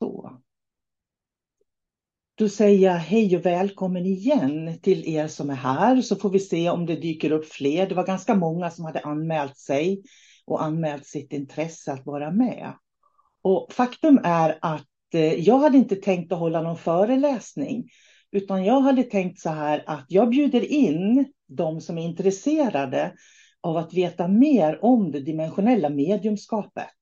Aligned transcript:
Så. 0.00 0.40
Då 2.34 2.48
säger 2.48 2.92
jag 2.92 2.98
hej 2.98 3.36
och 3.36 3.46
välkommen 3.46 4.06
igen 4.06 4.80
till 4.82 5.08
er 5.08 5.28
som 5.28 5.50
är 5.50 5.54
här 5.54 6.02
så 6.02 6.16
får 6.16 6.30
vi 6.30 6.40
se 6.40 6.70
om 6.70 6.86
det 6.86 6.96
dyker 6.96 7.32
upp 7.32 7.44
fler. 7.44 7.88
Det 7.88 7.94
var 7.94 8.06
ganska 8.06 8.34
många 8.34 8.70
som 8.70 8.84
hade 8.84 9.00
anmält 9.00 9.56
sig 9.56 10.02
och 10.46 10.62
anmält 10.62 11.06
sitt 11.06 11.32
intresse 11.32 11.92
att 11.92 12.06
vara 12.06 12.30
med. 12.30 12.72
Och 13.42 13.72
faktum 13.72 14.20
är 14.24 14.58
att 14.60 15.14
eh, 15.14 15.34
jag 15.34 15.58
hade 15.58 15.78
inte 15.78 15.96
tänkt 15.96 16.32
att 16.32 16.38
hålla 16.38 16.62
någon 16.62 16.78
föreläsning 16.78 17.88
utan 18.32 18.64
jag 18.64 18.80
hade 18.80 19.02
tänkt 19.02 19.40
så 19.40 19.50
här 19.50 19.84
att 19.86 20.06
jag 20.08 20.30
bjuder 20.30 20.72
in 20.72 21.32
de 21.48 21.80
som 21.80 21.98
är 21.98 22.02
intresserade 22.02 23.12
av 23.60 23.76
att 23.76 23.94
veta 23.94 24.28
mer 24.28 24.84
om 24.84 25.10
det 25.10 25.20
dimensionella 25.20 25.88
mediumskapet 25.88 26.94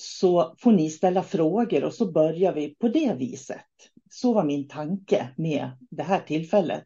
så 0.00 0.54
får 0.58 0.72
ni 0.72 0.90
ställa 0.90 1.22
frågor 1.22 1.84
och 1.84 1.94
så 1.94 2.12
börjar 2.12 2.52
vi 2.52 2.74
på 2.74 2.88
det 2.88 3.14
viset. 3.18 3.66
Så 4.10 4.32
var 4.32 4.44
min 4.44 4.68
tanke 4.68 5.28
med 5.36 5.70
det 5.90 6.02
här 6.02 6.20
tillfället. 6.20 6.84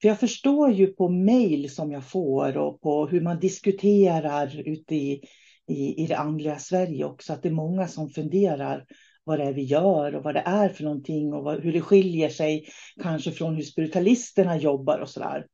För 0.00 0.08
jag 0.08 0.20
förstår 0.20 0.72
ju 0.72 0.86
på 0.86 1.08
mejl 1.08 1.70
som 1.70 1.92
jag 1.92 2.04
får 2.04 2.56
och 2.56 2.80
på 2.80 3.06
hur 3.06 3.20
man 3.20 3.40
diskuterar 3.40 4.68
ute 4.68 4.94
i, 4.94 5.22
i, 5.66 6.02
i 6.02 6.06
det 6.06 6.16
andliga 6.16 6.58
Sverige 6.58 7.04
också, 7.04 7.32
att 7.32 7.42
det 7.42 7.48
är 7.48 7.52
många 7.52 7.88
som 7.88 8.08
funderar 8.08 8.86
vad 9.24 9.38
det 9.38 9.44
är 9.44 9.52
vi 9.52 9.62
gör 9.62 10.14
och 10.14 10.24
vad 10.24 10.34
det 10.34 10.42
är 10.46 10.68
för 10.68 10.84
någonting 10.84 11.32
och 11.32 11.44
vad, 11.44 11.62
hur 11.62 11.72
det 11.72 11.80
skiljer 11.80 12.28
sig 12.28 12.66
kanske 13.02 13.32
från 13.32 13.56
hur 13.56 13.62
spiritualisterna 13.62 14.56
jobbar 14.56 14.98
och 14.98 15.08
sådär. 15.08 15.46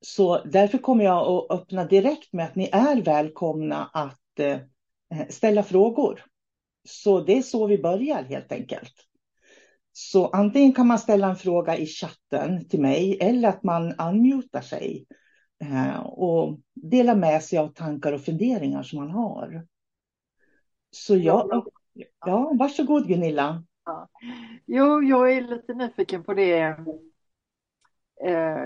Så 0.00 0.44
därför 0.44 0.78
kommer 0.78 1.04
jag 1.04 1.28
att 1.28 1.60
öppna 1.60 1.84
direkt 1.84 2.32
med 2.32 2.46
att 2.46 2.56
ni 2.56 2.68
är 2.72 3.02
välkomna 3.02 3.90
att 3.92 4.40
eh, 4.40 4.58
ställa 5.28 5.62
frågor. 5.62 6.24
Så 6.84 7.20
det 7.20 7.38
är 7.38 7.42
så 7.42 7.66
vi 7.66 7.78
börjar 7.78 8.22
helt 8.22 8.52
enkelt. 8.52 8.94
Så 9.92 10.26
antingen 10.26 10.72
kan 10.72 10.86
man 10.86 10.98
ställa 10.98 11.28
en 11.28 11.36
fråga 11.36 11.76
i 11.76 11.86
chatten 11.86 12.68
till 12.68 12.80
mig 12.80 13.18
eller 13.20 13.48
att 13.48 13.62
man 13.62 13.92
unmutar 13.92 14.60
sig 14.60 15.06
eh, 15.64 16.00
och 16.00 16.60
delar 16.74 17.14
med 17.14 17.42
sig 17.42 17.58
av 17.58 17.68
tankar 17.68 18.12
och 18.12 18.20
funderingar 18.20 18.82
som 18.82 18.98
man 18.98 19.10
har. 19.10 19.66
Så 20.90 21.16
jag, 21.16 21.66
ja, 22.26 22.52
varsågod 22.58 23.08
Gunilla. 23.08 23.64
Ja. 23.84 24.08
Jo, 24.66 25.02
jag 25.02 25.32
är 25.32 25.40
lite 25.40 25.74
nyfiken 25.74 26.24
på 26.24 26.34
det. 26.34 26.60
Eh, 28.24 28.64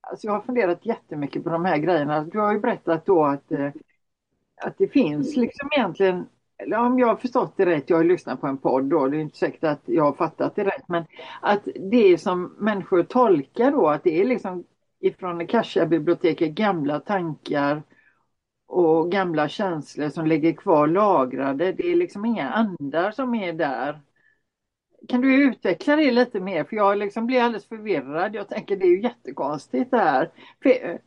alltså 0.00 0.26
jag 0.26 0.32
har 0.32 0.40
funderat 0.40 0.86
jättemycket 0.86 1.44
på 1.44 1.50
de 1.50 1.64
här 1.64 1.78
grejerna. 1.78 2.24
Du 2.24 2.38
har 2.38 2.52
ju 2.52 2.60
berättat 2.60 3.06
då 3.06 3.24
att 3.24 3.52
eh, 3.52 3.70
att 4.62 4.78
det 4.78 4.88
finns 4.88 5.36
liksom 5.36 5.68
egentligen, 5.76 6.26
eller 6.58 6.78
om 6.78 6.98
jag 6.98 7.06
har 7.06 7.16
förstått 7.16 7.54
det 7.56 7.66
rätt, 7.66 7.90
jag 7.90 7.96
har 7.96 8.04
lyssnat 8.04 8.40
på 8.40 8.46
en 8.46 8.58
podd 8.58 8.84
då, 8.84 9.08
det 9.08 9.16
är 9.16 9.20
inte 9.20 9.38
säkert 9.38 9.64
att 9.64 9.82
jag 9.84 10.04
har 10.04 10.12
fattat 10.12 10.56
det 10.56 10.64
rätt, 10.64 10.88
men 10.88 11.04
att 11.40 11.68
det 11.90 12.18
som 12.18 12.56
människor 12.58 13.02
tolkar 13.02 13.70
då, 13.70 13.88
att 13.88 14.04
det 14.04 14.20
är 14.20 14.24
liksom 14.24 14.64
ifrån 15.00 15.40
Akasha-biblioteket 15.40 16.50
gamla 16.50 17.00
tankar 17.00 17.82
och 18.66 19.10
gamla 19.10 19.48
känslor 19.48 20.08
som 20.08 20.26
ligger 20.26 20.52
kvar 20.52 20.86
lagrade. 20.86 21.72
Det 21.72 21.92
är 21.92 21.96
liksom 21.96 22.24
inga 22.24 22.50
andar 22.50 23.10
som 23.10 23.34
är 23.34 23.52
där. 23.52 24.00
Kan 25.08 25.20
du 25.20 25.42
utveckla 25.42 25.96
det 25.96 26.10
lite 26.10 26.40
mer? 26.40 26.64
För 26.64 26.76
jag 26.76 26.98
liksom 26.98 27.26
blir 27.26 27.42
alldeles 27.42 27.68
förvirrad. 27.68 28.34
Jag 28.34 28.48
tänker 28.48 28.76
det 28.76 28.84
är 28.84 28.90
ju 28.90 29.02
jättekonstigt 29.02 29.90
det 29.90 29.98
här. 29.98 30.30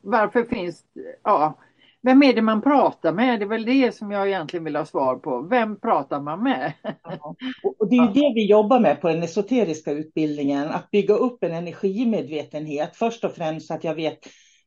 Varför 0.02 0.44
finns, 0.44 0.84
ja, 1.24 1.60
vem 2.08 2.24
är 2.24 2.34
det 2.34 2.42
man 2.42 2.62
pratar 2.62 3.14
med? 3.14 3.40
Det 3.40 3.46
är 3.46 3.50
väl 3.50 3.66
det 3.66 3.96
som 3.96 4.12
jag 4.12 4.28
egentligen 4.28 4.64
vill 4.64 4.76
ha 4.76 4.86
svar 4.86 5.16
på. 5.16 5.42
Vem 5.42 5.80
pratar 5.80 6.22
man 6.22 6.44
med? 6.44 6.74
Ja. 7.04 7.36
Och 7.80 7.90
det 7.90 7.96
är 7.96 8.02
ju 8.02 8.14
det 8.14 8.34
vi 8.36 8.50
jobbar 8.50 8.80
med 8.80 9.02
på 9.02 9.08
den 9.08 9.24
esoteriska 9.24 9.92
utbildningen, 9.92 10.70
att 10.70 10.92
bygga 10.92 11.14
upp 11.14 11.44
en 11.44 11.52
energimedvetenhet. 11.52 12.96
Först 12.96 13.24
och 13.24 13.32
främst 13.32 13.72
att 13.72 13.84
jag 13.84 13.96
vet, 13.96 14.20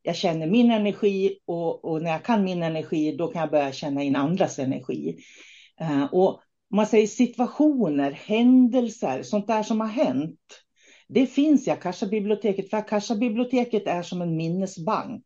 jag 0.02 0.16
känner 0.16 0.46
min 0.46 0.70
energi 0.70 1.38
och, 1.46 1.84
och 1.84 2.02
när 2.02 2.10
jag 2.10 2.22
kan 2.22 2.44
min 2.44 2.62
energi, 2.62 3.16
då 3.16 3.26
kan 3.26 3.40
jag 3.40 3.50
börja 3.50 3.72
känna 3.72 4.02
in 4.02 4.16
andras 4.16 4.58
energi. 4.58 5.16
Eh, 5.80 6.04
och 6.12 6.40
man 6.74 6.86
säger 6.86 7.06
situationer, 7.06 8.10
händelser, 8.10 9.22
sånt 9.22 9.46
där 9.46 9.62
som 9.62 9.80
har 9.80 9.88
hänt. 9.88 10.40
Det 11.08 11.26
finns 11.26 11.68
i 11.68 11.70
Akasha-biblioteket, 11.70 12.70
för 12.70 12.76
Akasha-biblioteket 12.76 13.86
är 13.86 14.02
som 14.02 14.22
en 14.22 14.36
minnesbank. 14.36 15.24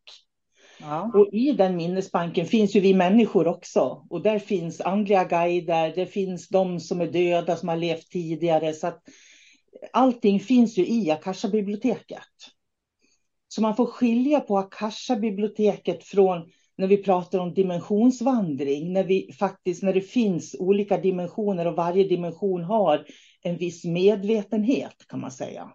Ja. 0.85 1.11
Och 1.15 1.29
i 1.33 1.53
den 1.53 1.77
minnesbanken 1.77 2.47
finns 2.47 2.77
ju 2.77 2.81
vi 2.81 2.95
människor 2.95 3.47
också. 3.47 4.07
Och 4.11 4.23
där 4.23 4.39
finns 4.39 4.81
andliga 4.81 5.25
guider, 5.25 5.93
det 5.95 6.07
finns 6.07 6.49
de 6.49 6.81
som 6.81 7.01
är 7.01 7.07
döda 7.07 7.57
som 7.57 7.69
har 7.69 7.77
levt 7.77 8.11
tidigare. 8.11 8.73
Så 8.73 8.87
att 8.87 9.03
allting 9.93 10.41
finns 10.41 10.79
ju 10.79 10.87
i 10.87 11.11
Akasha-biblioteket. 11.11 12.29
Så 13.49 13.63
man 13.63 13.77
får 13.77 13.87
skilja 13.87 14.41
på 14.41 14.59
Akasha-biblioteket 14.59 16.05
från 16.05 16.51
när 16.77 16.87
vi 16.87 16.97
pratar 16.97 17.39
om 17.39 17.55
dimensionsvandring, 17.55 18.93
när, 18.93 19.05
vi 19.05 19.33
faktiskt, 19.39 19.83
när 19.83 19.93
det 19.93 20.01
finns 20.01 20.57
olika 20.59 20.99
dimensioner 20.99 21.67
och 21.67 21.77
varje 21.77 22.09
dimension 22.09 22.65
har 22.65 23.07
en 23.43 23.57
viss 23.57 23.85
medvetenhet 23.85 25.07
kan 25.09 25.21
man 25.21 25.31
säga. 25.31 25.71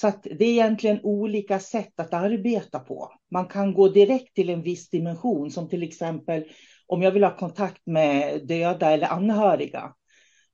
Så 0.00 0.08
att 0.08 0.22
det 0.22 0.44
är 0.44 0.50
egentligen 0.50 1.00
olika 1.02 1.60
sätt 1.60 2.00
att 2.00 2.14
arbeta 2.14 2.78
på. 2.78 3.12
Man 3.30 3.46
kan 3.46 3.74
gå 3.74 3.88
direkt 3.88 4.34
till 4.34 4.50
en 4.50 4.62
viss 4.62 4.90
dimension, 4.90 5.50
som 5.50 5.68
till 5.68 5.82
exempel 5.82 6.44
om 6.86 7.02
jag 7.02 7.10
vill 7.10 7.24
ha 7.24 7.36
kontakt 7.36 7.86
med 7.86 8.46
döda 8.46 8.90
eller 8.90 9.06
anhöriga. 9.06 9.92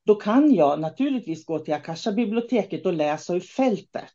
Då 0.05 0.15
kan 0.15 0.53
jag 0.53 0.79
naturligtvis 0.79 1.45
gå 1.45 1.59
till 1.59 1.73
Akasha-biblioteket 1.73 2.85
och 2.85 2.93
läsa 2.93 3.35
ur 3.35 3.39
fältet. 3.39 4.13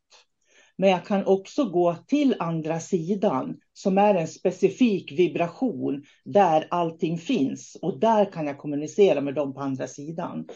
Men 0.77 0.91
jag 0.91 1.07
kan 1.07 1.27
också 1.27 1.65
gå 1.65 1.97
till 2.07 2.35
andra 2.39 2.81
sidan 2.81 3.57
som 3.73 3.99
är 3.99 4.15
en 4.15 4.29
specifik 4.29 5.13
vibration 5.13 6.03
där 6.25 6.67
allting 6.71 7.19
finns. 7.19 7.77
Och 7.83 8.01
där 8.01 8.33
kan 8.33 8.47
jag 8.47 8.59
kommunicera 8.59 9.21
med 9.21 9.35
dem 9.35 9.55
på 9.55 9.61
andra 9.61 9.87
sidan. 9.87 10.49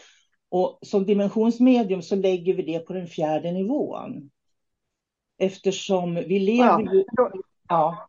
Och 0.49 0.79
som 0.81 1.05
dimensionsmedium 1.05 2.01
så 2.01 2.15
lägger 2.15 2.53
vi 2.53 2.63
det 2.63 2.79
på 2.79 2.93
den 2.93 3.07
fjärde 3.07 3.51
nivån. 3.51 4.29
Eftersom 5.37 6.15
vi 6.15 6.39
lever 6.39 6.69
ja, 6.69 6.93
ju... 6.93 7.03
Då, 7.11 7.31
ja. 7.69 8.07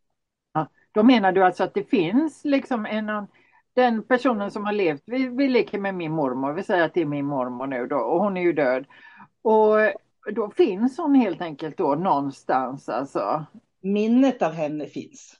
ja. 0.52 0.68
Då 0.92 1.02
menar 1.02 1.32
du 1.32 1.44
alltså 1.44 1.64
att 1.64 1.74
det 1.74 1.90
finns 1.90 2.44
liksom 2.44 2.86
en, 2.86 3.26
den 3.74 4.02
personen 4.02 4.50
som 4.50 4.64
har 4.64 4.72
levt, 4.72 5.02
vi, 5.06 5.28
vi 5.28 5.48
leker 5.48 5.78
med 5.78 5.94
min 5.94 6.12
mormor, 6.12 6.52
vi 6.52 6.62
säger 6.62 6.84
att 6.84 6.94
det 6.94 7.00
är 7.00 7.06
min 7.06 7.26
mormor 7.26 7.66
nu 7.66 7.86
då 7.86 7.96
och 7.96 8.20
hon 8.20 8.36
är 8.36 8.42
ju 8.42 8.52
död. 8.52 8.86
Och 9.42 9.76
då 10.32 10.50
finns 10.50 10.98
hon 10.98 11.14
helt 11.14 11.40
enkelt 11.40 11.76
då 11.76 11.94
någonstans 11.94 12.88
alltså. 12.88 13.46
Minnet 13.80 14.42
av 14.42 14.52
henne 14.52 14.86
finns. 14.86 15.34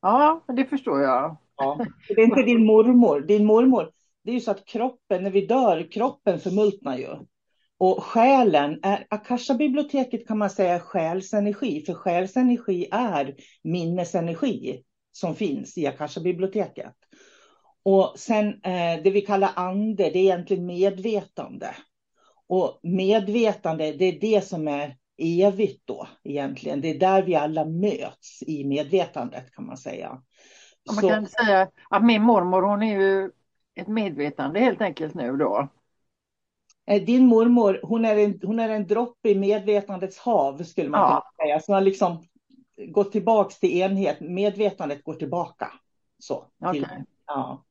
Ja, 0.00 0.44
det 0.48 0.64
förstår 0.64 1.00
jag. 1.00 1.36
Ja. 1.56 1.86
Det 2.08 2.20
är 2.20 2.24
inte 2.24 2.42
din 2.42 2.66
mormor. 2.66 3.20
Din 3.20 3.44
mormor, 3.44 3.90
det 4.24 4.30
är 4.30 4.34
ju 4.34 4.40
så 4.40 4.50
att 4.50 4.64
kroppen, 4.64 5.22
när 5.22 5.30
vi 5.30 5.46
dör, 5.46 5.92
kroppen 5.92 6.38
förmultnar 6.38 6.96
ju. 6.96 7.08
Och 7.82 8.04
själen, 8.04 8.78
är, 8.82 9.06
Akasha-biblioteket 9.10 10.26
kan 10.28 10.38
man 10.38 10.50
säga 10.50 10.74
är 10.74 10.78
själsenergi, 10.78 11.84
för 11.86 11.94
själsenergi 11.94 12.88
är 12.92 13.34
minnesenergi 13.62 14.82
som 15.12 15.34
finns 15.34 15.78
i 15.78 15.86
Akasha-biblioteket. 15.86 16.94
Och 17.82 18.12
sen 18.16 18.48
eh, 18.48 19.02
det 19.04 19.10
vi 19.10 19.20
kallar 19.20 19.50
ande, 19.56 20.02
det 20.02 20.18
är 20.18 20.22
egentligen 20.22 20.66
medvetande. 20.66 21.74
Och 22.48 22.80
medvetande, 22.82 23.92
det 23.92 24.04
är 24.04 24.20
det 24.20 24.44
som 24.44 24.68
är 24.68 24.96
evigt 25.18 25.82
då 25.84 26.08
egentligen. 26.24 26.80
Det 26.80 26.90
är 26.90 26.98
där 26.98 27.22
vi 27.22 27.34
alla 27.34 27.64
möts 27.64 28.42
i 28.42 28.64
medvetandet 28.64 29.52
kan 29.54 29.66
man 29.66 29.76
säga. 29.76 30.08
Man 30.86 30.96
Så... 30.96 31.08
kan 31.08 31.26
säga 31.26 31.68
att 31.90 32.04
min 32.04 32.22
mormor 32.22 32.62
hon 32.62 32.82
är 32.82 33.00
ju 33.00 33.30
ett 33.74 33.88
medvetande 33.88 34.60
helt 34.60 34.80
enkelt 34.80 35.14
nu 35.14 35.36
då. 35.36 35.68
Eh, 36.86 37.02
din 37.02 37.26
mormor, 37.26 37.80
hon 37.82 38.04
är 38.04 38.16
en, 38.16 38.40
hon 38.42 38.60
är 38.60 38.68
en 38.68 38.86
droppe 38.86 39.28
i 39.28 39.34
medvetandets 39.34 40.18
hav 40.18 40.62
skulle 40.62 40.88
man 40.88 41.00
ja. 41.00 41.08
kunna 41.08 41.46
säga. 41.46 41.60
Så 41.60 41.72
har 41.72 41.80
liksom 41.80 42.24
gått 42.88 43.12
tillbaks 43.12 43.60
till 43.60 43.70
enhet, 43.70 44.20
medvetandet 44.20 45.04
går 45.04 45.14
tillbaka. 45.14 45.72
Så, 46.18 46.44
till, 46.72 46.82
okay. 46.84 46.98
ja. 47.26 47.64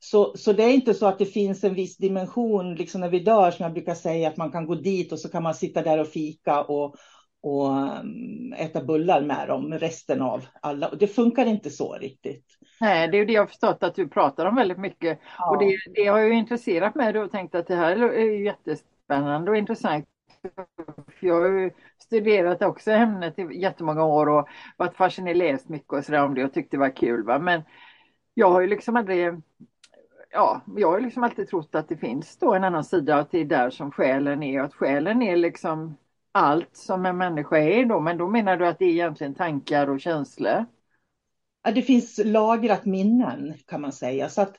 Så, 0.00 0.36
så 0.36 0.52
det 0.52 0.64
är 0.64 0.72
inte 0.72 0.94
så 0.94 1.06
att 1.06 1.18
det 1.18 1.26
finns 1.26 1.64
en 1.64 1.74
viss 1.74 1.96
dimension, 1.96 2.74
liksom 2.74 3.00
när 3.00 3.08
vi 3.08 3.18
dör, 3.18 3.50
som 3.50 3.62
jag 3.62 3.72
brukar 3.72 3.94
säga, 3.94 4.28
att 4.28 4.36
man 4.36 4.52
kan 4.52 4.66
gå 4.66 4.74
dit 4.74 5.12
och 5.12 5.20
så 5.20 5.28
kan 5.28 5.42
man 5.42 5.54
sitta 5.54 5.82
där 5.82 5.98
och 5.98 6.08
fika 6.08 6.62
och, 6.62 6.96
och 7.40 7.76
mm, 7.76 8.52
äta 8.52 8.84
bullar 8.84 9.22
med 9.22 9.48
dem 9.48 9.74
resten 9.74 10.22
av 10.22 10.46
alla. 10.62 10.88
Och 10.88 10.98
det 10.98 11.06
funkar 11.06 11.46
inte 11.46 11.70
så 11.70 11.94
riktigt. 11.94 12.44
Nej, 12.80 13.08
det 13.08 13.16
är 13.16 13.18
ju 13.18 13.24
det 13.24 13.32
jag 13.32 13.42
har 13.42 13.46
förstått 13.46 13.82
att 13.82 13.94
du 13.94 14.08
pratar 14.08 14.46
om 14.46 14.56
väldigt 14.56 14.78
mycket. 14.78 15.18
Ja. 15.38 15.50
Och 15.50 15.58
det, 15.58 15.76
det 15.94 16.06
har 16.06 16.18
ju 16.18 16.32
intresserat 16.34 16.94
mig 16.94 17.18
och 17.18 17.30
tänkt 17.30 17.54
att 17.54 17.66
det 17.66 17.76
här 17.76 17.96
är 17.96 18.44
jättespännande 18.44 19.50
och 19.50 19.56
intressant. 19.56 20.06
Jag 21.20 21.34
har 21.34 21.48
ju 21.48 21.70
studerat 21.98 22.62
också 22.62 22.90
ämnet 22.90 23.38
i 23.38 23.60
jättemånga 23.60 24.04
år 24.04 24.28
och 24.28 24.48
varit 24.76 24.96
fascinerad, 24.96 25.36
läst 25.36 25.68
mycket 25.68 25.92
och 25.92 26.04
sådär 26.04 26.24
om 26.24 26.34
det 26.34 26.44
och 26.44 26.52
tyckt 26.52 26.70
det 26.70 26.78
var 26.78 26.96
kul. 26.96 27.24
Va? 27.24 27.38
Men 27.38 27.62
jag 28.34 28.50
har 28.50 28.60
ju 28.60 28.66
liksom 28.66 28.96
aldrig 28.96 29.42
ja, 30.30 30.60
jag 30.76 30.90
har 30.90 31.00
liksom 31.00 31.22
alltid 31.22 31.48
trott 31.48 31.74
att 31.74 31.88
det 31.88 31.96
finns 31.96 32.38
då 32.38 32.54
en 32.54 32.64
annan 32.64 32.84
sida, 32.84 33.16
att 33.16 33.30
det 33.30 33.38
är 33.38 33.44
där 33.44 33.70
som 33.70 33.90
själen 33.90 34.42
är 34.42 34.60
och 34.60 34.66
att 34.66 34.74
själen 34.74 35.22
är 35.22 35.36
liksom 35.36 35.96
allt 36.32 36.76
som 36.76 37.06
en 37.06 37.16
människa 37.16 37.58
är 37.58 37.84
då. 37.84 38.00
Men 38.00 38.18
då 38.18 38.28
menar 38.28 38.56
du 38.56 38.66
att 38.66 38.78
det 38.78 38.84
är 38.84 38.90
egentligen 38.90 39.34
tankar 39.34 39.90
och 39.90 40.00
känslor? 40.00 40.64
Ja, 41.64 41.72
det 41.72 41.82
finns 41.82 42.20
lagrat 42.24 42.84
minnen 42.84 43.54
kan 43.66 43.80
man 43.80 43.92
säga. 43.92 44.28
Så 44.28 44.42
att, 44.42 44.56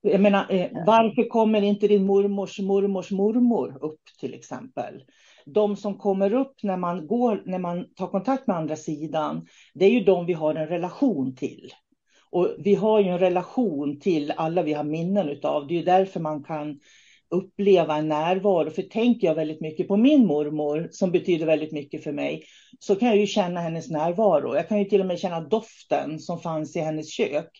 jag 0.00 0.20
menar, 0.20 0.46
eh, 0.50 0.68
varför 0.86 1.28
kommer 1.28 1.62
inte 1.62 1.88
din 1.88 2.06
mormors 2.06 2.60
mormors 2.60 3.10
mormor 3.10 3.78
upp 3.80 4.00
till 4.20 4.34
exempel? 4.34 5.04
De 5.46 5.76
som 5.76 5.98
kommer 5.98 6.34
upp 6.34 6.54
när 6.62 6.76
man, 6.76 7.06
går, 7.06 7.42
när 7.46 7.58
man 7.58 7.94
tar 7.94 8.06
kontakt 8.06 8.46
med 8.46 8.56
andra 8.56 8.76
sidan, 8.76 9.46
det 9.74 9.84
är 9.84 9.90
ju 9.90 10.00
de 10.00 10.26
vi 10.26 10.32
har 10.32 10.54
en 10.54 10.66
relation 10.66 11.36
till. 11.36 11.72
Och 12.30 12.54
vi 12.58 12.74
har 12.74 13.00
ju 13.00 13.08
en 13.08 13.18
relation 13.18 14.00
till 14.00 14.32
alla 14.36 14.62
vi 14.62 14.72
har 14.72 14.84
minnen 14.84 15.38
av. 15.42 15.66
Det 15.66 15.78
är 15.78 15.84
därför 15.84 16.20
man 16.20 16.42
kan 16.42 16.80
uppleva 17.34 17.96
en 17.96 18.08
närvaro. 18.08 18.70
För 18.70 18.82
tänker 18.82 19.26
jag 19.26 19.34
väldigt 19.34 19.60
mycket 19.60 19.88
på 19.88 19.96
min 19.96 20.26
mormor, 20.26 20.88
som 20.90 21.10
betyder 21.10 21.46
väldigt 21.46 21.72
mycket 21.72 22.04
för 22.04 22.12
mig, 22.12 22.44
så 22.78 22.96
kan 22.96 23.08
jag 23.08 23.16
ju 23.16 23.26
känna 23.26 23.60
hennes 23.60 23.90
närvaro. 23.90 24.54
Jag 24.54 24.68
kan 24.68 24.78
ju 24.78 24.84
till 24.84 25.00
och 25.00 25.06
med 25.06 25.18
känna 25.18 25.40
doften 25.40 26.18
som 26.18 26.40
fanns 26.40 26.76
i 26.76 26.80
hennes 26.80 27.10
kök. 27.10 27.50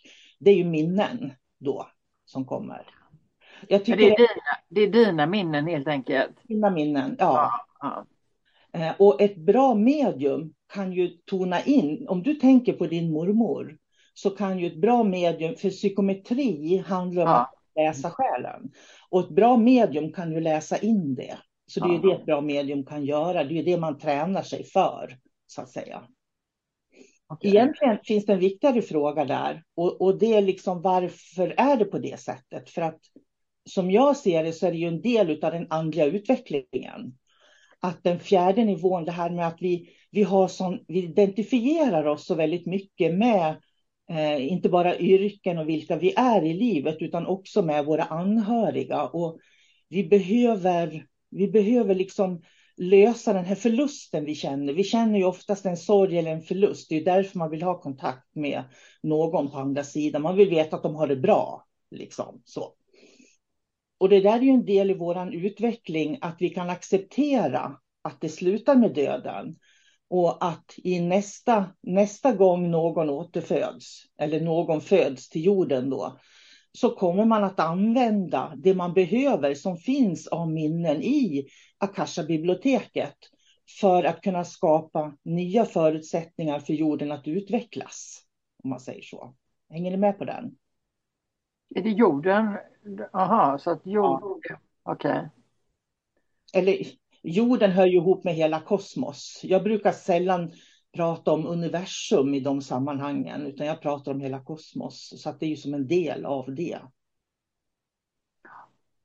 Det 0.41 0.51
är 0.51 0.55
ju 0.55 0.65
minnen 0.65 1.33
då 1.61 1.89
som 2.25 2.45
kommer. 2.45 2.87
Det, 3.69 3.89
är 3.89 3.97
dina, 3.97 4.17
det 4.69 4.81
är 4.81 4.89
dina 4.89 5.27
minnen 5.27 5.67
helt 5.67 5.89
enkelt? 5.89 6.37
Mina 6.49 6.71
minnen, 6.71 7.17
ja. 7.19 7.51
ja, 7.81 8.07
ja. 8.73 8.81
Eh, 8.81 8.93
och 8.99 9.21
ett 9.21 9.37
bra 9.37 9.75
medium 9.75 10.55
kan 10.75 10.93
ju 10.93 11.09
tona 11.09 11.63
in, 11.63 12.09
om 12.09 12.23
du 12.23 12.35
tänker 12.35 12.73
på 12.73 12.87
din 12.87 13.13
mormor, 13.13 13.77
så 14.15 14.31
kan 14.31 14.59
ju 14.59 14.67
ett 14.67 14.81
bra 14.81 15.03
medium, 15.03 15.57
för 15.57 15.71
psykometri 15.71 16.85
handlar 16.87 17.23
om 17.23 17.29
ja. 17.29 17.41
att 17.41 17.55
läsa 17.77 18.11
själen. 18.11 18.71
Och 19.15 19.21
ett 19.21 19.31
bra 19.31 19.57
medium 19.57 20.13
kan 20.13 20.33
ju 20.33 20.41
läsa 20.41 20.79
in 20.79 21.15
det. 21.15 21.39
Så 21.67 21.81
det 21.81 21.87
är 21.87 21.93
ju 21.93 21.99
det 21.99 22.15
ett 22.15 22.27
bra 22.27 22.41
medium 22.41 22.85
kan 22.85 23.05
göra. 23.05 23.45
Det 23.45 23.55
är 23.55 23.57
ju 23.57 23.63
det 23.63 23.77
man 23.77 23.99
tränar 23.99 24.43
sig 24.43 24.65
för, 24.65 25.19
så 25.47 25.61
att 25.61 25.69
säga. 25.69 26.03
Okay. 27.29 27.51
Egentligen 27.51 27.99
finns 28.05 28.27
det 28.27 28.33
en 28.33 28.39
viktigare 28.39 28.83
fråga 28.83 29.25
där. 29.25 29.63
Och, 29.75 30.01
och 30.01 30.19
det 30.19 30.35
är 30.35 30.43
liksom 30.43 30.83
varför 30.83 31.55
är 31.57 31.77
det 31.77 31.85
på 31.85 31.99
det 31.99 32.21
sättet? 32.21 32.71
För 32.71 32.83
att 32.83 33.01
som 33.71 33.91
jag 33.91 34.17
ser 34.17 34.45
det 34.45 34.53
så 34.53 34.67
är 34.67 34.71
det 34.71 34.79
ju 34.79 34.89
en 34.89 35.01
del 35.01 35.45
av 35.45 35.53
den 35.53 35.67
andliga 35.71 36.05
utvecklingen. 36.05 37.19
Att 37.81 38.05
den 38.05 38.21
fjärde 38.21 38.65
nivån, 38.65 39.05
det 39.05 39.13
här 39.13 39.31
med 39.31 39.47
att 39.47 39.63
vi, 39.63 39.89
vi, 40.11 40.23
har 40.23 40.49
sån, 40.49 40.79
vi 40.89 41.05
identifierar 41.05 42.05
oss 42.05 42.27
så 42.27 42.35
väldigt 42.35 42.67
mycket 42.67 43.15
med 43.15 43.57
eh, 44.11 44.53
inte 44.53 44.69
bara 44.69 44.99
yrken 44.99 45.59
och 45.59 45.69
vilka 45.69 45.97
vi 45.97 46.15
är 46.17 46.45
i 46.45 46.55
livet, 46.55 46.97
utan 47.01 47.27
också 47.27 47.63
med 47.63 47.85
våra 47.85 48.05
anhöriga. 48.05 49.03
Och 49.03 49.39
vi 49.89 50.05
behöver, 50.05 51.07
vi 51.31 51.49
behöver 51.49 51.95
liksom 51.95 52.43
lösa 52.77 53.33
den 53.33 53.45
här 53.45 53.55
förlusten 53.55 54.25
vi 54.25 54.35
känner. 54.35 54.73
Vi 54.73 54.85
känner 54.85 55.19
ju 55.19 55.25
oftast 55.25 55.67
en 55.67 55.77
sorg 55.77 56.19
eller 56.19 56.31
en 56.31 56.43
förlust. 56.43 56.89
Det 56.89 56.97
är 56.97 57.05
därför 57.05 57.39
man 57.39 57.51
vill 57.51 57.63
ha 57.63 57.81
kontakt 57.81 58.35
med 58.35 58.65
någon 59.03 59.51
på 59.51 59.59
andra 59.59 59.85
sidan. 59.85 60.23
Man 60.23 60.37
vill 60.37 60.51
veta 60.51 60.77
att 60.77 60.83
de 60.83 60.95
har 60.95 61.07
det 61.07 61.17
bra. 61.17 61.67
Liksom, 61.91 62.43
så. 62.45 62.75
Och 63.99 64.09
det 64.09 64.21
där 64.21 64.39
är 64.39 64.43
ju 64.43 64.51
en 64.51 64.65
del 64.65 64.91
i 64.91 64.95
vår 64.95 65.35
utveckling, 65.35 66.19
att 66.21 66.37
vi 66.39 66.51
kan 66.51 66.71
acceptera 66.71 67.77
att 68.03 68.21
det 68.21 68.29
slutar 68.29 68.77
med 68.77 68.95
döden. 68.95 69.55
Och 70.11 70.45
att 70.45 70.75
i 70.77 71.01
nästa, 71.01 71.67
nästa 71.81 72.33
gång 72.33 72.71
någon 72.71 73.11
återföds, 73.11 74.03
eller 74.19 74.41
någon 74.41 74.81
föds 74.81 75.29
till 75.29 75.45
jorden 75.45 75.91
då, 75.91 76.19
så 76.73 76.91
kommer 76.91 77.25
man 77.25 77.45
att 77.45 77.61
använda 77.61 78.53
det 78.57 78.75
man 78.75 78.95
behöver 78.95 79.55
som 79.55 79.77
finns 79.77 80.27
av 80.27 80.51
minnen 80.51 81.03
i 81.03 81.49
Akasha-biblioteket 81.79 83.17
för 83.81 84.05
att 84.05 84.21
kunna 84.21 84.45
skapa 84.45 85.17
nya 85.23 85.65
förutsättningar 85.65 86.59
för 86.59 86.73
jorden 86.73 87.13
att 87.13 87.29
utvecklas. 87.29 88.25
Om 88.63 88.71
man 88.71 88.81
säger 88.81 89.03
så. 89.03 89.35
Hänger 89.71 89.91
ni 89.91 89.97
med 89.97 90.19
på 90.19 90.25
den? 90.25 90.57
Är 91.75 91.83
det 91.83 91.91
jorden? 91.91 92.57
Aha, 93.13 93.59
så 93.59 93.71
att 93.71 93.87
jorden... 93.87 94.41
Ja. 94.49 94.57
Okej. 94.83 95.11
Okay. 95.11 95.29
Eller 96.63 96.87
jorden 97.25 97.71
hör 97.71 97.87
ju 97.87 97.97
ihop 97.97 98.25
med 98.25 98.35
hela 98.35 98.61
kosmos. 98.61 99.41
Jag 99.43 99.63
brukar 99.63 99.93
sällan 99.93 100.53
prata 100.95 101.33
om 101.33 101.47
universum 101.47 102.35
i 102.35 102.41
de 102.41 102.61
sammanhangen, 102.63 103.47
utan 103.47 103.67
jag 103.67 103.81
pratar 103.81 104.13
om 104.13 104.21
hela 104.21 104.41
kosmos. 104.41 105.23
Så 105.23 105.29
att 105.29 105.41
det 105.41 105.47
är 105.47 105.51
ju 105.51 105.57
som 105.57 105.75
en 105.75 105.87
del 105.87 106.25
av 106.25 106.55
det. 106.55 106.79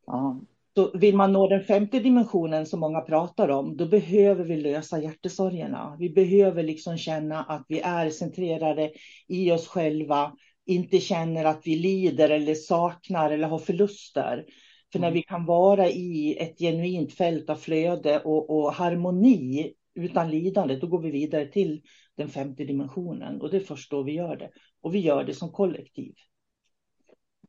Ja. 0.06 0.42
Så 0.76 0.98
vill 0.98 1.16
man 1.16 1.34
nå 1.34 1.48
den 1.48 1.64
femte 1.64 2.00
dimensionen 2.00 2.66
som 2.66 2.80
många 2.80 3.02
pratar 3.02 3.50
om, 3.50 3.78
då 3.78 3.86
behöver 3.86 4.44
vi 4.46 4.58
lösa 4.58 5.00
hjärtesorgerna. 5.00 5.96
Vi 6.00 6.10
behöver 6.10 6.64
liksom 6.64 6.98
känna 6.98 7.44
att 7.44 7.66
vi 7.68 7.80
är 7.80 8.10
centrerade 8.10 8.92
i 9.28 9.52
oss 9.52 9.68
själva, 9.68 10.34
inte 10.66 11.00
känner 11.00 11.46
att 11.46 11.62
vi 11.64 11.76
lider 11.76 12.30
eller 12.30 12.56
saknar 12.56 13.32
eller 13.32 13.48
har 13.48 13.60
förluster. 13.60 14.46
För 14.92 15.00
när 15.00 15.08
mm. 15.08 15.14
vi 15.14 15.24
kan 15.24 15.46
vara 15.46 15.88
i 15.88 16.38
ett 16.40 16.60
genuint 16.60 17.14
fält 17.14 17.50
av 17.50 17.56
flöde 17.56 18.20
och, 18.20 18.50
och 18.50 18.74
harmoni 18.74 19.74
utan 19.96 20.32
lidande, 20.32 20.76
då 20.76 20.88
går 20.88 21.02
vi 21.02 21.12
vidare 21.12 21.46
till 21.46 21.82
den 22.16 22.30
femte 22.30 22.64
dimensionen. 22.64 23.42
Och 23.42 23.50
det 23.50 23.58
är 23.58 23.62
först 23.62 23.92
då 23.92 24.04
vi 24.04 24.12
gör 24.12 24.36
det. 24.36 24.50
Och 24.82 24.96
vi 24.96 25.00
gör 25.00 25.24
det 25.24 25.34
som 25.34 25.52
kollektiv. 25.52 26.14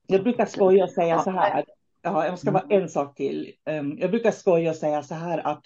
Jag 0.06 0.22
brukar 0.22 0.46
skoja 0.46 0.84
och 0.84 0.90
säga 0.90 1.18
så 1.18 1.30
här. 1.30 1.64
Ja, 2.02 2.26
jag 2.26 2.38
ska 2.38 2.52
bara 2.52 2.66
en 2.68 2.88
sak 2.88 3.16
till. 3.16 3.52
Ehm, 3.64 3.98
jag 3.98 4.10
brukar 4.10 4.30
skoja 4.30 4.70
och 4.70 4.76
säga 4.76 5.02
så 5.02 5.14
här 5.14 5.38
att 5.38 5.64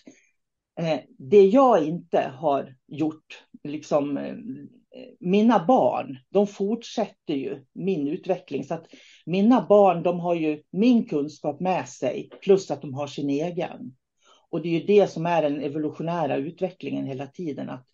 eh, 0.81 1.01
det 1.19 1.47
jag 1.47 1.85
inte 1.85 2.33
har 2.37 2.75
gjort, 2.87 3.45
liksom 3.65 4.17
eh, 4.17 4.35
mina 5.21 5.65
barn, 5.65 6.19
de 6.31 6.47
fortsätter 6.47 7.35
ju 7.35 7.65
min 7.73 8.09
utveckling. 8.09 8.65
Så 8.65 8.75
att 8.75 8.87
mina 9.27 9.67
barn, 9.69 10.03
de 10.03 10.21
har 10.21 10.35
ju 10.35 10.63
min 10.71 11.09
kunskap 11.09 11.61
med 11.61 11.89
sig, 11.89 12.31
plus 12.43 12.71
att 12.71 12.83
de 12.83 12.95
har 12.95 13.07
sin 13.07 13.31
egen. 13.31 13.97
Och 14.51 14.63
det 14.63 14.69
är 14.69 14.81
ju 14.81 14.87
det 14.87 15.11
som 15.11 15.27
är 15.27 15.43
den 15.43 15.61
evolutionära 15.61 16.37
utvecklingen 16.37 17.07
hela 17.07 17.27
tiden, 17.27 17.71
att 17.71 17.87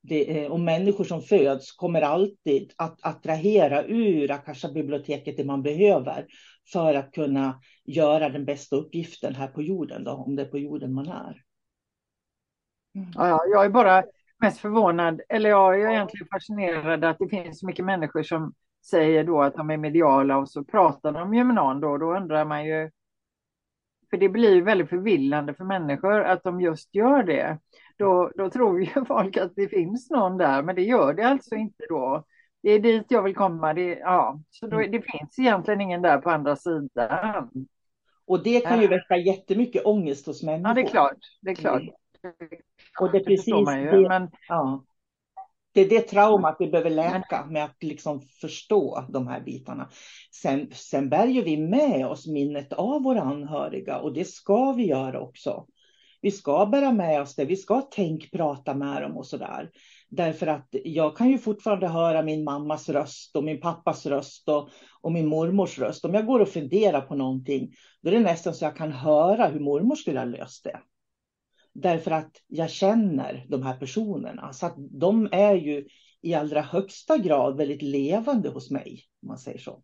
det, 0.00 0.44
eh, 0.44 0.50
och 0.50 0.60
människor 0.60 1.04
som 1.04 1.22
föds 1.22 1.72
kommer 1.72 2.02
alltid 2.02 2.72
att 2.76 2.98
attrahera 3.02 3.84
ur 3.84 4.30
Akasha-biblioteket 4.30 5.36
det 5.36 5.44
man 5.44 5.62
behöver 5.62 6.26
för 6.72 6.94
att 6.94 7.12
kunna 7.12 7.60
göra 7.84 8.28
den 8.28 8.44
bästa 8.44 8.76
uppgiften 8.76 9.34
här 9.34 9.48
på 9.48 9.62
jorden, 9.62 10.04
då, 10.04 10.10
om 10.10 10.36
det 10.36 10.42
är 10.42 10.46
på 10.46 10.58
jorden 10.58 10.94
man 10.94 11.08
är. 11.08 11.42
Mm. 12.94 13.08
Ja, 13.14 13.44
jag 13.52 13.64
är 13.64 13.70
bara 13.70 14.04
mest 14.40 14.60
förvånad, 14.60 15.20
eller 15.28 15.50
jag 15.50 15.80
är 15.80 15.90
egentligen 15.90 16.28
fascinerad 16.32 17.04
att 17.04 17.18
det 17.18 17.28
finns 17.28 17.60
så 17.60 17.66
mycket 17.66 17.84
människor 17.84 18.22
som 18.22 18.52
säger 18.86 19.24
då 19.24 19.42
att 19.42 19.54
de 19.54 19.70
är 19.70 19.76
mediala 19.76 20.36
och 20.36 20.50
så 20.50 20.64
pratar 20.64 21.12
de 21.12 21.34
ju 21.34 21.44
med 21.44 21.54
någon 21.54 21.80
då. 21.80 21.98
Då 21.98 22.16
undrar 22.16 22.44
man 22.44 22.66
ju, 22.66 22.90
för 24.10 24.16
det 24.16 24.28
blir 24.28 24.62
väldigt 24.62 24.88
förvillande 24.88 25.54
för 25.54 25.64
människor 25.64 26.20
att 26.20 26.42
de 26.42 26.60
just 26.60 26.94
gör 26.94 27.22
det. 27.22 27.58
Då, 27.96 28.30
då 28.36 28.50
tror 28.50 28.82
ju 28.82 29.04
folk 29.08 29.36
att 29.36 29.52
det 29.56 29.68
finns 29.68 30.10
någon 30.10 30.38
där, 30.38 30.62
men 30.62 30.74
det 30.74 30.82
gör 30.82 31.14
det 31.14 31.22
alltså 31.22 31.54
inte 31.54 31.84
då. 31.88 32.24
Det 32.62 32.70
är 32.70 32.80
dit 32.80 33.06
jag 33.08 33.22
vill 33.22 33.34
komma. 33.34 33.74
Det, 33.74 33.98
ja. 33.98 34.40
Så 34.50 34.66
då, 34.66 34.78
det 34.78 35.02
finns 35.02 35.38
egentligen 35.38 35.80
ingen 35.80 36.02
där 36.02 36.18
på 36.18 36.30
andra 36.30 36.56
sidan. 36.56 37.50
Och 38.26 38.42
det 38.42 38.60
kan 38.60 38.80
ju 38.80 38.86
väcka 38.86 39.16
jättemycket 39.16 39.86
ångest 39.86 40.26
hos 40.26 40.42
människor. 40.42 40.68
Ja, 40.68 40.74
det 40.74 40.80
är 40.80 40.88
klart. 40.88 41.18
Det 41.40 41.50
är 41.50 41.54
klart. 41.54 41.82
Och 43.00 43.12
det 43.12 43.18
är 43.18 43.24
precis 43.24 43.48
ju, 43.48 43.62
det, 43.62 44.08
men... 44.08 44.30
ja. 44.48 44.84
det 45.72 45.80
är 45.80 45.88
det 45.88 46.00
traumat 46.00 46.56
vi 46.58 46.66
behöver 46.66 46.90
läka 46.90 47.46
med 47.46 47.64
att 47.64 47.82
liksom 47.82 48.20
förstå 48.20 49.04
de 49.08 49.26
här 49.26 49.40
bitarna. 49.40 49.90
Sen, 50.42 50.68
sen 50.72 51.08
bär 51.08 51.26
ju 51.26 51.42
vi 51.42 51.56
med 51.56 52.06
oss 52.06 52.26
minnet 52.26 52.72
av 52.72 53.02
våra 53.02 53.20
anhöriga 53.20 53.98
och 53.98 54.14
det 54.14 54.24
ska 54.24 54.72
vi 54.72 54.86
göra 54.86 55.20
också. 55.20 55.66
Vi 56.20 56.30
ska 56.30 56.66
bära 56.66 56.92
med 56.92 57.20
oss 57.20 57.34
det, 57.34 57.44
vi 57.44 57.56
ska 57.56 57.80
tänk 57.90 58.30
prata 58.30 58.74
med 58.74 59.02
dem 59.02 59.16
och 59.16 59.26
sådär. 59.26 59.70
Därför 60.08 60.46
att 60.46 60.68
jag 60.70 61.16
kan 61.16 61.28
ju 61.28 61.38
fortfarande 61.38 61.88
höra 61.88 62.22
min 62.22 62.44
mammas 62.44 62.88
röst 62.88 63.36
och 63.36 63.44
min 63.44 63.60
pappas 63.60 64.06
röst 64.06 64.48
och, 64.48 64.68
och 65.00 65.12
min 65.12 65.26
mormors 65.26 65.78
röst. 65.78 66.04
Om 66.04 66.14
jag 66.14 66.26
går 66.26 66.40
och 66.40 66.48
funderar 66.48 67.00
på 67.00 67.14
någonting, 67.14 67.72
då 68.02 68.10
är 68.10 68.14
det 68.14 68.20
nästan 68.20 68.54
så 68.54 68.64
jag 68.64 68.76
kan 68.76 68.92
höra 68.92 69.46
hur 69.46 69.60
mormor 69.60 69.96
skulle 69.96 70.18
ha 70.18 70.24
löst 70.24 70.64
det. 70.64 70.80
Därför 71.72 72.10
att 72.10 72.30
jag 72.46 72.70
känner 72.70 73.46
de 73.48 73.62
här 73.62 73.76
personerna. 73.76 74.52
Så 74.52 74.66
att 74.66 74.74
de 74.76 75.28
är 75.32 75.54
ju 75.54 75.86
i 76.20 76.34
allra 76.34 76.60
högsta 76.60 77.18
grad 77.18 77.56
väldigt 77.56 77.82
levande 77.82 78.48
hos 78.48 78.70
mig, 78.70 79.04
om 79.22 79.28
man 79.28 79.38
säger 79.38 79.58
så. 79.58 79.82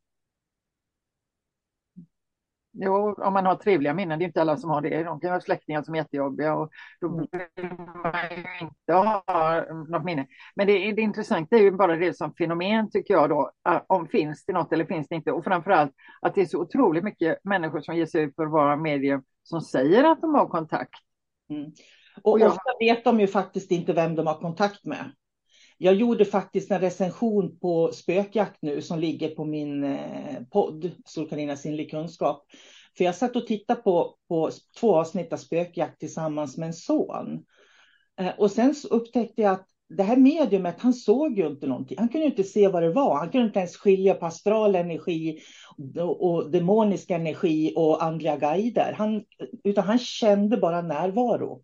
Jo, 2.76 3.14
om 3.18 3.32
man 3.32 3.46
har 3.46 3.54
trevliga 3.54 3.94
minnen, 3.94 4.18
det 4.18 4.24
är 4.24 4.26
inte 4.26 4.40
alla 4.40 4.56
som 4.56 4.70
har 4.70 4.80
det. 4.80 5.04
De 5.04 5.20
kan 5.20 5.30
ha 5.30 5.40
släktingar 5.40 5.82
som 5.82 5.94
är 5.94 5.98
jättejobbiga 5.98 6.54
och 6.54 6.70
då 7.00 7.08
mm. 7.08 7.26
vill 7.56 7.70
man 8.02 8.12
ju 8.30 8.66
inte 8.66 8.92
ha 8.92 9.64
något 9.88 10.04
minne. 10.04 10.26
Men 10.54 10.66
det, 10.66 10.92
det 10.92 11.02
intressanta 11.02 11.56
är 11.56 11.60
ju 11.60 11.70
bara 11.70 11.96
det 11.96 12.16
som 12.16 12.34
fenomen 12.34 12.90
tycker 12.90 13.14
jag 13.14 13.28
då, 13.28 13.50
om 13.86 14.08
finns 14.08 14.44
det 14.44 14.52
något 14.52 14.72
eller 14.72 14.84
finns 14.84 15.08
det 15.08 15.14
inte? 15.14 15.32
Och 15.32 15.44
framförallt 15.44 15.92
att 16.20 16.34
det 16.34 16.40
är 16.40 16.46
så 16.46 16.60
otroligt 16.60 17.04
mycket 17.04 17.38
människor 17.44 17.80
som 17.80 17.96
ger 17.96 18.06
sig 18.06 18.22
ut 18.22 18.34
för 18.34 18.44
att 18.44 18.52
vara 18.52 18.76
medier 18.76 19.22
som 19.42 19.60
säger 19.60 20.04
att 20.04 20.20
de 20.20 20.34
har 20.34 20.46
kontakt. 20.46 20.94
Mm. 21.50 21.72
Och, 22.22 22.32
och 22.32 22.40
jag... 22.40 22.48
ofta 22.48 22.70
vet 22.80 23.04
de 23.04 23.20
ju 23.20 23.26
faktiskt 23.26 23.70
inte 23.70 23.92
vem 23.92 24.14
de 24.14 24.26
har 24.26 24.40
kontakt 24.40 24.84
med. 24.84 25.12
Jag 25.78 25.94
gjorde 25.94 26.24
faktiskt 26.24 26.70
en 26.70 26.80
recension 26.80 27.58
på 27.58 27.92
spökjakt 27.92 28.58
nu 28.62 28.82
som 28.82 28.98
ligger 28.98 29.28
på 29.28 29.44
min 29.44 29.84
eh, 29.84 30.42
podd, 30.50 30.90
Solkarina 31.04 31.56
sinnlig 31.56 31.90
kunskap. 31.90 32.46
För 32.96 33.04
jag 33.04 33.14
satt 33.14 33.36
och 33.36 33.46
tittade 33.46 33.82
på, 33.82 34.16
på 34.28 34.50
två 34.80 34.96
avsnitt 34.96 35.32
av 35.32 35.36
spökjakt 35.36 36.00
tillsammans 36.00 36.56
med 36.56 36.66
en 36.66 36.74
son. 36.74 37.44
Eh, 38.20 38.38
och 38.38 38.50
sen 38.50 38.74
upptäckte 38.90 39.42
jag 39.42 39.52
att 39.52 39.68
det 39.88 40.02
här 40.02 40.16
mediumet, 40.16 40.80
han 40.80 40.94
såg 40.94 41.38
ju 41.38 41.46
inte 41.46 41.66
någonting. 41.66 41.98
Han 41.98 42.08
kunde 42.08 42.26
inte 42.26 42.44
se 42.44 42.68
vad 42.68 42.82
det 42.82 42.92
var. 42.92 43.18
Han 43.18 43.30
kunde 43.30 43.46
inte 43.46 43.58
ens 43.58 43.76
skilja 43.76 44.14
på 44.14 44.26
astral 44.26 44.74
energi 44.74 45.38
och, 46.20 46.50
demonisk 46.50 47.10
energi 47.10 47.72
och 47.76 48.04
andliga 48.04 48.36
guider. 48.36 48.94
Han, 48.98 49.24
utan 49.64 49.84
han 49.84 49.98
kände 49.98 50.56
bara 50.56 50.82
närvaro. 50.82 51.62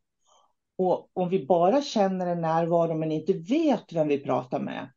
Och 0.78 1.10
om 1.12 1.28
vi 1.28 1.46
bara 1.46 1.82
känner 1.82 2.26
en 2.26 2.40
närvaro 2.40 2.94
men 2.94 3.12
inte 3.12 3.32
vet 3.32 3.92
vem 3.92 4.08
vi 4.08 4.18
pratar 4.18 4.60
med, 4.60 4.90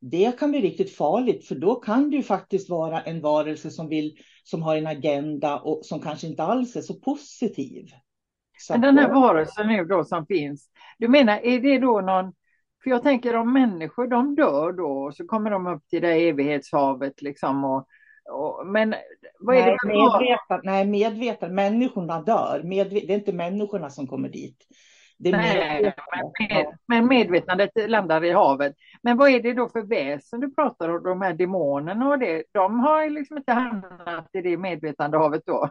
det 0.00 0.38
kan 0.38 0.50
bli 0.50 0.60
riktigt 0.60 0.96
farligt, 0.96 1.48
för 1.48 1.54
då 1.54 1.74
kan 1.74 2.10
det 2.10 2.16
ju 2.16 2.22
faktiskt 2.22 2.70
vara 2.70 3.00
en 3.00 3.20
varelse 3.20 3.70
som, 3.70 3.88
vill, 3.88 4.16
som 4.44 4.62
har 4.62 4.76
en 4.76 4.86
agenda 4.86 5.58
och 5.58 5.84
som 5.84 6.00
kanske 6.00 6.26
inte 6.26 6.42
alls 6.42 6.76
är 6.76 6.80
så 6.80 6.94
positiv. 6.94 7.86
Så 8.58 8.72
men 8.72 8.80
den 8.80 8.98
här 8.98 9.14
varelsen 9.14 9.68
nu 9.68 9.84
då 9.84 10.04
som 10.04 10.26
finns, 10.26 10.68
du 10.98 11.08
menar, 11.08 11.40
är 11.42 11.60
det 11.60 11.78
då 11.78 12.00
någon, 12.00 12.32
för 12.82 12.90
jag 12.90 13.02
tänker 13.02 13.36
om 13.36 13.52
människor, 13.52 14.06
de 14.06 14.34
dör 14.34 14.72
då 14.72 15.04
och 15.04 15.14
så 15.14 15.26
kommer 15.26 15.50
de 15.50 15.66
upp 15.66 15.88
till 15.88 16.02
det 16.02 16.28
evighetshavet 16.28 17.22
liksom 17.22 17.64
och, 17.64 17.86
och 18.30 18.66
men 18.66 18.94
vad 19.40 19.56
är 19.56 19.60
nej, 19.60 19.76
det 19.82 19.88
medvetet, 19.88 20.60
nej, 20.62 20.86
medvetet, 20.86 21.52
människorna 21.52 22.22
dör, 22.22 22.62
Medvet, 22.64 23.06
det 23.06 23.12
är 23.12 23.18
inte 23.18 23.32
människorna 23.32 23.90
som 23.90 24.06
kommer 24.06 24.28
dit. 24.28 24.66
Nej, 25.30 25.94
men, 26.86 27.06
medvetandet 27.06 27.70
landar 27.90 28.24
i 28.24 28.32
havet. 28.32 28.74
Men 29.02 29.16
vad 29.16 29.30
är 29.30 29.42
det 29.42 29.52
då 29.54 29.68
för 29.68 29.82
väsen 29.82 30.40
du 30.40 30.54
pratar 30.54 30.88
om, 30.88 31.02
de 31.02 31.22
här 31.22 31.34
demonerna 31.34 32.08
och 32.08 32.18
det? 32.18 32.44
De 32.52 32.80
har 32.80 33.10
liksom 33.10 33.36
inte 33.36 33.52
hamnat 33.52 34.28
i 34.32 34.40
det 34.40 34.56
medvetande 34.56 35.18
havet 35.18 35.42
då? 35.46 35.70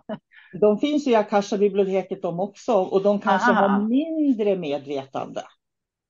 De 0.62 0.80
finns 0.80 1.08
ju 1.08 1.12
i 1.12 1.16
Akasha-biblioteket 1.16 2.22
de 2.22 2.40
också 2.40 2.74
och 2.74 3.04
de 3.04 3.20
kanske 3.20 3.52
Aha. 3.52 3.68
har 3.68 3.88
mindre 3.88 4.58
medvetande. 4.58 5.42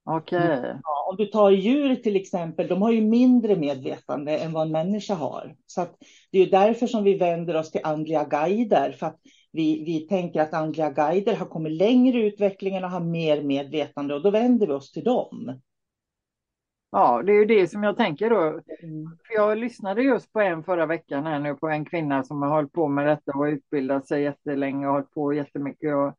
Okej. 0.03 0.39
Okay. 0.39 0.74
Ja, 0.84 1.08
om 1.10 1.15
du 1.17 1.25
tar 1.25 1.51
djur 1.51 1.96
till 1.96 2.15
exempel, 2.15 2.67
de 2.67 2.81
har 2.81 2.91
ju 2.91 3.01
mindre 3.01 3.55
medvetande 3.55 4.38
än 4.38 4.53
vad 4.53 4.65
en 4.65 4.72
människa 4.72 5.13
har. 5.13 5.55
Så 5.65 5.88
det 6.31 6.39
är 6.39 6.51
därför 6.51 6.88
som 6.88 7.03
vi 7.03 7.17
vänder 7.17 7.55
oss 7.55 7.72
till 7.72 7.81
andliga 7.84 8.24
guider, 8.24 8.91
för 8.91 9.05
att 9.05 9.20
vi, 9.51 9.84
vi 9.84 10.00
tänker 10.00 10.41
att 10.41 10.53
andliga 10.53 10.89
guider 10.89 11.36
har 11.36 11.46
kommit 11.46 11.72
längre 11.72 12.20
i 12.20 12.27
utvecklingen 12.27 12.84
och 12.84 12.89
har 12.89 13.00
mer 13.00 13.43
medvetande 13.43 14.13
och 14.15 14.22
då 14.22 14.31
vänder 14.31 14.67
vi 14.67 14.74
oss 14.74 14.91
till 14.91 15.03
dem. 15.03 15.62
Ja, 16.91 17.24
det 17.25 17.31
är 17.31 17.36
ju 17.36 17.46
det 17.46 17.67
som 17.67 17.84
jag 17.84 17.98
tänker 17.98 18.29
då. 18.29 18.41
Mm. 18.84 19.17
För 19.27 19.34
jag 19.34 19.58
lyssnade 19.58 20.01
just 20.01 20.34
på 20.34 20.39
en 20.39 20.63
förra 20.63 20.86
veckan 20.86 21.25
här 21.25 21.39
nu 21.39 21.55
på 21.55 21.70
en 21.70 21.86
kvinna 21.86 22.24
som 22.24 22.41
har 22.41 22.50
hållit 22.50 22.72
på 22.72 22.88
med 22.88 23.08
detta 23.08 23.31
och 23.31 23.43
utbildat 23.43 24.08
sig 24.08 24.24
jättelänge 24.24 24.88
och 24.88 24.93
hållit 24.93 25.12
på 25.12 25.34
jättemycket. 25.34 25.96
Och, 25.96 26.13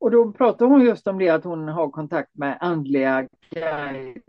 och 0.00 0.10
då 0.10 0.32
pratar 0.32 0.66
hon 0.66 0.80
just 0.80 1.06
om 1.06 1.18
det 1.18 1.28
att 1.28 1.44
hon 1.44 1.68
har 1.68 1.90
kontakt 1.90 2.30
med 2.34 2.58
andliga 2.60 3.28
guider, 3.50 4.22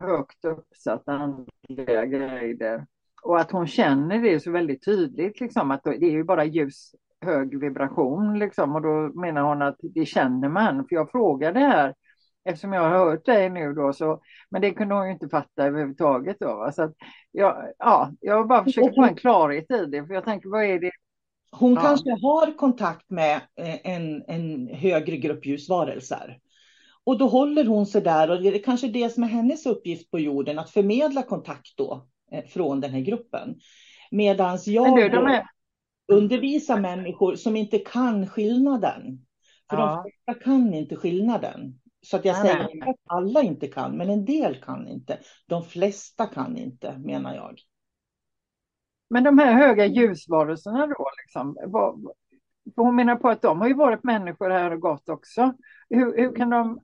högt 0.00 0.44
uppsatta 0.44 1.12
andliga 1.12 2.04
guider. 2.04 2.86
Och 3.22 3.40
att 3.40 3.50
hon 3.50 3.66
känner 3.66 4.22
det 4.22 4.40
så 4.40 4.50
väldigt 4.50 4.84
tydligt, 4.84 5.40
liksom, 5.40 5.70
att 5.70 5.84
det 5.84 5.90
är 5.90 6.10
ju 6.10 6.24
bara 6.24 6.44
ljus 6.44 6.94
hög 7.20 7.60
vibration 7.60 8.38
liksom. 8.38 8.74
Och 8.74 8.82
då 8.82 9.20
menar 9.20 9.42
hon 9.42 9.62
att 9.62 9.76
det 9.80 10.06
känner 10.06 10.48
man. 10.48 10.88
För 10.88 10.96
jag 10.96 11.10
frågade 11.10 11.60
här, 11.60 11.94
eftersom 12.44 12.72
jag 12.72 12.82
har 12.82 12.98
hört 12.98 13.24
dig 13.24 13.50
nu 13.50 13.72
då, 13.72 13.92
så, 13.92 14.20
men 14.50 14.62
det 14.62 14.70
kunde 14.70 14.94
hon 14.94 15.06
ju 15.06 15.12
inte 15.12 15.28
fatta 15.28 15.66
överhuvudtaget. 15.66 16.36
Då, 16.40 16.46
va? 16.46 16.72
Så 16.72 16.82
att, 16.82 16.94
jag, 17.32 17.72
ja, 17.78 18.12
jag 18.20 18.48
bara 18.48 18.64
försöker 18.64 18.94
få 18.94 19.04
en 19.04 19.16
klarhet 19.16 19.70
i 19.70 19.86
det, 19.86 20.06
för 20.06 20.14
jag 20.14 20.24
tänker, 20.24 20.48
vad 20.48 20.64
är 20.64 20.78
det? 20.78 20.90
Hon 21.50 21.74
ja. 21.74 21.80
kanske 21.80 22.10
har 22.10 22.56
kontakt 22.56 23.10
med 23.10 23.36
eh, 23.36 23.92
en, 23.94 24.24
en 24.28 24.68
högre 24.68 25.16
grupp 25.16 25.46
ljusvarelser. 25.46 26.38
Och 27.04 27.18
då 27.18 27.28
håller 27.28 27.64
hon 27.64 27.86
sig 27.86 28.02
där 28.02 28.30
och 28.30 28.42
det 28.42 28.48
är 28.48 28.62
kanske 28.62 28.88
det 28.88 29.10
som 29.10 29.22
är 29.22 29.28
hennes 29.28 29.66
uppgift 29.66 30.10
på 30.10 30.18
jorden, 30.18 30.58
att 30.58 30.70
förmedla 30.70 31.22
kontakt 31.22 31.76
då 31.76 32.08
Eh, 32.30 32.44
från 32.44 32.80
den 32.80 32.90
här 32.90 33.00
gruppen. 33.00 33.60
Medan 34.10 34.58
jag 34.66 34.96
du, 34.96 35.02
är... 35.02 35.46
undervisar 36.12 36.80
människor 36.80 37.36
som 37.36 37.56
inte 37.56 37.78
kan 37.78 38.26
skillnaden. 38.26 39.26
För 39.70 39.76
ja. 39.76 39.86
de 39.86 40.02
flesta 40.02 40.44
kan 40.44 40.74
inte 40.74 40.96
skillnaden. 40.96 41.80
Så 42.02 42.16
att 42.16 42.24
jag 42.24 42.32
nej, 42.32 42.42
säger 42.42 42.74
inte 42.74 42.86
att 42.86 42.96
alla 43.06 43.42
inte 43.42 43.66
kan, 43.66 43.96
men 43.96 44.10
en 44.10 44.24
del 44.24 44.56
kan 44.56 44.88
inte. 44.88 45.18
De 45.46 45.64
flesta 45.64 46.26
kan 46.26 46.56
inte, 46.56 46.98
menar 46.98 47.34
jag. 47.34 47.60
Men 49.10 49.24
de 49.24 49.38
här 49.38 49.52
höga 49.52 49.86
ljusvarelserna 49.86 50.86
då, 50.86 51.10
liksom, 51.24 51.56
vad, 51.66 52.06
hon 52.76 52.96
menar 52.96 53.16
på 53.16 53.28
att 53.28 53.42
de 53.42 53.60
har 53.60 53.68
ju 53.68 53.74
varit 53.74 54.04
människor 54.04 54.50
här 54.50 54.70
och 54.70 54.80
gått 54.80 55.08
också. 55.08 55.54
Hur, 55.90 56.16
hur, 56.16 56.36
kan, 56.36 56.50
de, 56.50 56.80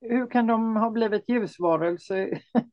hur 0.00 0.30
kan 0.30 0.46
de 0.46 0.76
ha 0.76 0.90
blivit 0.90 1.28
ljusvarelser 1.28 2.38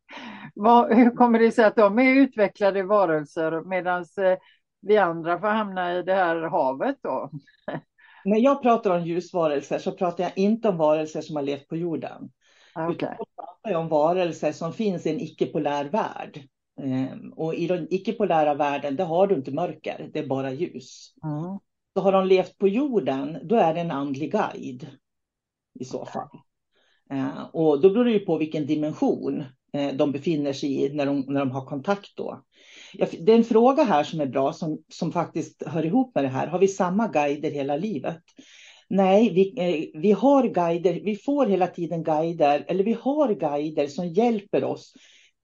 Vad, 0.56 0.94
hur 0.94 1.12
kommer 1.12 1.40
det 1.40 1.52
sig 1.52 1.66
att 1.66 1.76
de 1.76 2.00
är 2.00 2.16
utvecklade 2.16 2.84
varelser 2.84 3.62
medan 3.66 4.02
eh, 4.02 4.38
vi 4.82 4.98
andra 4.98 5.40
får 5.40 5.48
hamna 5.48 5.98
i 5.98 6.04
det 6.04 6.14
här 6.14 6.42
havet 6.42 6.96
då? 7.02 7.30
När 8.26 8.38
jag 8.38 8.62
pratar 8.62 8.98
om 8.98 9.06
ljusvarelser 9.06 9.80
så 9.80 9.92
pratar 9.92 10.24
jag 10.24 10.38
inte 10.38 10.70
om 10.70 10.78
varelser 10.78 11.22
som 11.22 11.36
har 11.36 11.44
levt 11.44 11.68
på 11.68 11.76
jorden. 11.76 12.32
Okay. 12.76 12.96
Utan 12.96 13.10
jag 13.18 13.28
pratar 13.36 13.80
om 13.80 13.88
varelser 13.88 14.52
som 14.52 14.74
finns 14.74 15.06
i 15.06 15.10
en 15.10 15.20
icke-polär 15.20 15.86
värld. 15.86 16.48
Ehm, 16.82 17.34
och 17.34 17.56
i 17.56 17.68
den 17.68 17.88
icke-polära 17.90 18.54
världen, 18.54 18.96
där 18.96 19.06
har 19.06 19.28
du 19.28 19.36
inte 19.36 19.52
mörker, 19.52 20.10
det 20.14 20.20
är 20.20 20.28
bara 20.28 20.52
ljus. 20.52 21.14
Mm. 21.24 21.60
Så 21.94 22.02
har 22.02 22.12
de 22.12 22.28
levt 22.28 22.58
på 22.58 22.68
jorden, 22.68 23.38
då 23.44 23.56
är 23.56 23.74
det 23.74 23.82
en 23.82 23.92
andlig 23.92 24.32
guide 24.32 24.88
i 25.80 25.86
så 25.86 26.06
fall. 26.06 26.30
Eh, 27.12 27.44
och 27.54 27.82
då 27.82 27.90
beror 27.90 28.06
det 28.06 28.12
ju 28.12 28.20
på 28.20 28.38
vilken 28.38 28.66
dimension 28.66 29.44
eh, 29.74 29.96
de 29.96 30.12
befinner 30.12 30.54
sig 30.54 30.84
i 30.84 30.94
när 30.94 31.06
de, 31.06 31.20
när 31.20 31.40
de 31.40 31.52
har 31.52 31.66
kontakt 31.66 32.16
då. 32.16 32.44
Det 32.94 33.32
är 33.32 33.38
en 33.38 33.44
fråga 33.44 33.84
här 33.84 34.04
som 34.04 34.22
är 34.22 34.26
bra 34.26 34.54
som, 34.54 34.84
som 34.88 35.12
faktiskt 35.12 35.64
hör 35.68 35.86
ihop 35.86 36.16
med 36.16 36.24
det 36.24 36.30
här. 36.30 36.48
Har 36.48 36.60
vi 36.60 36.68
samma 36.68 37.08
guider 37.08 37.52
hela 37.52 37.78
livet? 37.78 38.22
Nej, 38.90 39.30
vi, 39.34 39.54
eh, 39.58 40.02
vi 40.02 40.12
har 40.12 40.48
guider. 40.48 41.02
Vi 41.04 41.16
får 41.16 41.46
hela 41.46 41.68
tiden 41.68 42.04
guider, 42.04 42.66
eller 42.68 42.84
vi 42.84 42.94
har 42.94 43.34
guider 43.34 43.88
som 43.88 44.08
hjälper 44.08 44.64
oss. 44.64 44.94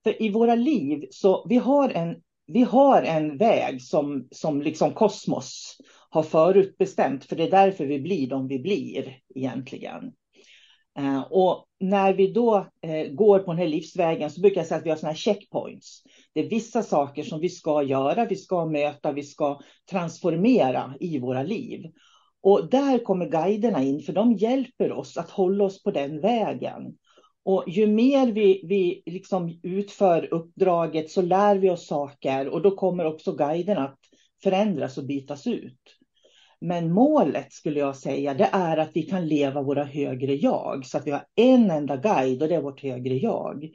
För 0.04 0.22
i 0.22 0.30
våra 0.30 0.54
liv 0.54 1.04
så 1.10 1.46
vi 1.48 1.56
har 1.56 1.90
en, 1.90 2.16
vi 2.46 2.62
har 2.62 3.02
en 3.02 3.38
väg 3.38 3.82
som, 3.82 4.28
som 4.30 4.62
liksom 4.62 4.92
kosmos 4.94 5.76
har 6.10 6.22
förutbestämt. 6.22 7.24
För 7.24 7.36
det 7.36 7.42
är 7.42 7.50
därför 7.50 7.86
vi 7.86 8.00
blir 8.00 8.28
de 8.28 8.48
vi 8.48 8.58
blir 8.58 9.16
egentligen. 9.34 10.12
Eh, 10.98 11.20
och 11.20 11.64
när 11.80 12.12
vi 12.12 12.32
då 12.32 12.66
eh, 12.82 13.12
går 13.12 13.38
på 13.38 13.52
den 13.52 13.58
här 13.58 13.68
livsvägen 13.68 14.30
så 14.30 14.40
brukar 14.40 14.60
jag 14.60 14.66
säga 14.66 14.78
att 14.78 14.86
vi 14.86 14.90
har 14.90 14.96
sådana 14.96 15.12
här 15.12 15.18
checkpoints. 15.18 16.02
Det 16.34 16.40
är 16.40 16.50
vissa 16.50 16.82
saker 16.82 17.22
som 17.22 17.40
vi 17.40 17.48
ska 17.48 17.82
göra, 17.82 18.24
vi 18.24 18.36
ska 18.36 18.66
möta, 18.66 19.12
vi 19.12 19.22
ska 19.22 19.60
transformera 19.90 20.94
i 21.00 21.18
våra 21.18 21.42
liv. 21.42 21.80
Och 22.40 22.70
där 22.70 23.04
kommer 23.04 23.28
guiderna 23.28 23.82
in, 23.82 24.00
för 24.00 24.12
de 24.12 24.32
hjälper 24.32 24.92
oss 24.92 25.16
att 25.16 25.30
hålla 25.30 25.64
oss 25.64 25.82
på 25.82 25.90
den 25.90 26.20
vägen. 26.20 26.82
Och 27.48 27.64
ju 27.66 27.86
mer 27.86 28.32
vi, 28.32 28.60
vi 28.64 29.02
liksom 29.06 29.60
utför 29.62 30.34
uppdraget 30.34 31.10
så 31.10 31.22
lär 31.22 31.56
vi 31.56 31.70
oss 31.70 31.86
saker 31.86 32.48
och 32.48 32.62
då 32.62 32.70
kommer 32.70 33.04
också 33.04 33.32
guiderna 33.32 33.84
att 33.84 33.98
förändras 34.42 34.98
och 34.98 35.06
bytas 35.06 35.46
ut. 35.46 35.80
Men 36.60 36.92
målet 36.92 37.52
skulle 37.52 37.80
jag 37.80 37.96
säga, 37.96 38.34
det 38.34 38.48
är 38.52 38.76
att 38.76 38.90
vi 38.94 39.02
kan 39.02 39.28
leva 39.28 39.62
våra 39.62 39.84
högre 39.84 40.34
jag. 40.34 40.86
Så 40.86 40.98
att 40.98 41.06
vi 41.06 41.10
har 41.10 41.24
en 41.36 41.70
enda 41.70 41.96
guide 41.96 42.42
och 42.42 42.48
det 42.48 42.54
är 42.54 42.62
vårt 42.62 42.82
högre 42.82 43.14
jag. 43.14 43.70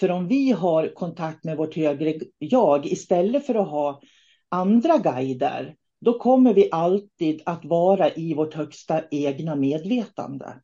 För 0.00 0.10
om 0.10 0.28
vi 0.28 0.50
har 0.50 0.94
kontakt 0.94 1.44
med 1.44 1.56
vårt 1.56 1.76
högre 1.76 2.14
jag 2.38 2.86
istället 2.86 3.46
för 3.46 3.54
att 3.54 3.68
ha 3.68 4.00
andra 4.48 4.98
guider, 4.98 5.74
då 6.00 6.18
kommer 6.18 6.54
vi 6.54 6.68
alltid 6.72 7.42
att 7.46 7.64
vara 7.64 8.14
i 8.14 8.34
vårt 8.34 8.54
högsta 8.54 9.02
egna 9.10 9.56
medvetande. 9.56 10.54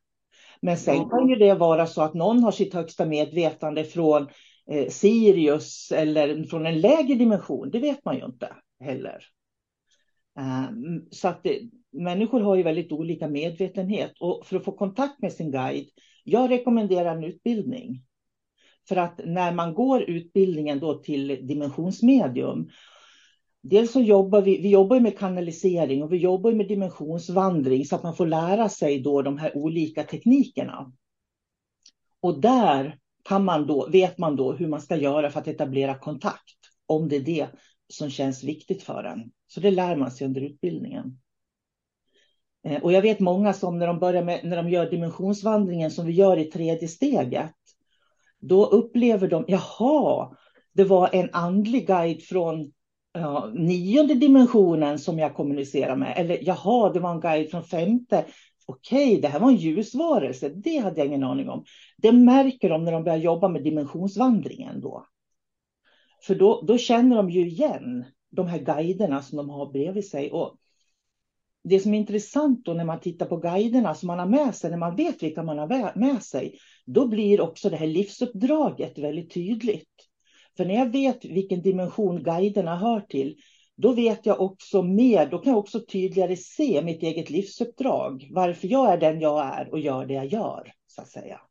Men 0.63 0.77
sen 0.77 1.09
kan 1.09 1.29
ju 1.29 1.35
det 1.35 1.53
vara 1.53 1.87
så 1.87 2.01
att 2.01 2.13
någon 2.13 2.43
har 2.43 2.51
sitt 2.51 2.73
högsta 2.73 3.05
medvetande 3.05 3.83
från 3.83 4.27
eh, 4.71 4.87
Sirius 4.89 5.91
eller 5.91 6.43
från 6.43 6.65
en 6.65 6.81
lägre 6.81 7.15
dimension. 7.15 7.69
Det 7.71 7.79
vet 7.79 8.05
man 8.05 8.17
ju 8.17 8.25
inte 8.25 8.55
heller. 8.79 9.23
Um, 10.39 11.07
så 11.11 11.27
att 11.27 11.43
det, 11.43 11.59
människor 11.91 12.41
har 12.41 12.55
ju 12.55 12.63
väldigt 12.63 12.91
olika 12.91 13.27
medvetenhet 13.27 14.11
och 14.19 14.45
för 14.45 14.55
att 14.55 14.65
få 14.65 14.71
kontakt 14.71 15.21
med 15.21 15.33
sin 15.33 15.51
guide, 15.51 15.89
jag 16.23 16.51
rekommenderar 16.51 17.15
en 17.15 17.23
utbildning. 17.23 18.03
För 18.87 18.95
att 18.95 19.21
när 19.25 19.53
man 19.53 19.73
går 19.73 20.01
utbildningen 20.01 20.79
då 20.79 20.93
till 20.93 21.47
dimensionsmedium, 21.47 22.69
dels 23.63 23.91
så 23.91 24.01
jobbar 24.01 24.41
vi, 24.41 24.61
vi 24.61 24.69
jobbar 24.69 24.99
med 24.99 25.19
kanalisering 25.19 26.03
och 26.03 26.13
vi 26.13 26.17
jobbar 26.17 26.51
med 26.51 26.67
dimensionsvandring 26.67 27.85
så 27.85 27.95
att 27.95 28.03
man 28.03 28.15
får 28.15 28.25
lära 28.25 28.69
sig 28.69 28.99
då 28.99 29.21
de 29.21 29.37
här 29.37 29.57
olika 29.57 30.03
teknikerna. 30.03 30.91
Och 32.21 32.41
där 32.41 32.99
kan 33.23 33.45
man 33.45 33.67
då, 33.67 33.89
vet 33.89 34.17
man 34.17 34.35
då 34.35 34.53
hur 34.53 34.67
man 34.67 34.81
ska 34.81 34.95
göra 34.95 35.29
för 35.29 35.39
att 35.39 35.47
etablera 35.47 35.99
kontakt, 35.99 36.57
om 36.85 37.09
det 37.09 37.15
är 37.15 37.21
det 37.21 37.47
som 37.87 38.09
känns 38.09 38.43
viktigt 38.43 38.83
för 38.83 39.03
en. 39.03 39.31
Så 39.47 39.59
det 39.59 39.71
lär 39.71 39.95
man 39.95 40.11
sig 40.11 40.27
under 40.27 40.41
utbildningen. 40.41 41.19
Eh, 42.63 42.83
och 42.83 42.93
jag 42.93 43.01
vet 43.01 43.19
många 43.19 43.53
som 43.53 43.79
när 43.79 43.87
de 43.87 43.99
börjar 43.99 44.23
med, 44.23 44.39
när 44.43 44.57
de 44.57 44.69
gör 44.69 44.89
dimensionsvandringen 44.89 45.91
som 45.91 46.05
vi 46.05 46.13
gör 46.13 46.37
i 46.37 46.45
tredje 46.45 46.87
steget, 46.87 47.55
då 48.39 48.65
upplever 48.65 49.27
de, 49.27 49.45
jaha, 49.47 50.35
det 50.73 50.83
var 50.83 51.09
en 51.13 51.29
andlig 51.33 51.87
guide 51.87 52.21
från 52.21 52.71
ja, 53.13 53.51
nionde 53.53 54.13
dimensionen 54.13 54.99
som 54.99 55.19
jag 55.19 55.35
kommunicerar 55.35 55.95
med. 55.95 56.13
Eller 56.17 56.39
jaha, 56.41 56.93
det 56.93 56.99
var 56.99 57.11
en 57.11 57.19
guide 57.19 57.49
från 57.51 57.63
femte. 57.63 58.25
Okej, 58.65 59.21
det 59.21 59.27
här 59.27 59.39
var 59.39 59.49
en 59.49 59.55
ljusvarelse. 59.55 60.49
Det 60.49 60.77
hade 60.77 60.97
jag 60.97 61.07
ingen 61.07 61.23
aning 61.23 61.49
om. 61.49 61.65
Det 61.97 62.11
märker 62.11 62.69
de 62.69 62.83
när 62.83 62.91
de 62.91 63.03
börjar 63.03 63.17
jobba 63.17 63.47
med 63.47 63.63
dimensionsvandringen 63.63 64.81
då. 64.81 65.05
För 66.23 66.35
då, 66.35 66.63
då 66.67 66.77
känner 66.77 67.15
de 67.15 67.29
ju 67.29 67.47
igen 67.47 68.05
de 68.31 68.47
här 68.47 68.59
guiderna 68.59 69.21
som 69.21 69.37
de 69.37 69.49
har 69.49 69.71
bredvid 69.71 70.07
sig. 70.07 70.31
Och 70.31 70.55
det 71.63 71.79
som 71.79 71.93
är 71.93 71.97
intressant 71.97 72.65
då 72.65 72.73
när 72.73 72.85
man 72.85 72.99
tittar 72.99 73.25
på 73.25 73.37
guiderna 73.37 73.95
som 73.95 74.07
man 74.07 74.19
har 74.19 74.25
med 74.25 74.55
sig, 74.55 74.69
när 74.69 74.77
man 74.77 74.95
vet 74.95 75.23
vilka 75.23 75.43
man 75.43 75.57
har 75.57 75.99
med 75.99 76.23
sig, 76.23 76.57
då 76.85 77.07
blir 77.07 77.41
också 77.41 77.69
det 77.69 77.77
här 77.77 77.87
livsuppdraget 77.87 78.99
väldigt 78.99 79.33
tydligt. 79.33 80.12
För 80.57 80.65
när 80.65 80.75
jag 80.75 80.91
vet 80.91 81.25
vilken 81.25 81.61
dimension 81.61 82.23
guiderna 82.23 82.75
hör 82.75 82.99
till, 82.99 83.37
då 83.75 83.93
vet 83.93 84.25
jag 84.25 84.41
också 84.41 84.81
mer, 84.81 85.25
då 85.29 85.37
kan 85.39 85.51
jag 85.51 85.59
också 85.59 85.79
tydligare 85.85 86.35
se 86.35 86.81
mitt 86.81 87.03
eget 87.03 87.29
livsuppdrag. 87.29 88.27
Varför 88.31 88.67
jag 88.67 88.93
är 88.93 88.97
den 88.97 89.19
jag 89.19 89.45
är 89.45 89.69
och 89.71 89.79
gör 89.79 90.05
det 90.05 90.13
jag 90.13 90.25
gör, 90.25 90.71
så 90.87 91.01
att 91.01 91.09
säga. 91.09 91.41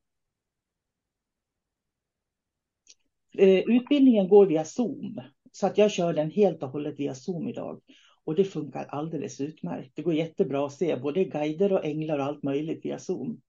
Eh, 3.39 3.59
utbildningen 3.59 4.29
går 4.29 4.47
via 4.47 4.65
Zoom, 4.65 5.21
så 5.53 5.67
att 5.67 5.79
jag 5.79 5.91
kör 5.91 6.13
den 6.13 6.31
helt 6.31 6.63
och 6.63 6.69
hållet 6.69 7.01
via 7.01 7.15
Zoom 7.15 7.49
idag. 7.49 7.81
Och 8.25 8.35
det 8.35 8.45
funkar 8.45 8.85
alldeles 8.85 9.41
utmärkt. 9.41 9.93
Det 9.95 10.03
går 10.03 10.15
jättebra 10.15 10.67
att 10.67 10.73
se 10.73 10.97
både 10.97 11.25
guider 11.25 11.73
och 11.73 11.85
änglar 11.85 12.19
och 12.19 12.25
allt 12.25 12.43
möjligt 12.43 12.85
via 12.85 12.99
Zoom. 12.99 13.41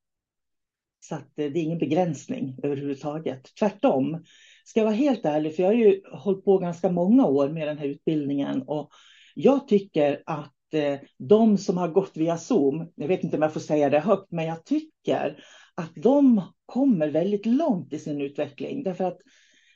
Så 0.99 1.15
att 1.15 1.39
eh, 1.39 1.51
det 1.51 1.59
är 1.59 1.63
ingen 1.63 1.77
begränsning 1.77 2.59
överhuvudtaget. 2.63 3.55
Tvärtom, 3.59 4.23
ska 4.63 4.79
jag 4.79 4.85
vara 4.85 4.95
helt 4.95 5.25
ärlig, 5.25 5.55
för 5.55 5.63
jag 5.63 5.69
har 5.69 5.75
ju 5.75 6.01
hållit 6.11 6.45
på 6.45 6.57
ganska 6.57 6.91
många 6.91 7.25
år 7.25 7.49
med 7.49 7.67
den 7.67 7.77
här 7.77 7.87
utbildningen 7.87 8.61
och 8.61 8.89
jag 9.35 9.67
tycker 9.67 10.23
att 10.25 10.73
eh, 10.73 10.99
de 11.17 11.57
som 11.57 11.77
har 11.77 11.87
gått 11.87 12.17
via 12.17 12.37
Zoom, 12.37 12.91
jag 12.95 13.07
vet 13.07 13.23
inte 13.23 13.37
om 13.37 13.43
jag 13.43 13.53
får 13.53 13.59
säga 13.59 13.89
det 13.89 13.99
högt, 13.99 14.31
men 14.31 14.45
jag 14.45 14.65
tycker 14.65 15.43
att 15.75 15.91
de 15.95 16.41
kommer 16.65 17.09
väldigt 17.09 17.45
långt 17.45 17.93
i 17.93 17.99
sin 17.99 18.21
utveckling. 18.21 18.83
Därför 18.83 19.03
att 19.03 19.17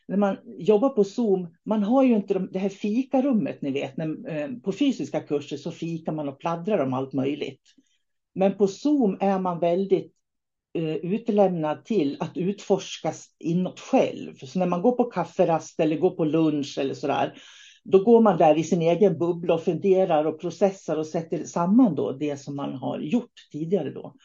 när 0.08 0.18
man 0.18 0.38
jobbar 0.58 0.90
på 0.90 1.04
Zoom, 1.04 1.56
man 1.66 1.84
har 1.84 2.04
ju 2.04 2.16
inte 2.16 2.40
det 2.40 2.60
här 2.60 2.70
fikarummet, 2.70 3.62
ni 3.62 3.72
vet. 3.72 3.98
När, 3.98 4.30
eh, 4.30 4.50
på 4.64 4.72
fysiska 4.72 5.20
kurser 5.20 5.58
så 5.58 5.72
fikar 5.72 6.12
man 6.12 6.30
och 6.30 6.40
pladdrar 6.40 6.86
om 6.86 6.94
allt 6.94 7.14
möjligt. 7.14 7.62
Men 8.36 8.58
på 8.58 8.68
Zoom 8.68 9.18
är 9.20 9.40
man 9.40 9.60
väldigt 9.60 10.17
Eh, 10.74 10.96
utlämnad 10.96 11.86
till 11.86 12.18
att 12.20 12.38
utforskas 12.38 13.26
inåt 13.40 13.80
själv. 13.80 14.36
Så 14.36 14.60
när 14.60 14.66
man 14.66 14.82
går 14.82 14.92
på 14.92 15.04
kafferast 15.04 15.80
eller 15.80 15.98
går 15.98 16.12
på 16.12 16.26
lunch 16.26 16.78
eller 16.78 16.94
så 16.94 17.08
där, 17.08 17.38
då 17.84 18.04
går 18.04 18.22
man 18.22 18.38
där 18.38 18.58
i 18.58 18.64
sin 18.64 18.82
egen 18.82 19.18
bubbla 19.18 19.54
och 19.54 19.64
funderar 19.64 20.26
och 20.26 20.42
processar 20.42 20.98
och 20.98 21.08
sätter 21.08 21.44
samman 21.44 21.96
då 21.96 22.12
det 22.12 22.38
som 22.38 22.56
man 22.56 22.74
har 22.74 23.00
gjort 23.00 23.32
tidigare 23.52 23.90
då 23.90 24.16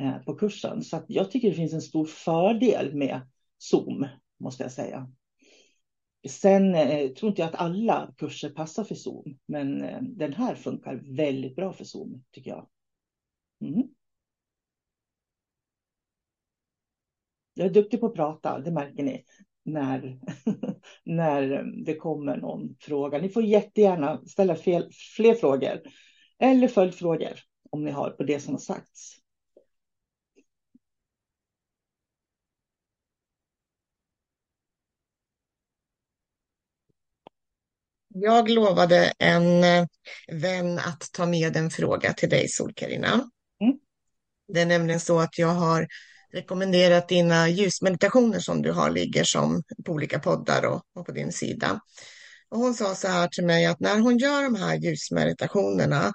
eh, 0.00 0.18
på 0.18 0.34
kursen. 0.34 0.82
Så 0.82 1.02
jag 1.08 1.30
tycker 1.30 1.48
det 1.48 1.54
finns 1.54 1.72
en 1.72 1.82
stor 1.82 2.04
fördel 2.04 2.94
med 2.94 3.20
Zoom, 3.58 4.06
måste 4.40 4.62
jag 4.62 4.72
säga. 4.72 5.10
Sen 6.28 6.74
eh, 6.74 7.08
tror 7.08 7.28
inte 7.28 7.42
jag 7.42 7.48
att 7.48 7.60
alla 7.60 8.14
kurser 8.18 8.50
passar 8.50 8.84
för 8.84 8.94
Zoom, 8.94 9.38
men 9.46 9.82
eh, 9.82 10.02
den 10.02 10.32
här 10.32 10.54
funkar 10.54 11.16
väldigt 11.16 11.56
bra 11.56 11.72
för 11.72 11.84
Zoom 11.84 12.24
tycker 12.32 12.50
jag. 12.50 12.68
Mm. 13.60 13.88
Jag 17.60 17.66
är 17.66 17.74
duktig 17.74 18.00
på 18.00 18.06
att 18.06 18.14
prata, 18.14 18.58
det 18.58 18.70
märker 18.70 19.02
ni 19.02 19.24
när, 19.64 20.18
när 21.04 21.64
det 21.84 21.94
kommer 21.94 22.36
någon 22.36 22.76
fråga. 22.80 23.18
Ni 23.18 23.28
får 23.28 23.42
jättegärna 23.42 24.20
ställa 24.26 24.56
fel, 24.56 24.90
fler 25.16 25.34
frågor 25.34 25.80
eller 26.38 26.68
följdfrågor 26.68 27.32
om 27.70 27.84
ni 27.84 27.90
har 27.90 28.10
på 28.10 28.22
det 28.22 28.40
som 28.40 28.54
har 28.54 28.58
sagts. 28.58 29.16
Jag 38.08 38.50
lovade 38.50 39.12
en 39.18 39.64
eh, 39.64 39.86
vän 40.32 40.78
att 40.78 41.08
ta 41.12 41.26
med 41.26 41.56
en 41.56 41.70
fråga 41.70 42.12
till 42.12 42.28
dig, 42.30 42.48
Sol-Carina. 42.48 43.30
Mm. 43.60 43.78
Det 44.48 44.60
är 44.60 44.66
nämligen 44.66 45.00
så 45.00 45.20
att 45.20 45.38
jag 45.38 45.54
har 45.54 45.86
rekommenderat 46.32 47.08
dina 47.08 47.48
ljusmeditationer 47.48 48.38
som 48.38 48.62
du 48.62 48.72
har 48.72 48.90
ligger 48.90 49.24
som 49.24 49.62
på 49.84 49.92
olika 49.92 50.18
poddar 50.18 50.66
och, 50.66 50.82
och 50.94 51.06
på 51.06 51.12
din 51.12 51.32
sida. 51.32 51.80
Och 52.50 52.58
hon 52.58 52.74
sa 52.74 52.94
så 52.94 53.08
här 53.08 53.28
till 53.28 53.46
mig 53.46 53.66
att 53.66 53.80
när 53.80 54.00
hon 54.00 54.18
gör 54.18 54.42
de 54.42 54.54
här 54.54 54.76
ljusmeditationerna, 54.76 56.12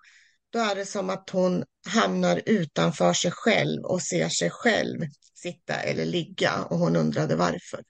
då 0.53 0.59
är 0.59 0.75
det 0.75 0.85
som 0.85 1.09
att 1.09 1.29
hon 1.29 1.63
hamnar 1.87 2.41
utanför 2.45 3.13
sig 3.13 3.31
själv 3.31 3.81
och 3.83 4.01
ser 4.01 4.29
sig 4.29 4.49
själv 4.49 4.99
sitta 5.35 5.73
eller 5.73 6.05
ligga 6.05 6.51
och 6.69 6.77
hon 6.77 6.95
undrade 6.95 7.35
varför. 7.35 7.83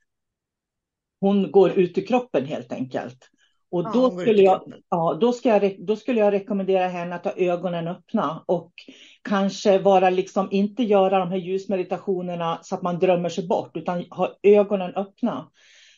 Hon 1.20 1.52
går 1.52 1.72
ut 1.72 1.98
ur 1.98 2.06
kroppen 2.06 2.46
helt 2.46 2.72
enkelt. 2.72 3.30
Och 3.72 3.84
då, 3.94 4.12
ja, 4.14 4.22
skulle 4.22 4.42
jag, 4.42 4.74
ja, 4.90 5.18
då, 5.22 5.34
ska 5.34 5.50
jag, 5.50 5.86
då 5.86 5.96
skulle 5.96 6.20
jag 6.20 6.34
rekommendera 6.34 6.88
henne 6.88 7.16
att 7.16 7.26
ha 7.26 7.34
ögonen 7.38 7.88
öppna 7.88 8.44
och 8.48 8.72
kanske 9.26 9.80
vara 9.80 10.10
liksom, 10.10 10.48
inte 10.52 10.84
göra 10.84 11.20
de 11.20 11.30
här 11.30 11.38
ljusmeditationerna 11.38 12.60
så 12.62 12.76
att 12.76 12.82
man 12.82 13.00
drömmer 13.00 13.30
sig 13.30 13.48
bort, 13.48 13.78
utan 13.78 14.06
ha 14.10 14.38
ögonen 14.44 14.96
öppna. 14.96 15.52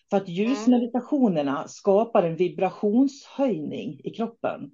För 0.09 0.17
att 0.17 0.29
ljusmeditationerna 0.29 1.67
skapar 1.67 2.23
en 2.23 2.35
vibrationshöjning 2.35 4.01
i 4.03 4.09
kroppen. 4.09 4.71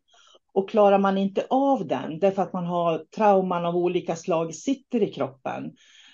Och 0.54 0.70
klarar 0.70 0.98
man 0.98 1.18
inte 1.18 1.46
av 1.50 1.88
den, 1.88 2.20
därför 2.20 2.42
att 2.42 2.54
man 2.54 2.66
har 2.66 3.06
trauman 3.16 3.66
av 3.66 3.78
olika 3.78 4.16
slag 4.16 4.56
sitter 4.56 5.04
i 5.04 5.14
kroppen, 5.14 5.72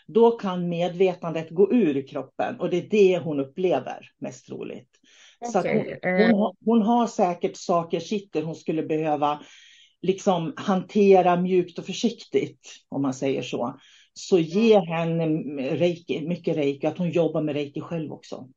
då 0.08 0.32
kan 0.32 0.70
medvetandet 0.70 1.50
gå 1.50 1.74
ur 1.74 2.08
kroppen. 2.08 2.60
Och 2.60 2.70
det 2.70 2.78
är 2.78 2.90
det 2.90 3.18
hon 3.18 3.40
upplever 3.40 4.12
mest 4.20 4.46
troligt. 4.46 4.90
Okay. 5.40 5.52
Så 5.52 5.70
hon, 5.70 6.32
hon, 6.32 6.56
hon, 6.66 6.82
har 6.82 7.08
säkert 7.08 7.58
saker 7.58 8.00
sitter 8.00 8.44
hon 8.44 8.56
skulle 8.56 8.84
behöva 8.84 9.40
liksom 10.02 10.54
hantera 10.58 11.42
mjukt 11.42 11.80
och 11.80 11.86
försiktigt, 11.86 12.76
om 12.90 13.02
man 13.02 13.14
säger 13.14 13.42
så. 13.42 13.80
Så 14.14 14.40
ge 14.40 14.80
henne 14.80 15.26
reiki, 15.76 16.28
mycket 16.28 16.58
reiki, 16.58 16.88
att 16.88 16.98
hon 16.98 17.10
jobbar 17.10 17.42
med 17.42 17.56
reiki 17.56 17.82
själv 17.82 18.12
också. 18.12 18.50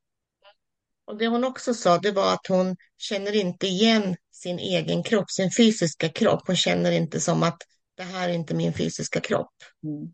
Och 1.05 1.19
det 1.19 1.27
hon 1.27 1.45
också 1.45 1.75
sa, 1.75 1.99
det 1.99 2.13
var 2.13 2.33
att 2.35 2.47
hon 2.49 2.77
känner 2.99 3.37
inte 3.37 3.67
igen 3.67 4.17
sin 4.33 4.59
egen 4.59 5.03
kropp, 5.03 5.31
sin 5.31 5.51
fysiska 5.57 6.09
kropp. 6.09 6.43
Hon 6.47 6.57
känner 6.57 6.93
inte 6.93 7.21
som 7.21 7.43
att 7.43 7.59
det 7.97 8.03
här 8.03 8.29
är 8.29 8.33
inte 8.33 8.55
min 8.55 8.73
fysiska 8.73 9.21
kropp. 9.21 9.53
Mm. 9.85 10.13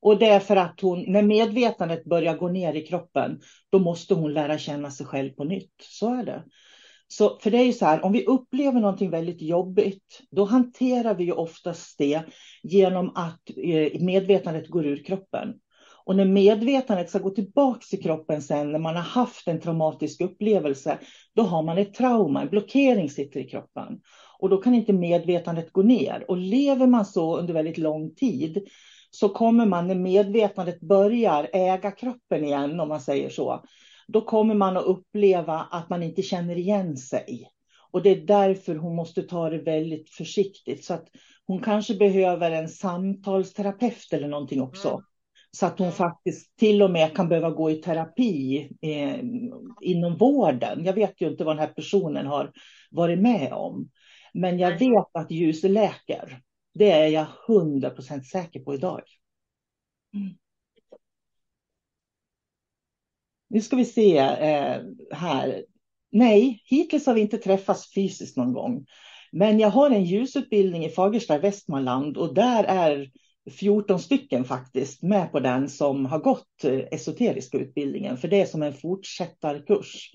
Och 0.00 0.18
det 0.18 0.26
är 0.26 0.40
för 0.40 0.56
att 0.56 0.80
hon, 0.80 1.12
när 1.12 1.22
medvetandet 1.22 2.04
börjar 2.04 2.36
gå 2.36 2.48
ner 2.48 2.74
i 2.74 2.86
kroppen, 2.86 3.40
då 3.70 3.78
måste 3.78 4.14
hon 4.14 4.32
lära 4.32 4.58
känna 4.58 4.90
sig 4.90 5.06
själv 5.06 5.30
på 5.30 5.44
nytt. 5.44 5.74
Så 5.78 6.14
är 6.14 6.24
det. 6.24 6.44
Så, 7.12 7.38
för 7.38 7.50
det 7.50 7.58
är 7.58 7.64
ju 7.64 7.72
så 7.72 7.84
här, 7.84 8.04
om 8.04 8.12
vi 8.12 8.24
upplever 8.24 8.80
någonting 8.80 9.10
väldigt 9.10 9.42
jobbigt, 9.42 10.20
då 10.30 10.44
hanterar 10.44 11.14
vi 11.14 11.24
ju 11.24 11.32
oftast 11.32 11.98
det 11.98 12.22
genom 12.62 13.12
att 13.14 13.50
eh, 13.56 14.00
medvetandet 14.00 14.68
går 14.68 14.86
ur 14.86 15.04
kroppen. 15.04 15.54
Och 16.04 16.16
när 16.16 16.24
medvetandet 16.24 17.08
ska 17.08 17.18
gå 17.18 17.30
tillbaka 17.30 17.80
till 17.90 18.02
kroppen 18.02 18.42
sen, 18.42 18.72
när 18.72 18.78
man 18.78 18.96
har 18.96 19.02
haft 19.02 19.48
en 19.48 19.60
traumatisk 19.60 20.20
upplevelse, 20.20 20.98
då 21.34 21.42
har 21.42 21.62
man 21.62 21.78
ett 21.78 21.94
trauma, 21.94 22.42
en 22.42 22.48
blockering 22.48 23.10
sitter 23.10 23.40
i 23.40 23.48
kroppen. 23.48 24.00
Och 24.38 24.48
då 24.48 24.56
kan 24.56 24.74
inte 24.74 24.92
medvetandet 24.92 25.72
gå 25.72 25.82
ner. 25.82 26.24
Och 26.28 26.36
lever 26.36 26.86
man 26.86 27.04
så 27.04 27.38
under 27.38 27.54
väldigt 27.54 27.78
lång 27.78 28.14
tid, 28.14 28.68
så 29.10 29.28
kommer 29.28 29.66
man 29.66 29.86
när 29.86 29.94
medvetandet 29.94 30.80
börjar 30.80 31.48
äga 31.52 31.90
kroppen 31.90 32.44
igen, 32.44 32.80
om 32.80 32.88
man 32.88 33.00
säger 33.00 33.30
så, 33.30 33.64
då 34.12 34.20
kommer 34.20 34.54
man 34.54 34.76
att 34.76 34.84
uppleva 34.84 35.58
att 35.70 35.90
man 35.90 36.02
inte 36.02 36.22
känner 36.22 36.56
igen 36.58 36.96
sig. 36.96 37.50
Och 37.90 38.02
det 38.02 38.10
är 38.10 38.26
därför 38.26 38.74
hon 38.74 38.96
måste 38.96 39.22
ta 39.22 39.50
det 39.50 39.58
väldigt 39.58 40.10
försiktigt. 40.10 40.84
Så 40.84 40.94
att 40.94 41.08
hon 41.46 41.62
kanske 41.62 41.94
behöver 41.94 42.50
en 42.50 42.68
samtalsterapeut 42.68 44.12
eller 44.12 44.28
någonting 44.28 44.60
också. 44.60 44.88
Mm. 44.88 45.00
Så 45.50 45.66
att 45.66 45.78
hon 45.78 45.92
faktiskt 45.92 46.56
till 46.56 46.82
och 46.82 46.90
med 46.90 47.16
kan 47.16 47.28
behöva 47.28 47.50
gå 47.50 47.70
i 47.70 47.74
terapi 47.74 48.58
eh, 48.80 49.20
inom 49.80 50.16
vården. 50.16 50.84
Jag 50.84 50.92
vet 50.92 51.20
ju 51.20 51.28
inte 51.28 51.44
vad 51.44 51.56
den 51.56 51.66
här 51.66 51.74
personen 51.74 52.26
har 52.26 52.52
varit 52.90 53.18
med 53.18 53.52
om. 53.52 53.90
Men 54.34 54.58
jag 54.58 54.78
vet 54.78 55.10
att 55.12 55.30
ljus 55.30 55.62
läker. 55.62 56.40
Det 56.74 56.90
är 56.90 57.08
jag 57.08 57.26
hundra 57.46 57.90
procent 57.90 58.26
säker 58.26 58.60
på 58.60 58.74
idag. 58.74 59.02
Mm. 60.14 60.34
Nu 63.50 63.60
ska 63.60 63.76
vi 63.76 63.84
se 63.84 64.18
eh, 64.18 64.80
här. 65.12 65.64
Nej, 66.12 66.62
hittills 66.64 67.06
har 67.06 67.14
vi 67.14 67.20
inte 67.20 67.38
träffats 67.38 67.94
fysiskt 67.94 68.36
någon 68.36 68.52
gång. 68.52 68.86
Men 69.32 69.58
jag 69.58 69.70
har 69.70 69.90
en 69.90 70.04
ljusutbildning 70.04 70.84
i 70.84 70.88
Fagersta 70.88 71.36
i 71.36 71.38
Västmanland 71.38 72.16
och 72.16 72.34
där 72.34 72.64
är 72.64 73.10
14 73.50 74.00
stycken 74.00 74.44
faktiskt 74.44 75.02
med 75.02 75.32
på 75.32 75.40
den 75.40 75.68
som 75.68 76.06
har 76.06 76.18
gått 76.18 76.64
eh, 76.64 76.80
esoteriska 76.90 77.58
utbildningen, 77.58 78.16
för 78.16 78.28
det 78.28 78.40
är 78.40 78.46
som 78.46 78.62
en 78.62 78.74
fortsättarkurs. 78.74 80.10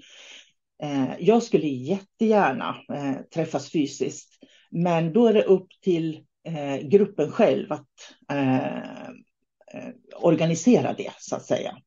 Eh, 0.84 1.10
jag 1.20 1.44
skulle 1.44 1.68
jättegärna 1.68 2.76
eh, 2.94 3.16
träffas 3.34 3.72
fysiskt, 3.72 4.40
men 4.72 5.14
då 5.14 5.28
är 5.28 5.34
det 5.34 5.44
upp 5.44 5.68
till 5.82 6.26
gruppen 6.82 7.32
själv 7.32 7.72
att 7.72 7.88
organisera 10.16 10.94
det, 10.94 11.12
så 11.20 11.36
att 11.36 11.46
säga. 11.46 11.78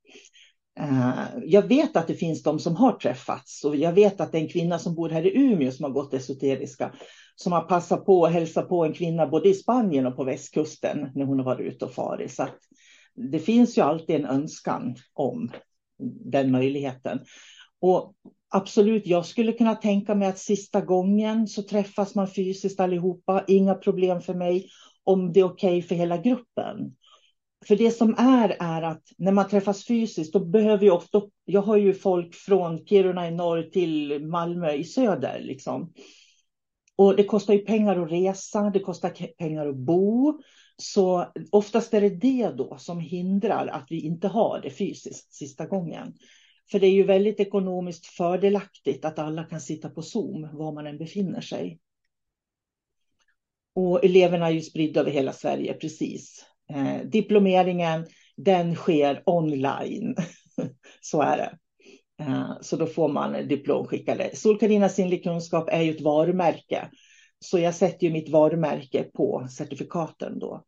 Eh, 0.78 1.24
jag 1.44 1.62
vet 1.62 1.96
att 1.96 2.06
det 2.06 2.14
finns 2.14 2.42
de 2.42 2.58
som 2.58 2.76
har 2.76 2.92
träffats 2.92 3.64
och 3.64 3.76
jag 3.76 3.92
vet 3.92 4.20
att 4.20 4.32
det 4.32 4.38
är 4.38 4.42
en 4.42 4.48
kvinna 4.48 4.78
som 4.78 4.94
bor 4.94 5.08
här 5.08 5.26
i 5.26 5.36
Umeå 5.36 5.70
som 5.70 5.84
har 5.84 5.90
gått 5.90 6.14
esoteriska 6.14 6.92
som 7.40 7.52
har 7.52 7.60
passat 7.62 8.06
på 8.06 8.26
att 8.26 8.32
hälsa 8.32 8.62
på 8.62 8.84
en 8.84 8.92
kvinna 8.92 9.26
både 9.26 9.48
i 9.48 9.54
Spanien 9.54 10.06
och 10.06 10.16
på 10.16 10.24
västkusten 10.24 11.10
när 11.14 11.24
hon 11.24 11.38
har 11.38 11.46
varit 11.46 11.74
ute 11.74 11.84
och 11.84 11.92
farit. 11.92 12.34
Så 12.34 12.48
det 13.14 13.38
finns 13.38 13.78
ju 13.78 13.82
alltid 13.82 14.16
en 14.16 14.26
önskan 14.26 14.96
om 15.14 15.50
den 16.24 16.50
möjligheten. 16.50 17.18
Och 17.80 18.14
absolut, 18.48 19.06
jag 19.06 19.26
skulle 19.26 19.52
kunna 19.52 19.74
tänka 19.74 20.14
mig 20.14 20.28
att 20.28 20.38
sista 20.38 20.80
gången 20.80 21.48
så 21.48 21.62
träffas 21.62 22.14
man 22.14 22.28
fysiskt 22.28 22.80
allihopa. 22.80 23.44
Inga 23.46 23.74
problem 23.74 24.20
för 24.20 24.34
mig 24.34 24.68
om 25.04 25.32
det 25.32 25.40
är 25.40 25.44
okej 25.44 25.78
okay 25.78 25.82
för 25.82 25.94
hela 25.94 26.16
gruppen. 26.16 26.94
För 27.66 27.76
det 27.76 27.90
som 27.90 28.14
är, 28.18 28.56
är 28.60 28.82
att 28.82 29.02
när 29.16 29.32
man 29.32 29.48
träffas 29.48 29.84
fysiskt, 29.84 30.32
då 30.32 30.44
behöver 30.44 30.86
jag 30.86 30.96
ofta, 30.96 31.22
jag 31.44 31.62
har 31.62 31.76
ju 31.76 31.94
folk 31.94 32.34
från 32.34 32.86
Kiruna 32.86 33.28
i 33.28 33.30
norr 33.30 33.62
till 33.62 34.26
Malmö 34.26 34.72
i 34.72 34.84
söder 34.84 35.40
liksom. 35.40 35.92
Och 36.96 37.16
det 37.16 37.24
kostar 37.24 37.54
ju 37.54 37.60
pengar 37.60 38.02
att 38.02 38.10
resa, 38.10 38.70
det 38.70 38.80
kostar 38.80 39.10
pengar 39.38 39.66
att 39.66 39.76
bo. 39.76 40.40
Så 40.76 41.26
oftast 41.52 41.94
är 41.94 42.00
det 42.00 42.08
det 42.08 42.48
då 42.56 42.76
som 42.78 43.00
hindrar 43.00 43.66
att 43.66 43.86
vi 43.90 44.00
inte 44.00 44.28
har 44.28 44.60
det 44.60 44.70
fysiskt 44.70 45.34
sista 45.34 45.66
gången. 45.66 46.14
För 46.70 46.80
det 46.80 46.86
är 46.86 46.92
ju 46.92 47.04
väldigt 47.04 47.40
ekonomiskt 47.40 48.06
fördelaktigt 48.06 49.04
att 49.04 49.18
alla 49.18 49.44
kan 49.44 49.60
sitta 49.60 49.90
på 49.90 50.02
Zoom 50.02 50.48
var 50.52 50.72
man 50.72 50.86
än 50.86 50.98
befinner 50.98 51.40
sig. 51.40 51.78
Och 53.74 54.04
eleverna 54.04 54.46
är 54.46 54.50
ju 54.50 54.60
spridda 54.60 55.00
över 55.00 55.10
hela 55.10 55.32
Sverige, 55.32 55.74
precis. 55.74 56.44
Eh, 56.74 57.04
diplomeringen, 57.04 58.06
den 58.36 58.74
sker 58.74 59.22
online. 59.26 60.16
Så 61.00 61.22
är 61.22 61.36
det. 61.36 61.58
Eh, 62.24 62.50
så 62.60 62.76
då 62.76 62.86
får 62.86 63.08
man 63.08 63.48
diplom 63.48 63.86
skickade. 63.86 64.30
Solkarina 64.36 64.88
sinnlig 64.88 65.24
kunskap 65.24 65.68
är 65.68 65.82
ju 65.82 65.90
ett 65.90 66.00
varumärke. 66.00 66.88
Så 67.40 67.58
jag 67.58 67.74
sätter 67.74 68.06
ju 68.06 68.12
mitt 68.12 68.28
varumärke 68.28 69.04
på 69.14 69.46
certifikaten 69.50 70.38
då. 70.38 70.64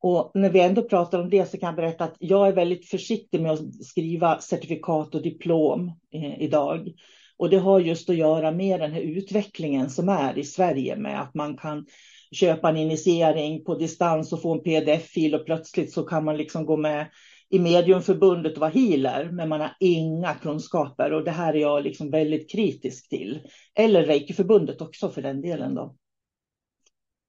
Och 0.00 0.30
när 0.34 0.50
vi 0.50 0.60
ändå 0.60 0.82
pratar 0.82 1.20
om 1.20 1.30
det 1.30 1.50
så 1.50 1.58
kan 1.58 1.66
jag 1.66 1.76
berätta 1.76 2.04
att 2.04 2.16
jag 2.18 2.48
är 2.48 2.52
väldigt 2.52 2.88
försiktig 2.88 3.40
med 3.40 3.52
att 3.52 3.84
skriva 3.84 4.40
certifikat 4.40 5.14
och 5.14 5.22
diplom 5.22 5.92
eh, 6.12 6.42
idag. 6.42 6.92
Och 7.36 7.50
det 7.50 7.58
har 7.58 7.80
just 7.80 8.10
att 8.10 8.16
göra 8.16 8.50
med 8.50 8.80
den 8.80 8.92
här 8.92 9.00
utvecklingen 9.00 9.90
som 9.90 10.08
är 10.08 10.38
i 10.38 10.44
Sverige 10.44 10.96
med 10.96 11.20
att 11.20 11.34
man 11.34 11.56
kan 11.56 11.86
köpa 12.32 12.68
en 12.68 12.76
initiering 12.76 13.64
på 13.64 13.74
distans 13.74 14.32
och 14.32 14.42
få 14.42 14.52
en 14.52 14.62
pdf-fil 14.62 15.34
och 15.34 15.46
plötsligt 15.46 15.92
så 15.92 16.02
kan 16.02 16.24
man 16.24 16.36
liksom 16.36 16.66
gå 16.66 16.76
med 16.76 17.06
i 17.50 17.58
Mediumförbundet 17.58 18.52
och 18.52 18.60
vara 18.60 18.70
healer, 18.70 19.30
men 19.32 19.48
man 19.48 19.60
har 19.60 19.76
inga 19.80 20.34
kunskaper 20.34 21.12
och 21.12 21.24
det 21.24 21.30
här 21.30 21.54
är 21.54 21.60
jag 21.60 21.82
liksom 21.82 22.10
väldigt 22.10 22.50
kritisk 22.50 23.08
till. 23.08 23.40
Eller 23.74 24.02
Reikiförbundet 24.02 24.80
också 24.80 25.08
för 25.08 25.22
den 25.22 25.40
delen 25.40 25.74
då. 25.74 25.96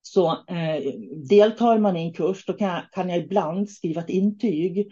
Så 0.01 0.31
eh, 0.31 0.93
deltar 1.29 1.77
man 1.77 1.97
i 1.97 2.01
en 2.01 2.13
kurs, 2.13 2.45
då 2.45 2.53
kan 2.53 2.67
jag, 2.67 2.81
kan 2.91 3.09
jag 3.09 3.17
ibland 3.17 3.69
skriva 3.69 4.01
ett 4.01 4.09
intyg. 4.09 4.91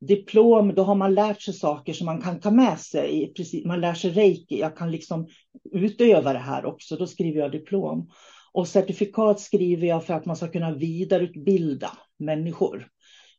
Diplom, 0.00 0.74
då 0.74 0.82
har 0.82 0.94
man 0.94 1.14
lärt 1.14 1.42
sig 1.42 1.54
saker 1.54 1.92
som 1.92 2.06
man 2.06 2.22
kan 2.22 2.40
ta 2.40 2.50
med 2.50 2.78
sig. 2.78 3.32
Precis, 3.36 3.64
man 3.64 3.80
lär 3.80 3.94
sig 3.94 4.10
reiki, 4.10 4.60
jag 4.60 4.76
kan 4.76 4.90
liksom 4.90 5.28
utöva 5.72 6.32
det 6.32 6.38
här 6.38 6.64
också, 6.64 6.96
då 6.96 7.06
skriver 7.06 7.40
jag 7.40 7.52
diplom. 7.52 8.10
Och 8.52 8.68
certifikat 8.68 9.40
skriver 9.40 9.86
jag 9.86 10.04
för 10.04 10.14
att 10.14 10.26
man 10.26 10.36
ska 10.36 10.48
kunna 10.48 10.74
vidareutbilda 10.74 11.98
människor. 12.18 12.88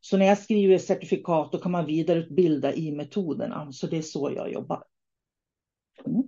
Så 0.02 0.18
när 0.18 0.26
jag 0.26 0.38
skriver 0.38 0.78
certifikat 0.78 1.52
då 1.52 1.58
kan 1.58 1.72
man 1.72 1.86
vidareutbilda 1.86 2.74
i 2.74 2.92
metoderna. 2.92 3.72
Så 3.72 3.88
det 3.88 3.98
är 3.98 4.02
så 4.02 4.32
jag 4.36 4.52
jobbar. 4.52 4.84
Mm. 6.06 6.24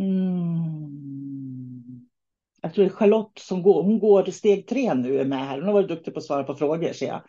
Mm. 0.00 1.34
Jag 2.62 2.74
tror 2.74 2.84
det 2.84 2.90
är 2.90 2.94
Charlotte 2.94 3.38
som 3.38 3.62
går, 3.62 3.82
hon 3.82 3.98
går 3.98 4.24
steg 4.30 4.68
tre 4.68 4.94
nu 4.94 5.20
är 5.20 5.24
med 5.24 5.46
här. 5.46 5.56
Hon 5.58 5.66
har 5.66 5.72
varit 5.72 5.88
duktig 5.88 6.14
på 6.14 6.18
att 6.18 6.24
svara 6.24 6.44
på 6.44 6.54
frågor 6.54 6.92
ser 6.92 7.06
jag. 7.06 7.22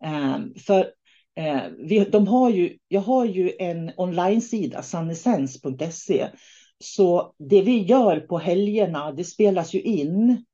Ehm, 0.00 0.54
för 0.54 0.92
eh, 1.36 1.62
vi, 1.78 2.04
de 2.04 2.28
har 2.28 2.50
ju, 2.50 2.78
jag 2.88 3.00
har 3.00 3.24
ju 3.24 3.52
en 3.58 3.90
online-sida, 3.96 4.82
sannessens.se. 4.82 6.28
Så 6.78 7.34
det 7.38 7.62
vi 7.62 7.82
gör 7.82 8.20
på 8.20 8.38
helgerna, 8.38 9.12
det 9.12 9.24
spelas 9.24 9.74
ju 9.74 9.80
in 9.80 10.44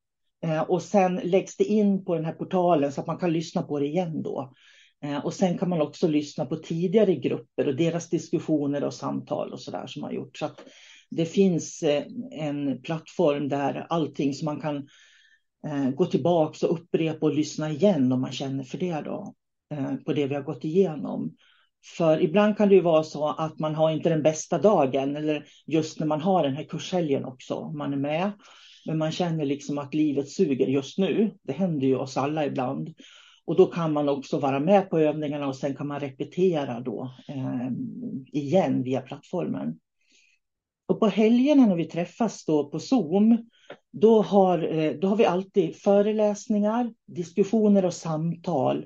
eh, 0.44 0.62
och 0.62 0.82
sen 0.82 1.20
läggs 1.24 1.56
det 1.56 1.64
in 1.64 2.04
på 2.04 2.14
den 2.14 2.24
här 2.24 2.32
portalen 2.32 2.92
så 2.92 3.00
att 3.00 3.06
man 3.06 3.18
kan 3.18 3.32
lyssna 3.32 3.62
på 3.62 3.78
det 3.78 3.86
igen 3.86 4.22
då. 4.22 4.52
Eh, 5.04 5.24
och 5.24 5.34
sen 5.34 5.58
kan 5.58 5.68
man 5.68 5.80
också 5.80 6.08
lyssna 6.08 6.46
på 6.46 6.56
tidigare 6.56 7.14
grupper 7.14 7.68
och 7.68 7.76
deras 7.76 8.08
diskussioner 8.08 8.84
och 8.84 8.94
samtal 8.94 9.52
och 9.52 9.60
så 9.60 9.70
där 9.70 9.86
som 9.86 10.02
har 10.02 10.12
gjorts. 10.12 10.38
Så 10.38 10.46
att 10.46 10.60
det 11.10 11.26
finns 11.26 11.82
eh, 11.82 12.04
en 12.30 12.82
plattform 12.82 13.48
där 13.48 13.86
allting 13.88 14.34
som 14.34 14.44
man 14.44 14.60
kan 14.60 14.88
gå 15.94 16.06
tillbaka 16.06 16.66
och 16.66 16.78
upprepa 16.80 17.26
och 17.26 17.34
lyssna 17.34 17.70
igen 17.70 18.12
om 18.12 18.20
man 18.20 18.32
känner 18.32 18.64
för 18.64 18.78
det 18.78 19.00
då, 19.00 19.34
på 20.04 20.12
det 20.12 20.26
vi 20.26 20.34
har 20.34 20.42
gått 20.42 20.64
igenom. 20.64 21.36
För 21.84 22.22
ibland 22.22 22.56
kan 22.56 22.68
det 22.68 22.74
ju 22.74 22.80
vara 22.80 23.02
så 23.02 23.28
att 23.28 23.58
man 23.58 23.74
har 23.74 23.90
inte 23.90 24.08
den 24.08 24.22
bästa 24.22 24.58
dagen 24.58 25.16
eller 25.16 25.44
just 25.66 26.00
när 26.00 26.06
man 26.06 26.20
har 26.20 26.42
den 26.42 26.56
här 26.56 26.64
kurshelgen 26.64 27.24
också, 27.24 27.70
man 27.70 27.92
är 27.92 27.96
med. 27.96 28.32
Men 28.86 28.98
man 28.98 29.12
känner 29.12 29.44
liksom 29.44 29.78
att 29.78 29.94
livet 29.94 30.28
suger 30.28 30.66
just 30.66 30.98
nu. 30.98 31.34
Det 31.42 31.52
händer 31.52 31.86
ju 31.86 31.96
oss 31.96 32.16
alla 32.16 32.46
ibland. 32.46 32.94
Och 33.44 33.56
då 33.56 33.66
kan 33.66 33.92
man 33.92 34.08
också 34.08 34.38
vara 34.38 34.60
med 34.60 34.90
på 34.90 34.98
övningarna 34.98 35.48
och 35.48 35.56
sen 35.56 35.76
kan 35.76 35.86
man 35.86 36.00
repetera 36.00 36.80
då 36.80 37.14
eh, 37.28 37.68
igen 38.32 38.82
via 38.82 39.00
plattformen. 39.00 39.78
Och 40.86 41.00
på 41.00 41.06
helgerna 41.06 41.66
när 41.66 41.76
vi 41.76 41.84
träffas 41.84 42.44
då 42.44 42.70
på 42.70 42.78
Zoom, 42.78 43.38
då 43.90 44.22
har, 44.22 44.78
eh, 44.78 44.92
då 44.92 45.08
har 45.08 45.16
vi 45.16 45.24
alltid 45.24 45.76
föreläsningar, 45.76 46.92
diskussioner 47.06 47.84
och 47.84 47.94
samtal. 47.94 48.84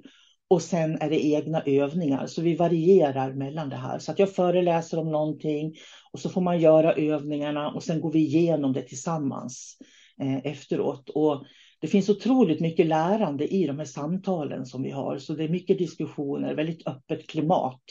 Och 0.49 0.63
sen 0.63 0.99
är 1.01 1.11
det 1.11 1.25
egna 1.25 1.63
övningar, 1.63 2.27
så 2.27 2.43
vi 2.43 2.57
varierar 2.57 3.33
mellan 3.33 3.69
det 3.69 3.77
här. 3.77 3.99
Så 3.99 4.13
att 4.13 4.19
jag 4.19 4.35
föreläser 4.35 4.99
om 4.99 5.11
någonting 5.11 5.75
och 6.13 6.21
så 6.21 6.29
får 6.29 6.41
man 6.41 6.61
göra 6.61 6.93
övningarna 6.93 7.71
och 7.71 7.83
sen 7.83 8.01
går 8.01 8.13
vi 8.13 8.19
igenom 8.19 8.73
det 8.73 8.83
tillsammans 8.83 9.79
eh, 10.21 10.47
efteråt. 10.47 11.09
Och 11.09 11.45
det 11.81 11.87
finns 11.87 12.09
otroligt 12.09 12.61
mycket 12.61 12.87
lärande 12.87 13.55
i 13.55 13.67
de 13.67 13.79
här 13.79 13.85
samtalen 13.85 14.67
som 14.67 14.83
vi 14.83 14.91
har, 14.91 15.19
så 15.19 15.35
det 15.35 15.45
är 15.45 15.49
mycket 15.49 15.79
diskussioner, 15.79 16.55
väldigt 16.55 16.87
öppet 16.87 17.27
klimat, 17.27 17.83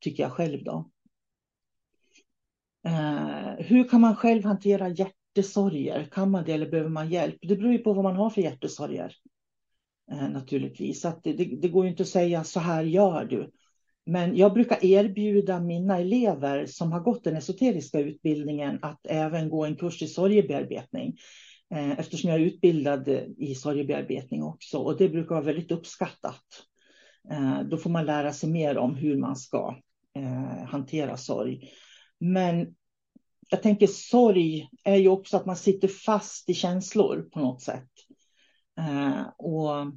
tycker 0.00 0.22
jag 0.22 0.32
själv 0.32 0.64
då. 0.64 0.90
Eh, 2.86 3.64
hur 3.66 3.88
kan 3.88 4.00
man 4.00 4.16
själv 4.16 4.44
hantera 4.44 4.88
hjärtesorger? 4.88 6.08
Kan 6.12 6.30
man 6.30 6.44
det 6.44 6.52
eller 6.52 6.70
behöver 6.70 6.90
man 6.90 7.10
hjälp? 7.10 7.36
Det 7.42 7.56
beror 7.56 7.72
ju 7.72 7.78
på 7.78 7.92
vad 7.92 8.04
man 8.04 8.16
har 8.16 8.30
för 8.30 8.40
hjärtesorger. 8.40 9.16
Eh, 10.12 10.28
naturligtvis, 10.28 11.04
att 11.04 11.24
det, 11.24 11.32
det, 11.32 11.44
det 11.44 11.68
går 11.68 11.84
ju 11.84 11.90
inte 11.90 12.02
att 12.02 12.08
säga 12.08 12.44
så 12.44 12.60
här 12.60 12.82
gör 12.84 13.24
du. 13.24 13.50
Men 14.06 14.36
jag 14.36 14.52
brukar 14.52 14.84
erbjuda 14.84 15.60
mina 15.60 15.98
elever 15.98 16.66
som 16.66 16.92
har 16.92 17.00
gått 17.00 17.24
den 17.24 17.36
esoteriska 17.36 18.00
utbildningen 18.00 18.78
att 18.82 19.06
även 19.08 19.48
gå 19.48 19.64
en 19.64 19.76
kurs 19.76 20.02
i 20.02 20.06
sorgebearbetning. 20.06 21.16
Eh, 21.74 21.90
eftersom 21.90 22.30
jag 22.30 22.40
är 22.40 22.44
utbildad 22.44 23.08
i 23.38 23.54
sorgebearbetning 23.54 24.42
också 24.42 24.78
och 24.78 24.96
det 24.98 25.08
brukar 25.08 25.34
vara 25.34 25.44
väldigt 25.44 25.70
uppskattat. 25.70 26.44
Eh, 27.30 27.60
då 27.62 27.76
får 27.76 27.90
man 27.90 28.06
lära 28.06 28.32
sig 28.32 28.50
mer 28.50 28.78
om 28.78 28.94
hur 28.94 29.16
man 29.16 29.36
ska 29.36 29.76
hantera 30.66 31.16
sorg. 31.16 31.70
Men 32.20 32.74
jag 33.50 33.62
tänker 33.62 33.86
sorg 33.86 34.68
är 34.84 34.96
ju 34.96 35.08
också 35.08 35.36
att 35.36 35.46
man 35.46 35.56
sitter 35.56 35.88
fast 35.88 36.50
i 36.50 36.54
känslor 36.54 37.28
på 37.32 37.40
något 37.40 37.62
sätt. 37.62 37.90
Eh, 38.78 39.22
och 39.36 39.92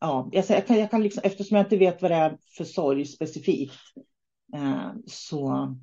ja, 0.00 0.28
jag, 0.32 0.66
kan, 0.66 0.78
jag 0.78 0.90
kan 0.90 1.02
liksom, 1.02 1.22
eftersom 1.24 1.56
jag 1.56 1.66
inte 1.66 1.76
vet 1.76 2.02
vad 2.02 2.10
det 2.10 2.14
är 2.14 2.38
för 2.56 2.64
sorg 2.64 3.04
specifikt. 3.04 3.74
eh, 4.54 4.92
så, 5.06 5.74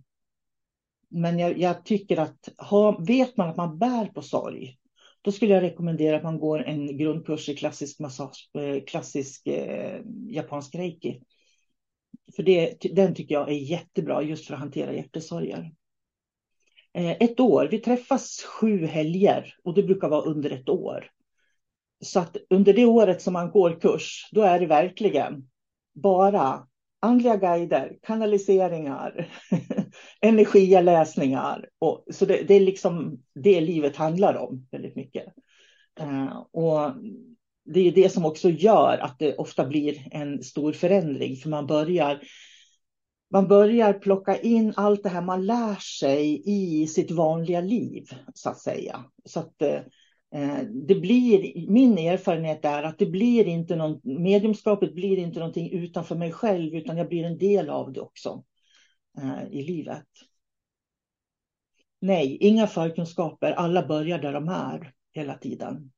men 1.10 1.40
jag, 1.40 1.58
jag, 1.58 1.86
tycker 1.86 2.18
att 2.18 2.50
ha, 2.58 2.98
vet 3.08 3.38
man 3.38 3.50
att 3.50 3.58
man 3.58 3.78
bär 3.78 4.06
på 4.06 4.22
sorg, 4.22 4.78
då 5.22 5.32
skulle 5.32 5.54
jag 5.54 5.64
rekommendera 5.64 6.18
att 6.18 6.24
man 6.24 6.40
går 6.40 6.64
en 6.64 6.98
grundkurs 6.98 7.50
i 7.50 7.56
klassisk 7.56 8.00
massage, 8.00 8.50
eh, 8.54 8.84
klassisk 8.84 9.48
eh, 9.48 10.02
japansk 10.30 10.76
reiki. 10.76 11.22
För 12.36 12.44
det, 12.44 12.78
den 12.92 13.16
tycker 13.16 13.36
jag 13.36 13.50
är 13.50 13.54
jättebra 13.54 14.24
just 14.24 14.46
för 14.46 14.54
att 14.54 14.60
hantera 14.60 14.94
hjärtesorger. 14.94 15.72
Eh, 16.94 17.12
ett 17.12 17.40
år, 17.40 17.68
vi 17.72 17.80
träffas 17.80 18.44
sju 18.44 18.86
helger 18.86 19.56
och 19.64 19.74
det 19.74 19.84
brukar 19.84 20.10
vara 20.10 20.22
under 20.22 20.50
ett 20.50 20.70
år. 20.70 21.12
Så 22.00 22.20
att 22.20 22.38
under 22.50 22.74
det 22.74 22.86
året 22.86 23.22
som 23.22 23.34
man 23.34 23.52
går 23.52 23.80
kurs, 23.80 24.30
då 24.32 24.42
är 24.42 24.60
det 24.60 24.66
verkligen 24.66 25.50
bara 25.94 26.68
andliga 27.00 27.36
guider, 27.36 27.98
kanaliseringar, 28.02 29.30
energiläsningar. 30.22 31.70
Och, 31.80 32.06
så 32.12 32.26
det, 32.26 32.44
det, 32.48 32.54
är 32.54 32.60
liksom 32.60 33.24
det 33.36 33.62
livet 33.62 33.96
handlar 33.96 34.36
om 34.36 34.68
väldigt 34.72 34.96
mycket. 34.96 35.26
Uh, 36.02 36.38
och 36.52 36.92
det 37.66 37.80
är 37.80 37.92
det 37.92 38.10
som 38.10 38.26
också 38.26 38.50
gör 38.50 38.98
att 38.98 39.20
det 39.20 39.36
ofta 39.36 39.66
blir 39.66 40.08
en 40.12 40.44
stor 40.44 40.74
förändring, 40.74 41.36
för 41.36 41.50
man 41.50 41.68
börjar 41.68 42.22
man 43.30 43.48
börjar 43.48 43.94
plocka 43.94 44.38
in 44.38 44.74
allt 44.76 45.04
det 45.04 45.10
här 45.10 45.22
man 45.22 45.46
lär 45.46 45.76
sig 45.76 46.42
i 46.46 46.88
sitt 46.88 47.12
vanliga 47.12 47.62
liv, 47.62 48.04
så 48.34 48.50
att 48.50 48.60
säga. 48.60 49.06
Så 49.26 49.40
att 49.40 49.62
eh, 49.62 49.80
Eh, 50.34 50.60
det 50.88 50.96
blir, 50.96 51.68
min 51.70 51.98
erfarenhet 51.98 52.66
är 52.66 52.84
att 52.84 53.00
det 53.00 53.06
blir 53.06 53.48
inte 53.48 53.76
någon, 53.76 54.00
mediumskapet 54.04 54.94
blir 54.94 55.18
inte 55.18 55.40
någonting 55.40 55.72
utanför 55.72 56.16
mig 56.16 56.32
själv, 56.32 56.76
utan 56.76 56.98
jag 56.98 57.10
blir 57.10 57.24
en 57.24 57.38
del 57.38 57.70
av 57.70 57.94
det 57.94 58.02
också 58.02 58.44
eh, 59.18 59.48
i 59.52 59.64
livet. 59.64 60.08
Nej, 62.00 62.38
inga 62.42 62.68
förkunskaper, 62.68 63.52
alla 63.52 63.88
börjar 63.88 64.20
där 64.20 64.34
de 64.34 64.48
är 64.50 64.94
hela 65.14 65.38
tiden. 65.38 65.92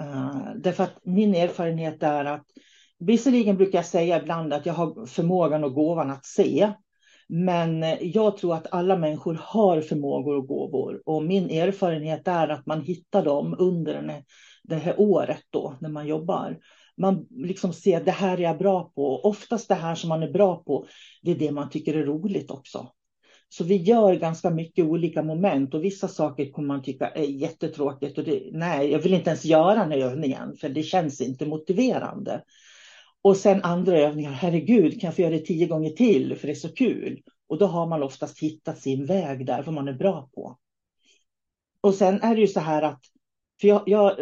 Eh, 0.00 0.48
därför 0.56 0.84
att 0.84 0.98
min 1.04 1.34
erfarenhet 1.34 2.02
är 2.02 2.24
att 2.24 2.46
Visserligen 3.02 3.56
brukar 3.56 3.78
jag 3.78 3.86
säga 3.86 4.22
ibland 4.22 4.52
att 4.52 4.66
jag 4.66 4.74
har 4.74 5.06
förmågan 5.06 5.64
och 5.64 5.74
gåvan 5.74 6.10
att 6.10 6.26
se. 6.26 6.72
Men 7.32 7.82
eh, 7.82 7.98
jag 8.00 8.36
tror 8.36 8.54
att 8.54 8.66
alla 8.70 8.96
människor 8.96 9.38
har 9.42 9.80
förmågor 9.80 10.36
och 10.36 10.46
gåvor. 10.46 11.02
Och 11.06 11.24
min 11.24 11.50
erfarenhet 11.50 12.28
är 12.28 12.48
att 12.48 12.66
man 12.66 12.80
hittar 12.80 13.24
dem 13.24 13.56
under 13.58 14.22
det 14.62 14.76
här 14.76 15.00
året 15.00 15.42
då, 15.50 15.76
när 15.80 15.88
man 15.88 16.06
jobbar. 16.06 16.58
Man 16.96 17.26
liksom 17.30 17.72
ser 17.72 17.96
att 17.96 18.04
det 18.04 18.10
här 18.10 18.38
är 18.38 18.42
jag 18.42 18.58
bra 18.58 18.92
på. 18.94 19.20
Oftast 19.20 19.68
det 19.68 19.74
här 19.74 19.94
som 19.94 20.08
man 20.08 20.22
är 20.22 20.30
bra 20.30 20.56
på, 20.56 20.86
det 21.22 21.30
är 21.30 21.38
det 21.38 21.50
man 21.50 21.70
tycker 21.70 21.94
är 21.94 22.04
roligt 22.04 22.50
också. 22.50 22.88
Så 23.48 23.64
vi 23.64 23.76
gör 23.76 24.14
ganska 24.14 24.50
mycket 24.50 24.84
olika 24.84 25.22
moment 25.22 25.74
och 25.74 25.84
vissa 25.84 26.08
saker 26.08 26.50
kommer 26.50 26.68
man 26.68 26.82
tycka 26.82 27.08
är 27.08 27.24
jättetråkigt. 27.24 28.18
Och 28.18 28.24
det, 28.24 28.48
nej, 28.52 28.90
jag 28.90 28.98
vill 28.98 29.14
inte 29.14 29.30
ens 29.30 29.44
göra 29.44 29.74
den 29.86 29.92
övningen 29.92 30.56
för 30.60 30.68
det 30.68 30.82
känns 30.82 31.20
inte 31.20 31.46
motiverande. 31.46 32.42
Och 33.22 33.36
sen 33.36 33.62
andra 33.62 33.98
övningar, 33.98 34.32
herregud, 34.32 35.00
kan 35.00 35.08
jag 35.08 35.16
få 35.16 35.22
göra 35.22 35.32
det 35.32 35.46
tio 35.46 35.66
gånger 35.66 35.90
till 35.90 36.36
för 36.36 36.46
det 36.46 36.52
är 36.52 36.54
så 36.54 36.74
kul. 36.74 37.22
Och 37.48 37.58
då 37.58 37.66
har 37.66 37.86
man 37.86 38.02
oftast 38.02 38.38
hittat 38.38 38.78
sin 38.78 39.06
väg 39.06 39.46
där, 39.46 39.62
vad 39.62 39.74
man 39.74 39.88
är 39.88 39.92
bra 39.92 40.30
på. 40.34 40.58
Och 41.80 41.94
sen 41.94 42.22
är 42.22 42.34
det 42.34 42.40
ju 42.40 42.46
så 42.46 42.60
här 42.60 42.82
att, 42.82 43.00
för 43.60 43.68
jag, 43.68 43.82
jag 43.86 44.16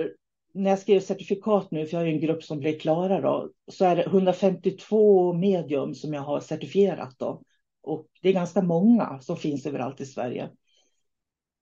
när 0.54 0.70
jag 0.70 0.78
skrev 0.78 1.00
certifikat 1.00 1.70
nu, 1.70 1.86
för 1.86 1.92
jag 1.92 2.00
har 2.00 2.06
ju 2.06 2.12
en 2.12 2.20
grupp 2.20 2.44
som 2.44 2.58
blir 2.58 2.78
klara 2.78 3.20
då, 3.20 3.50
så 3.70 3.84
är 3.84 3.96
det 3.96 4.02
152 4.02 5.32
medium 5.32 5.94
som 5.94 6.14
jag 6.14 6.22
har 6.22 6.40
certifierat 6.40 7.14
då. 7.18 7.42
Och 7.82 8.06
det 8.22 8.28
är 8.28 8.32
ganska 8.32 8.62
många 8.62 9.20
som 9.20 9.36
finns 9.36 9.66
överallt 9.66 10.00
i 10.00 10.06
Sverige. 10.06 10.50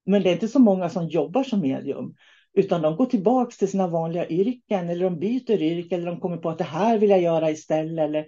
Men 0.05 0.23
det 0.23 0.31
är 0.31 0.33
inte 0.33 0.49
så 0.49 0.59
många 0.59 0.89
som 0.89 1.09
jobbar 1.09 1.45
som 1.45 1.61
medium. 1.61 2.15
Utan 2.57 2.83
de 2.83 2.97
går 2.97 3.07
tillbaka 3.07 3.51
till 3.51 3.71
sina 3.71 3.87
vanliga 3.87 4.29
yrken 4.29 4.89
eller 4.89 5.05
de 5.05 5.19
byter 5.19 5.63
yrke 5.63 5.95
eller 5.95 6.07
de 6.07 6.21
kommer 6.21 6.37
på 6.37 6.49
att 6.49 6.59
det 6.59 6.65
här 6.65 6.99
vill 6.99 7.11
jag 7.11 7.23
göra 7.23 7.51
istället. 7.51 8.05
Eller, 8.05 8.27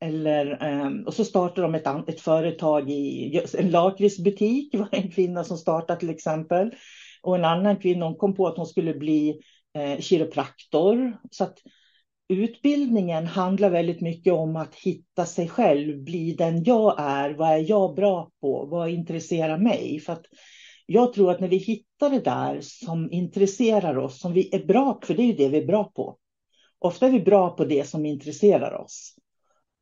eller, 0.00 0.62
ehm, 0.62 1.04
och 1.06 1.14
så 1.14 1.24
startar 1.24 1.62
de 1.62 1.74
ett, 1.74 2.08
ett 2.08 2.20
företag 2.20 2.90
i 2.90 3.40
en 3.58 3.70
lakritsbutik. 3.70 4.72
Det 4.72 4.78
var 4.78 4.88
en 4.92 5.10
kvinna 5.10 5.44
som 5.44 5.56
startade 5.56 6.00
till 6.00 6.10
exempel. 6.10 6.74
Och 7.22 7.36
en 7.36 7.44
annan 7.44 7.76
kvinna 7.76 8.14
kom 8.14 8.34
på 8.34 8.46
att 8.46 8.56
hon 8.56 8.66
skulle 8.66 8.94
bli 8.94 9.40
eh, 9.78 10.00
kiropraktor. 10.00 11.16
Så 11.30 11.44
att 11.44 11.58
utbildningen 12.28 13.26
handlar 13.26 13.70
väldigt 13.70 14.00
mycket 14.00 14.32
om 14.32 14.56
att 14.56 14.74
hitta 14.74 15.26
sig 15.26 15.48
själv, 15.48 16.04
bli 16.04 16.32
den 16.32 16.64
jag 16.64 16.94
är. 16.98 17.30
Vad 17.30 17.48
är 17.48 17.70
jag 17.70 17.94
bra 17.94 18.30
på? 18.40 18.66
Vad 18.66 18.90
intresserar 18.90 19.58
mig? 19.58 20.00
För 20.00 20.12
att 20.12 20.26
jag 20.86 21.12
tror 21.12 21.30
att 21.30 21.40
när 21.40 21.48
vi 21.48 21.56
hittar 21.56 22.10
det 22.10 22.20
där 22.20 22.60
som 22.60 23.12
intresserar 23.12 23.98
oss, 23.98 24.20
som 24.20 24.32
vi 24.32 24.54
är 24.54 24.66
bra 24.66 24.94
på, 24.94 25.06
för 25.06 25.14
det 25.14 25.22
är 25.22 25.26
ju 25.26 25.32
det 25.32 25.48
vi 25.48 25.58
är 25.58 25.66
bra 25.66 25.84
på. 25.84 26.18
Ofta 26.78 27.06
är 27.06 27.10
vi 27.10 27.20
bra 27.20 27.56
på 27.56 27.64
det 27.64 27.88
som 27.88 28.06
intresserar 28.06 28.74
oss. 28.74 29.16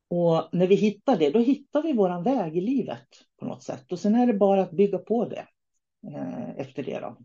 Och 0.07 0.49
när 0.51 0.67
vi 0.67 0.75
hittar 0.75 1.17
det, 1.17 1.29
då 1.29 1.39
hittar 1.39 1.83
vi 1.83 1.93
våran 1.93 2.23
väg 2.23 2.57
i 2.57 2.61
livet 2.61 3.07
på 3.39 3.45
något 3.45 3.63
sätt. 3.63 3.91
Och 3.91 3.99
sen 3.99 4.15
är 4.15 4.27
det 4.27 4.33
bara 4.33 4.61
att 4.61 4.71
bygga 4.71 4.97
på 4.97 5.25
det 5.25 5.47
eh, 6.07 6.49
efter 6.57 6.83
det. 6.83 6.99
Då. 6.99 7.17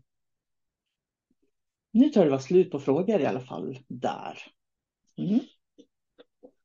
Nu 1.91 2.09
tar 2.09 2.25
det 2.25 2.31
var 2.31 2.39
slut 2.39 2.71
på 2.71 2.79
frågor 2.79 3.21
i 3.21 3.25
alla 3.25 3.39
fall 3.39 3.77
där. 3.87 4.37
Mm. 5.17 5.39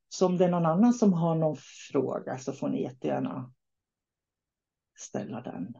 Så 0.09 0.26
om 0.26 0.37
det 0.38 0.44
är 0.44 0.50
någon 0.50 0.66
annan 0.66 0.94
som 0.94 1.12
har 1.12 1.35
någon 1.35 1.57
fråga 1.92 2.38
så 2.38 2.52
får 2.52 2.68
ni 2.68 2.83
jättegärna 2.83 3.52
ställa 4.98 5.40
den. 5.40 5.74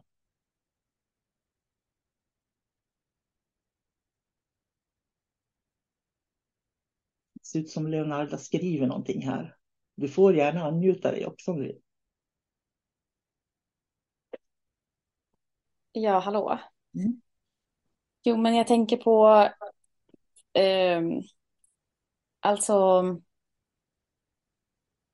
Ser 7.57 7.63
ut 7.63 7.71
som 7.71 7.87
Leonardo 7.87 8.37
skriver 8.37 8.87
någonting 8.87 9.23
här. 9.29 9.57
Du 9.95 10.09
får 10.09 10.35
gärna 10.35 10.69
unmuta 10.69 11.11
dig 11.11 11.27
också 11.27 11.51
om 11.51 11.57
du 11.57 11.67
vill. 11.67 11.81
Ja, 15.93 16.19
hallå. 16.19 16.59
Mm. 16.95 17.21
Jo, 18.25 18.37
men 18.37 18.55
jag 18.55 18.67
tänker 18.67 18.97
på 18.97 19.49
eh, 20.53 21.03
alltså, 22.41 23.03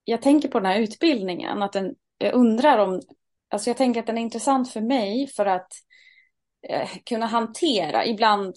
jag 0.05 0.23
tänker 0.23 0.49
på 0.49 0.61
den 0.61 0.73
här 0.73 0.81
utbildningen, 0.81 1.63
att 1.63 1.73
den, 1.73 1.95
jag 2.19 2.35
undrar 2.35 2.79
om, 2.79 3.01
alltså 3.49 3.71
jag 3.71 3.77
tänker 3.77 4.01
att 4.01 4.07
den 4.07 4.19
är 4.19 4.23
intressant 4.23 4.73
för 4.73 4.81
mig 4.81 5.27
för 5.27 5.47
att 5.47 5.73
eh, 6.69 6.89
kunna 7.05 7.27
hantera 7.27 8.07
ibland 8.07 8.57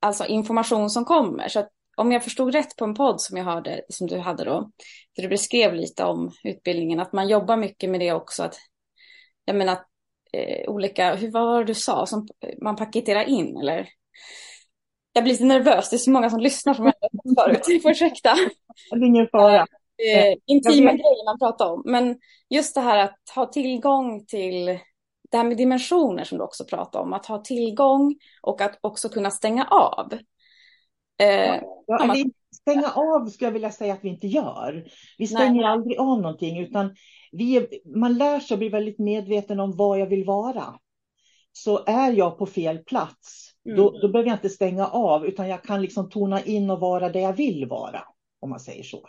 alltså 0.00 0.26
information 0.26 0.90
som 0.90 1.04
kommer. 1.04 1.48
Så 1.48 1.60
att 1.60 1.70
om 1.96 2.12
jag 2.12 2.24
förstod 2.24 2.54
rätt 2.54 2.76
på 2.76 2.84
en 2.84 2.94
podd 2.94 3.20
som 3.20 3.36
jag 3.36 3.44
hörde, 3.44 3.82
som 3.88 4.06
du 4.06 4.18
hade 4.18 4.44
då, 4.44 4.70
där 5.16 5.22
du 5.22 5.28
beskrev 5.28 5.74
lite 5.74 6.04
om 6.04 6.30
utbildningen, 6.44 7.00
att 7.00 7.12
man 7.12 7.28
jobbar 7.28 7.56
mycket 7.56 7.90
med 7.90 8.00
det 8.00 8.12
också, 8.12 8.42
att 8.42 8.56
jag 9.44 9.56
menar 9.56 9.78
eh, 10.32 10.68
olika, 10.70 11.14
hur 11.14 11.30
var 11.30 11.58
det 11.58 11.64
du 11.64 11.74
sa, 11.74 12.06
som 12.06 12.28
man 12.62 12.76
paketerar 12.76 13.24
in 13.24 13.56
eller? 13.56 13.88
Jag 15.12 15.24
blir 15.24 15.32
lite 15.32 15.44
nervös, 15.44 15.90
det 15.90 15.96
är 15.96 15.98
så 15.98 16.10
många 16.10 16.30
som 16.30 16.40
lyssnar 16.40 16.74
som 16.74 16.84
jag 16.84 16.94
förut, 17.38 17.84
ursäkta. 17.84 18.34
Det 18.90 18.96
är 18.96 19.04
ingen 19.04 19.28
fara. 19.28 19.66
Eh, 20.16 20.34
intima 20.46 20.92
grejer 20.92 21.24
man 21.24 21.38
pratar 21.38 21.72
om, 21.72 21.82
men 21.84 22.18
just 22.48 22.74
det 22.74 22.80
här 22.80 22.98
att 22.98 23.18
ha 23.34 23.46
tillgång 23.46 24.26
till 24.26 24.78
det 25.30 25.36
här 25.36 25.44
med 25.44 25.56
dimensioner 25.56 26.24
som 26.24 26.38
du 26.38 26.44
också 26.44 26.64
pratar 26.64 27.00
om, 27.00 27.12
att 27.12 27.26
ha 27.26 27.38
tillgång 27.38 28.16
och 28.42 28.60
att 28.60 28.78
också 28.80 29.08
kunna 29.08 29.30
stänga 29.30 29.64
av. 29.64 30.12
Eh, 31.18 31.62
ja, 31.86 32.04
eller 32.04 32.24
stänga 32.54 32.90
av 32.90 33.26
skulle 33.26 33.46
jag 33.46 33.52
vilja 33.52 33.72
säga 33.72 33.94
att 33.94 34.04
vi 34.04 34.08
inte 34.08 34.26
gör. 34.26 34.84
Vi 35.18 35.26
stänger 35.26 35.62
nej. 35.62 35.64
aldrig 35.64 35.98
av 35.98 36.20
någonting, 36.20 36.58
utan 36.58 36.94
vi, 37.32 37.68
man 37.94 38.18
lär 38.18 38.40
sig 38.40 38.54
att 38.54 38.58
bli 38.58 38.68
väldigt 38.68 38.98
medveten 38.98 39.60
om 39.60 39.76
vad 39.76 39.98
jag 39.98 40.06
vill 40.06 40.24
vara. 40.24 40.78
Så 41.52 41.84
är 41.86 42.12
jag 42.12 42.38
på 42.38 42.46
fel 42.46 42.78
plats, 42.78 43.50
mm. 43.66 43.76
då, 43.76 43.90
då 43.90 44.08
behöver 44.08 44.30
jag 44.30 44.36
inte 44.36 44.48
stänga 44.48 44.86
av, 44.86 45.26
utan 45.26 45.48
jag 45.48 45.62
kan 45.62 45.82
liksom 45.82 46.10
tona 46.10 46.44
in 46.44 46.70
och 46.70 46.80
vara 46.80 47.08
det 47.08 47.20
jag 47.20 47.32
vill 47.32 47.66
vara, 47.68 48.02
om 48.40 48.50
man 48.50 48.60
säger 48.60 48.82
så. 48.82 49.08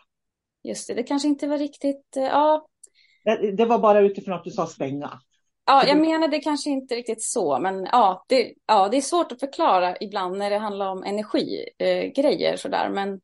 Just 0.63 0.87
det, 0.87 0.93
det 0.93 1.03
kanske 1.03 1.27
inte 1.27 1.47
var 1.47 1.57
riktigt, 1.57 2.17
eh, 2.17 2.23
ja. 2.23 2.67
Det, 3.23 3.51
det 3.51 3.65
var 3.65 3.79
bara 3.79 3.99
utifrån 3.99 4.33
att 4.33 4.43
du 4.43 4.51
sa 4.51 4.67
stänga. 4.67 5.19
Ja, 5.65 5.87
jag 5.87 5.97
menade 5.97 6.39
kanske 6.39 6.69
inte 6.69 6.95
riktigt 6.95 7.23
så, 7.23 7.59
men 7.59 7.87
ja 7.91 8.25
det, 8.27 8.53
ja, 8.65 8.89
det 8.89 8.97
är 8.97 9.01
svårt 9.01 9.31
att 9.31 9.39
förklara 9.39 9.97
ibland 9.99 10.37
när 10.37 10.49
det 10.49 10.57
handlar 10.57 10.91
om 10.91 11.03
energigrejer 11.03 12.53
eh, 12.53 12.57
sådär, 12.57 12.89
men 12.89 13.21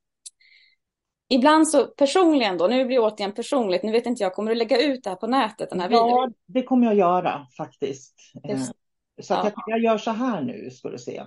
ibland 1.29 1.67
så 1.67 1.85
personligen 1.85 2.57
då, 2.57 2.67
nu 2.67 2.85
blir 2.85 2.97
det 2.97 3.03
återigen 3.03 3.33
personligt, 3.33 3.83
nu 3.83 3.91
vet 3.91 4.05
inte 4.05 4.23
jag, 4.23 4.33
kommer 4.33 4.51
du 4.51 4.57
lägga 4.57 4.81
ut 4.81 5.03
det 5.03 5.09
här 5.09 5.17
på 5.17 5.27
nätet, 5.27 5.69
den 5.69 5.79
här 5.79 5.89
ja, 5.89 6.05
videon? 6.05 6.33
Ja, 6.35 6.53
det 6.53 6.63
kommer 6.63 6.87
jag 6.87 6.95
göra 6.95 7.47
faktiskt. 7.57 8.15
Just, 8.49 8.69
eh, 8.69 9.23
så 9.23 9.33
att 9.33 9.45
ja. 9.45 9.51
jag, 9.55 9.77
jag, 9.77 9.83
gör 9.83 9.97
så 9.97 10.11
här 10.11 10.41
nu, 10.41 10.69
ska 10.71 10.89
du 10.89 10.97
se. 10.97 11.23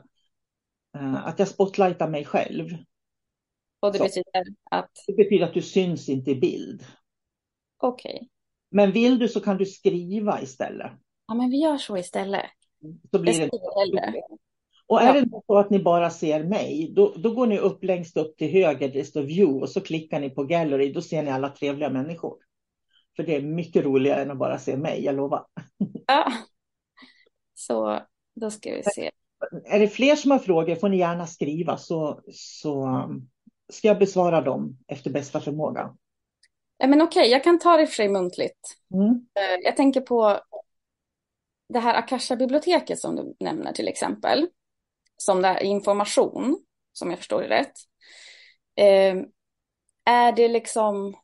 Eh, 0.96 1.27
att 1.27 1.38
jag 1.38 1.48
spotlightar 1.48 2.09
mig 2.09 2.24
själv. 2.24 2.68
Och 3.81 3.92
det 3.92 3.98
så. 3.98 4.05
betyder 4.05 4.44
att? 4.70 4.90
Det 5.07 5.12
betyder 5.12 5.46
att 5.46 5.55
du 5.55 5.62
syns 5.62 6.09
inte 6.09 6.31
i 6.31 6.35
bild. 6.35 6.85
Okej. 7.83 8.14
Okay. 8.14 8.29
Men 8.70 8.92
vill 8.92 9.18
du 9.18 9.29
så 9.29 9.40
kan 9.40 9.57
du 9.57 9.66
skriva 9.66 10.42
istället. 10.42 10.92
Ja, 11.27 11.35
men 11.35 11.51
vi 11.51 11.57
gör 11.57 11.77
så 11.77 11.97
istället. 11.97 12.51
Så 13.11 13.19
blir 13.19 13.41
det. 13.41 14.23
Och 14.87 15.03
är 15.03 15.15
ja. 15.15 15.21
det 15.21 15.43
så 15.47 15.59
att 15.59 15.71
ni 15.71 15.79
bara 15.79 16.11
ser 16.11 16.45
mig, 16.45 16.93
då, 16.97 17.15
då 17.17 17.35
går 17.35 17.47
ni 17.47 17.59
upp 17.59 17.85
längst 17.85 18.17
upp 18.17 18.37
till 18.37 18.53
höger, 18.53 18.89
det 18.89 19.05
står 19.05 19.23
view, 19.23 19.63
och 19.63 19.69
så 19.69 19.81
klickar 19.81 20.21
ni 20.21 20.31
på 20.31 20.45
gallery, 20.45 20.93
då 20.93 21.03
ser 21.03 21.23
ni 21.23 21.31
alla 21.31 21.49
trevliga 21.49 21.91
människor. 21.91 22.37
För 23.17 23.23
det 23.23 23.37
är 23.37 23.43
mycket 23.43 23.85
roligare 23.85 24.23
än 24.23 24.31
att 24.31 24.39
bara 24.39 24.59
se 24.59 24.77
mig, 24.77 25.05
jag 25.05 25.15
lovar. 25.15 25.47
Ja, 26.07 26.33
så 27.55 28.01
då 28.35 28.51
ska 28.51 28.71
vi 28.71 28.83
se. 28.83 29.11
Är 29.65 29.81
det 29.81 29.89
fler 29.89 30.17
som 30.17 30.31
har 30.31 30.39
frågor 30.39 30.75
får 30.75 30.89
ni 30.89 30.99
gärna 30.99 31.27
skriva 31.27 31.77
så, 31.77 32.21
så 32.33 33.05
ska 33.73 33.89
jag 33.89 33.99
besvara 33.99 34.41
dem 34.41 34.79
efter 34.89 35.11
bästa 35.11 35.41
förmåga. 35.41 35.95
Men 36.79 37.03
okej, 37.03 37.31
jag 37.31 37.45
kan 37.45 37.59
ta 37.59 37.77
det 37.77 37.87
för 37.87 37.95
sig 37.95 38.09
muntligt. 38.09 38.77
Mm. 38.95 39.09
Eh, 39.11 39.61
jag 39.63 39.77
tänker 39.77 40.01
på 40.01 40.41
det 41.75 41.81
här 41.81 41.95
Akasha-biblioteket 41.95 42.99
som 42.99 43.17
du 43.17 43.37
nämner 43.41 43.73
till 43.73 43.89
exempel. 43.89 44.47
Som 45.17 45.43
det 45.43 45.49
här 45.49 45.63
information, 45.63 46.59
som 46.93 47.11
jag 47.11 47.19
förstår 47.19 47.43
det 47.43 47.49
rätt. 47.49 47.73
Eh, 48.77 49.17
är 50.05 50.33
det 50.33 50.49
liksom 50.49 51.15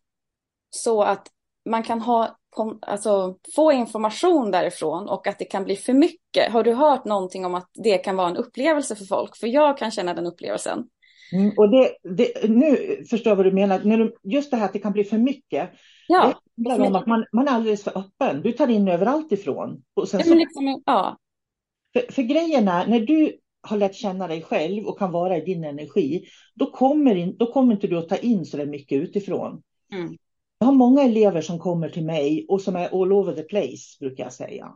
så 0.70 1.02
att 1.02 1.26
man 1.70 1.82
kan 1.82 2.00
ha, 2.00 2.38
alltså, 2.80 3.38
få 3.56 3.72
information 3.72 4.50
därifrån 4.50 5.08
och 5.08 5.26
att 5.26 5.38
det 5.38 5.44
kan 5.44 5.64
bli 5.64 5.76
för 5.76 5.92
mycket? 5.92 6.52
Har 6.52 6.64
du 6.64 6.74
hört 6.74 7.04
någonting 7.04 7.44
om 7.44 7.54
att 7.54 7.70
det 7.74 7.98
kan 7.98 8.16
vara 8.16 8.28
en 8.28 8.36
upplevelse 8.36 8.96
för 8.96 9.04
folk? 9.04 9.36
För 9.36 9.46
jag 9.46 9.78
kan 9.78 9.90
känna 9.90 10.14
den 10.14 10.26
upplevelsen. 10.26 10.88
Mm, 11.32 11.52
och 11.56 11.70
det, 11.70 11.96
det, 12.02 12.48
nu 12.48 12.76
förstår 13.10 13.30
jag 13.30 13.36
vad 13.36 13.46
du 13.46 13.52
menar. 13.52 14.12
Just 14.22 14.50
det 14.50 14.56
här 14.56 14.64
att 14.64 14.72
det 14.72 14.78
kan 14.78 14.92
bli 14.92 15.04
för 15.04 15.18
mycket. 15.18 15.70
Ja, 16.08 16.40
handlar 16.68 16.86
om 16.86 16.94
att 16.94 17.06
man, 17.06 17.24
man 17.32 17.48
är 17.48 17.52
alldeles 17.52 17.84
för 17.84 17.98
öppen. 17.98 18.42
Du 18.42 18.52
tar 18.52 18.68
in 18.68 18.88
överallt 18.88 19.32
ifrån. 19.32 19.82
Och 19.94 20.08
sen 20.08 20.24
så, 20.24 20.34
liksom, 20.34 20.82
ja. 20.86 21.16
för, 21.92 22.12
för 22.12 22.22
grejen 22.22 22.68
är, 22.68 22.86
när 22.86 23.00
du 23.00 23.38
har 23.62 23.76
lärt 23.76 23.94
känna 23.94 24.28
dig 24.28 24.42
själv 24.42 24.86
och 24.86 24.98
kan 24.98 25.12
vara 25.12 25.36
i 25.36 25.40
din 25.44 25.64
energi, 25.64 26.24
då 26.54 26.70
kommer, 26.70 27.14
in, 27.14 27.36
då 27.36 27.52
kommer 27.52 27.74
inte 27.74 27.86
du 27.86 27.98
att 27.98 28.08
ta 28.08 28.16
in 28.16 28.44
så 28.44 28.66
mycket 28.66 29.02
utifrån. 29.02 29.62
Mm. 29.92 30.16
Jag 30.58 30.66
har 30.66 30.74
många 30.74 31.02
elever 31.02 31.40
som 31.40 31.58
kommer 31.58 31.88
till 31.88 32.04
mig 32.04 32.46
och 32.48 32.60
som 32.60 32.76
är 32.76 33.02
all 33.02 33.12
over 33.12 33.32
the 33.32 33.42
place, 33.42 33.96
brukar 34.00 34.24
jag 34.24 34.32
säga. 34.32 34.72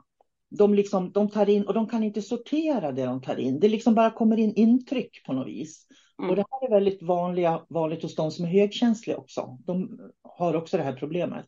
De, 0.51 0.75
liksom, 0.75 1.12
de 1.12 1.31
tar 1.31 1.49
in 1.49 1.66
och 1.66 1.75
de 1.75 1.88
kan 1.88 2.03
inte 2.03 2.23
sortera 2.23 2.92
det 2.92 3.05
de 3.05 3.23
tar 3.23 3.37
in. 3.37 3.61
Det 3.61 3.68
liksom 3.68 3.94
bara 3.94 4.11
kommer 4.11 4.37
in 4.37 4.55
intryck 4.55 5.25
på 5.27 5.33
något 5.33 5.47
vis. 5.47 5.87
Mm. 6.18 6.31
Och 6.31 6.37
det 6.37 6.44
här 6.50 6.66
är 6.66 6.70
väldigt 6.70 7.03
vanliga, 7.03 7.62
vanligt 7.68 8.03
hos 8.03 8.14
de 8.14 8.31
som 8.31 8.44
är 8.44 8.48
högkänsliga 8.48 9.16
också. 9.16 9.59
De 9.66 9.98
har 10.22 10.57
också 10.57 10.77
det 10.77 10.83
här 10.83 10.92
problemet. 10.92 11.46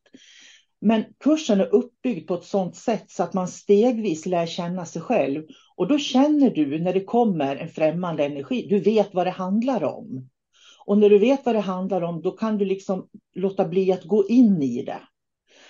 Men 0.80 1.04
kursen 1.20 1.60
är 1.60 1.74
uppbyggd 1.74 2.28
på 2.28 2.34
ett 2.34 2.44
sådant 2.44 2.76
sätt 2.76 3.10
så 3.10 3.22
att 3.22 3.34
man 3.34 3.48
stegvis 3.48 4.26
lär 4.26 4.46
känna 4.46 4.86
sig 4.86 5.02
själv. 5.02 5.46
Och 5.76 5.88
då 5.88 5.98
känner 5.98 6.50
du 6.50 6.78
när 6.78 6.92
det 6.92 7.04
kommer 7.04 7.56
en 7.56 7.68
främmande 7.68 8.24
energi, 8.24 8.66
du 8.68 8.80
vet 8.80 9.14
vad 9.14 9.26
det 9.26 9.30
handlar 9.30 9.84
om. 9.84 10.28
Och 10.84 10.98
när 10.98 11.10
du 11.10 11.18
vet 11.18 11.46
vad 11.46 11.54
det 11.54 11.60
handlar 11.60 12.02
om, 12.02 12.22
då 12.22 12.30
kan 12.30 12.58
du 12.58 12.64
liksom 12.64 13.08
låta 13.34 13.68
bli 13.68 13.92
att 13.92 14.04
gå 14.04 14.28
in 14.28 14.62
i 14.62 14.82
det. 14.82 15.00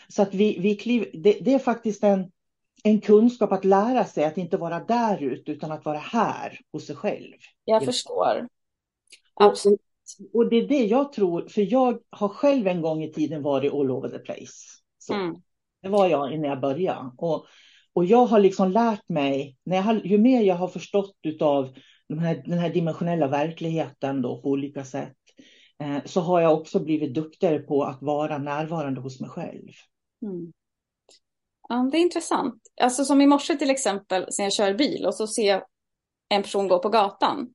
Så 0.09 0.23
att 0.23 0.35
vi, 0.35 0.59
vi 0.59 0.77
kliv, 0.77 1.11
det, 1.13 1.39
det 1.41 1.55
är 1.55 1.59
faktiskt 1.59 2.05
en, 2.05 2.31
en 2.85 3.01
kunskap 3.01 3.53
att 3.53 3.65
lära 3.65 4.05
sig 4.05 4.25
att 4.25 4.39
inte 4.39 4.57
vara 4.57 4.85
där 4.85 5.23
ute 5.23 5.53
utan 5.53 5.73
att 5.73 5.85
vara 5.85 5.99
här 5.99 6.61
hos 6.73 6.87
sig 6.87 6.97
själv. 6.97 7.35
Jag 7.65 7.85
förstår. 7.85 8.49
Absolut. 9.37 9.81
Och, 10.33 10.41
och 10.41 10.51
det 10.51 10.57
är 10.57 10.69
det 10.69 10.85
jag 10.85 11.13
tror, 11.13 11.49
för 11.49 11.73
jag 11.73 11.99
har 12.11 12.29
själv 12.29 12.67
en 12.67 12.83
gång 12.83 13.03
i 13.03 13.13
tiden 13.13 13.43
varit 13.43 13.73
all 13.73 13.91
over 13.91 14.09
the 14.09 14.19
place. 14.19 14.53
Så, 14.99 15.15
mm. 15.15 15.37
Det 15.83 15.89
var 15.89 16.09
jag 16.09 16.33
innan 16.33 16.51
jag 16.51 16.61
började. 16.61 17.11
Och, 17.19 17.47
och 17.93 18.05
jag 18.05 18.27
har 18.27 18.41
liksom 18.41 18.71
lärt 18.71 19.09
mig, 19.09 19.57
när 19.65 19.77
jag 19.77 19.83
har, 19.83 19.95
ju 19.95 20.19
mer 20.19 20.43
jag 20.43 20.55
har 20.55 20.69
förstått 20.69 21.17
av 21.41 21.75
den 22.09 22.19
här, 22.19 22.43
den 22.47 22.59
här 22.59 22.71
dimensionella 22.71 23.29
verkligheten 23.29 24.23
då, 24.23 24.43
på 24.43 24.49
olika 24.49 24.85
sätt, 24.85 25.17
eh, 25.83 25.99
så 26.05 26.21
har 26.21 26.41
jag 26.41 26.55
också 26.55 26.81
blivit 26.81 27.15
duktigare 27.15 27.59
på 27.59 27.85
att 27.85 28.03
vara 28.03 28.39
närvarande 28.39 29.01
hos 29.01 29.21
mig 29.21 29.31
själv. 29.31 29.69
Mm. 30.23 30.53
Ja, 31.69 31.89
det 31.93 31.99
är 31.99 32.03
intressant. 32.03 32.63
Alltså 32.81 33.05
som 33.05 33.21
i 33.21 33.27
morse 33.27 33.57
till 33.57 33.71
exempel, 33.71 34.27
när 34.39 34.45
jag 34.45 34.53
kör 34.53 34.75
bil 34.75 35.07
och 35.07 35.15
så 35.15 35.27
ser 35.27 35.49
jag 35.49 35.63
en 36.29 36.43
person 36.43 36.69
gå 36.69 36.79
på 36.79 36.89
gatan 36.89 37.55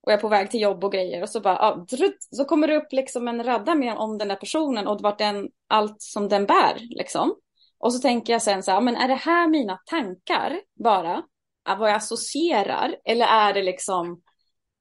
och 0.00 0.12
jag 0.12 0.18
är 0.18 0.22
på 0.22 0.28
väg 0.28 0.50
till 0.50 0.60
jobb 0.60 0.84
och 0.84 0.92
grejer 0.92 1.22
och 1.22 1.28
så 1.28 1.40
bara, 1.40 1.54
ja, 1.54 1.86
drutt, 1.96 2.18
så 2.36 2.44
kommer 2.44 2.68
det 2.68 2.76
upp 2.76 2.92
liksom 2.92 3.28
en 3.28 3.44
radda 3.44 3.74
med 3.74 3.96
om 3.96 4.18
den 4.18 4.28
där 4.28 4.36
personen 4.36 4.86
och 4.86 5.00
vart 5.00 5.18
den, 5.18 5.48
allt 5.68 6.02
som 6.02 6.28
den 6.28 6.46
bär 6.46 6.76
liksom. 6.90 7.34
Och 7.78 7.94
så 7.94 7.98
tänker 7.98 8.32
jag 8.32 8.42
sen 8.42 8.62
så 8.62 8.70
här, 8.70 8.80
men 8.80 8.96
är 8.96 9.08
det 9.08 9.14
här 9.14 9.48
mina 9.48 9.78
tankar 9.86 10.60
bara? 10.84 11.22
Vad 11.78 11.90
jag 11.90 11.96
associerar? 11.96 12.96
Eller 13.04 13.26
är 13.26 13.54
det 13.54 13.62
liksom 13.62 14.22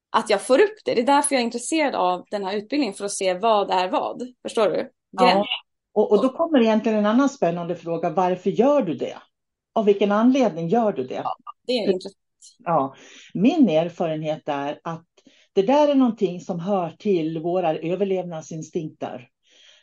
att 0.10 0.30
jag 0.30 0.42
får 0.42 0.62
upp 0.62 0.76
det? 0.86 0.94
Det 0.94 1.02
är 1.02 1.06
därför 1.06 1.36
jag 1.36 1.40
är 1.40 1.46
intresserad 1.46 1.96
av 1.96 2.26
den 2.32 2.44
här 2.44 2.58
utbildningen, 2.58 2.94
för 2.94 3.06
att 3.06 3.12
se 3.12 3.34
vad 3.34 3.72
är 3.72 3.88
vad. 3.88 4.22
Förstår 4.42 4.70
du? 4.70 4.92
Ja. 5.10 5.46
Och, 5.94 6.12
och 6.12 6.22
då 6.22 6.30
kommer 6.30 6.62
egentligen 6.62 6.98
en 6.98 7.06
annan 7.06 7.30
spännande 7.30 7.76
fråga. 7.76 8.10
Varför 8.10 8.50
gör 8.50 8.82
du 8.82 8.94
det? 8.94 9.18
Av 9.74 9.86
vilken 9.86 10.12
anledning 10.12 10.68
gör 10.68 10.92
du 10.92 11.04
det? 11.04 11.22
Ja, 11.24 11.36
det 11.68 11.74
är 11.74 11.92
intressant. 11.92 12.27
Ja, 12.64 12.96
min 13.34 13.70
erfarenhet 13.70 14.50
är 14.50 14.80
att 14.84 15.06
det 15.54 15.62
där 15.62 15.88
är 15.88 15.96
någonting 15.96 16.42
som 16.42 16.60
hör 16.60 16.90
till 17.00 17.40
våra 17.40 17.76
överlevnadsinstinkter. 17.78 19.30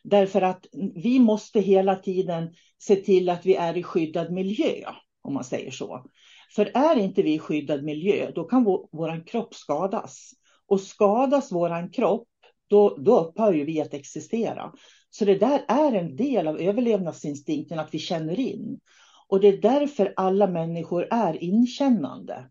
Därför 0.05 0.43
att 0.43 0.67
vi 0.95 1.19
måste 1.19 1.61
hela 1.61 1.97
tiden 1.97 2.55
se 2.79 2.97
till 2.97 3.29
att 3.29 3.47
vi 3.47 3.55
är 3.55 3.77
i 3.77 3.83
skyddad 3.83 4.33
miljö, 4.33 4.91
om 5.23 5.35
man 5.35 5.45
säger 5.45 5.71
så. 5.71 6.07
För 6.55 6.71
är 6.75 6.97
inte 6.97 7.23
vi 7.23 7.35
i 7.35 7.39
skyddad 7.39 7.85
miljö, 7.85 8.31
då 8.35 8.45
kan 8.45 8.65
vår, 8.65 8.89
vår 8.93 9.27
kropp 9.27 9.55
skadas. 9.55 10.31
Och 10.67 10.81
skadas 10.81 11.53
vår 11.53 11.93
kropp, 11.93 12.29
då, 12.69 12.97
då 12.97 13.21
upphör 13.21 13.53
ju 13.53 13.65
vi 13.65 13.81
att 13.81 13.95
existera. 13.95 14.73
Så 15.11 15.25
det 15.25 15.35
där 15.35 15.65
är 15.69 15.93
en 15.93 16.17
del 16.17 16.49
av 16.49 16.61
överlevnadsinstinkten, 16.61 17.79
att 17.79 17.95
vi 17.95 17.99
känner 17.99 18.41
in. 18.41 18.81
Och 19.27 19.41
det 19.41 19.49
är 19.49 19.57
därför 19.57 20.13
alla 20.17 20.47
människor 20.47 21.09
är 21.11 21.45
inkännande. 21.45 22.51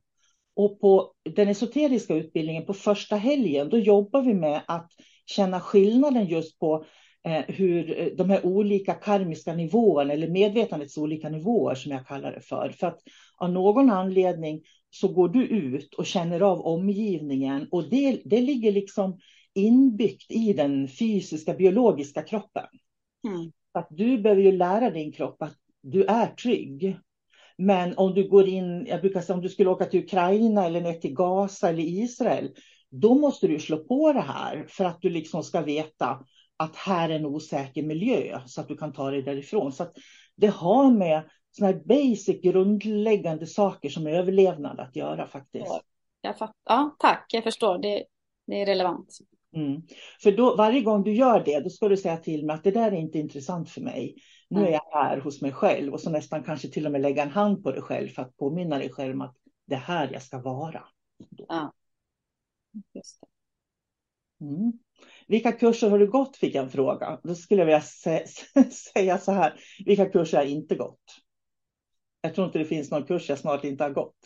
Och 0.55 0.79
på 0.79 1.13
den 1.35 1.47
esoteriska 1.47 2.15
utbildningen 2.15 2.65
på 2.65 2.73
första 2.73 3.15
helgen, 3.15 3.69
då 3.69 3.77
jobbar 3.77 4.21
vi 4.21 4.33
med 4.33 4.61
att 4.67 4.91
känna 5.25 5.59
skillnaden 5.59 6.25
just 6.25 6.59
på 6.59 6.85
eh, 7.25 7.41
hur 7.47 7.99
eh, 7.99 8.07
de 8.17 8.29
här 8.29 8.45
olika 8.45 8.93
karmiska 8.93 9.53
nivåerna, 9.53 10.13
eller 10.13 10.27
medvetandets 10.27 10.97
olika 10.97 11.29
nivåer 11.29 11.75
som 11.75 11.91
jag 11.91 12.07
kallar 12.07 12.31
det 12.31 12.41
för. 12.41 12.69
För 12.69 12.87
att 12.87 12.99
av 13.37 13.51
någon 13.51 13.89
anledning 13.89 14.61
så 14.89 15.07
går 15.07 15.29
du 15.29 15.47
ut 15.47 15.93
och 15.93 16.05
känner 16.05 16.41
av 16.41 16.61
omgivningen 16.61 17.67
och 17.71 17.89
det, 17.89 18.21
det 18.25 18.41
ligger 18.41 18.71
liksom 18.71 19.19
inbyggt 19.53 20.31
i 20.31 20.53
den 20.53 20.87
fysiska, 20.87 21.53
biologiska 21.53 22.21
kroppen. 22.21 22.65
Mm. 23.27 23.51
Att 23.71 23.87
du 23.89 24.17
behöver 24.17 24.41
ju 24.41 24.51
lära 24.51 24.89
din 24.89 25.11
kropp 25.11 25.41
att 25.41 25.57
du 25.83 26.03
är 26.03 26.27
trygg. 26.27 26.97
Men 27.57 27.97
om 27.97 28.13
du 28.13 28.29
går 28.29 28.47
in, 28.47 28.85
jag 28.85 29.01
brukar 29.01 29.21
säga 29.21 29.35
om 29.35 29.41
du 29.41 29.49
skulle 29.49 29.69
åka 29.69 29.85
till 29.85 30.03
Ukraina 30.03 30.65
eller 30.65 30.81
ner 30.81 30.93
till 30.93 31.13
Gaza 31.13 31.69
eller 31.69 31.83
Israel, 31.83 32.49
då 32.89 33.15
måste 33.15 33.47
du 33.47 33.59
slå 33.59 33.77
på 33.77 34.13
det 34.13 34.21
här 34.21 34.65
för 34.69 34.85
att 34.85 35.01
du 35.01 35.09
liksom 35.09 35.43
ska 35.43 35.61
veta 35.61 36.25
att 36.57 36.75
här 36.75 37.09
är 37.09 37.15
en 37.15 37.25
osäker 37.25 37.83
miljö 37.83 38.39
så 38.45 38.61
att 38.61 38.67
du 38.67 38.77
kan 38.77 38.93
ta 38.93 39.11
dig 39.11 39.21
därifrån. 39.21 39.71
Så 39.71 39.85
det 40.35 40.47
har 40.47 40.91
med 40.91 41.29
såna 41.51 41.67
här 41.67 41.81
basic 41.85 42.41
grundläggande 42.41 43.47
saker 43.47 43.89
som 43.89 44.07
överlevnad 44.07 44.79
att 44.79 44.95
göra 44.95 45.27
faktiskt. 45.27 45.81
Ja, 46.21 46.53
ja 46.65 46.95
tack, 46.99 47.25
jag 47.33 47.43
förstår. 47.43 47.77
Det, 47.77 48.03
det 48.47 48.61
är 48.61 48.65
relevant. 48.65 49.17
Mm. 49.55 49.81
För 50.23 50.31
då, 50.31 50.55
varje 50.55 50.81
gång 50.81 51.03
du 51.03 51.13
gör 51.13 51.43
det, 51.45 51.59
då 51.59 51.69
ska 51.69 51.89
du 51.89 51.97
säga 51.97 52.17
till 52.17 52.45
mig 52.45 52.53
att 52.53 52.63
det 52.63 52.71
där 52.71 52.91
är 52.91 52.95
inte 52.95 53.19
intressant 53.19 53.69
för 53.69 53.81
mig. 53.81 54.15
Nu 54.53 54.67
är 54.67 54.71
jag 54.71 54.91
här 54.91 55.17
hos 55.17 55.41
mig 55.41 55.51
själv 55.51 55.93
och 55.93 56.01
så 56.01 56.09
nästan 56.09 56.43
kanske 56.43 56.67
till 56.67 56.85
och 56.85 56.91
med 56.91 57.01
lägga 57.01 57.23
en 57.23 57.29
hand 57.29 57.63
på 57.63 57.71
dig 57.71 57.81
själv 57.81 58.07
för 58.07 58.21
att 58.21 58.37
påminna 58.37 58.77
dig 58.77 58.89
själv 58.89 59.13
om 59.13 59.21
att 59.21 59.35
det 59.65 59.75
är 59.75 59.79
här 59.79 60.09
jag 60.13 60.21
ska 60.21 60.39
vara. 60.39 60.83
Ja. 61.29 61.73
Mm. 64.41 64.73
Vilka 65.27 65.51
kurser 65.51 65.89
har 65.89 65.99
du 65.99 66.07
gått? 66.07 66.37
fick 66.37 66.55
jag 66.55 66.63
en 66.63 66.71
fråga. 66.71 67.19
Då 67.23 67.35
skulle 67.35 67.61
jag 67.61 67.65
vilja 67.65 67.81
säga 68.93 69.17
så 69.17 69.31
här. 69.31 69.59
Vilka 69.85 70.09
kurser 70.09 70.37
har 70.37 70.43
jag 70.43 70.51
inte 70.51 70.75
gått? 70.75 71.01
Jag 72.21 72.35
tror 72.35 72.47
inte 72.47 72.59
det 72.59 72.65
finns 72.65 72.91
någon 72.91 73.03
kurs 73.03 73.29
jag 73.29 73.39
snart 73.39 73.63
inte 73.63 73.83
har 73.83 73.91
gått. 73.91 74.17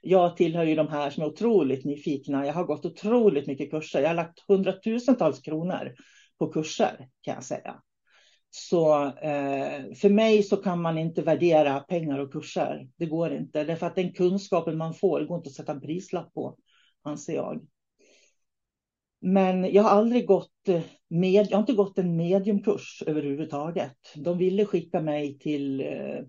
Jag 0.00 0.36
tillhör 0.36 0.64
ju 0.64 0.74
de 0.74 0.88
här 0.88 1.10
som 1.10 1.22
är 1.22 1.26
otroligt 1.26 1.84
nyfikna. 1.84 2.46
Jag 2.46 2.54
har 2.54 2.64
gått 2.64 2.86
otroligt 2.86 3.46
mycket 3.46 3.70
kurser. 3.70 4.00
Jag 4.00 4.08
har 4.08 4.14
lagt 4.14 4.44
hundratusentals 4.48 5.40
kronor 5.40 5.94
på 6.38 6.52
kurser 6.52 7.08
kan 7.22 7.34
jag 7.34 7.44
säga. 7.44 7.82
Så 8.50 9.04
eh, 9.04 9.94
för 9.94 10.08
mig 10.08 10.42
så 10.42 10.56
kan 10.56 10.82
man 10.82 10.98
inte 10.98 11.22
värdera 11.22 11.80
pengar 11.80 12.18
och 12.18 12.32
kurser. 12.32 12.88
Det 12.96 13.06
går 13.06 13.32
inte. 13.32 13.64
Därför 13.64 13.86
att 13.86 13.94
den 13.94 14.12
kunskapen 14.12 14.78
man 14.78 14.94
får 14.94 15.24
går 15.24 15.36
inte 15.36 15.48
att 15.48 15.54
sätta 15.54 15.72
en 15.72 15.80
prislapp 15.80 16.34
på, 16.34 16.56
anser 17.02 17.34
jag. 17.34 17.66
Men 19.20 19.72
jag 19.72 19.82
har 19.82 19.90
aldrig 19.90 20.26
gått 20.26 20.68
eh, 20.68 20.82
med, 21.08 21.46
jag 21.50 21.56
har 21.56 21.60
inte 21.60 21.72
gått 21.72 21.98
en 21.98 22.16
mediumkurs 22.16 23.02
överhuvudtaget. 23.06 23.96
De 24.14 24.38
ville 24.38 24.64
skicka 24.64 25.00
mig 25.00 25.38
till 25.38 25.80
eh, 25.80 26.24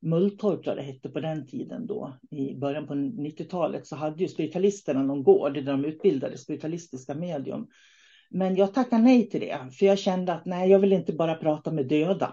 Mulltorp, 0.00 0.64
det 0.64 0.82
hette 0.82 1.08
på 1.08 1.20
den 1.20 1.46
tiden 1.46 1.86
då, 1.86 2.18
i 2.30 2.54
början 2.54 2.86
på 2.86 2.94
90-talet, 2.94 3.86
så 3.86 3.96
hade 3.96 4.22
ju 4.22 4.28
spiritualisterna 4.28 5.02
någon 5.02 5.22
gård 5.22 5.54
där 5.54 5.62
de 5.62 5.84
utbildade 5.84 6.38
spiritualistiska 6.38 7.14
medium. 7.14 7.66
Men 8.30 8.56
jag 8.56 8.74
tackade 8.74 9.02
nej 9.02 9.28
till 9.28 9.40
det, 9.40 9.58
för 9.78 9.86
jag 9.86 9.98
kände 9.98 10.32
att 10.32 10.46
nej, 10.46 10.70
jag 10.70 10.78
vill 10.78 10.92
inte 10.92 11.12
bara 11.12 11.34
prata 11.34 11.70
med 11.70 11.88
döda. 11.88 12.32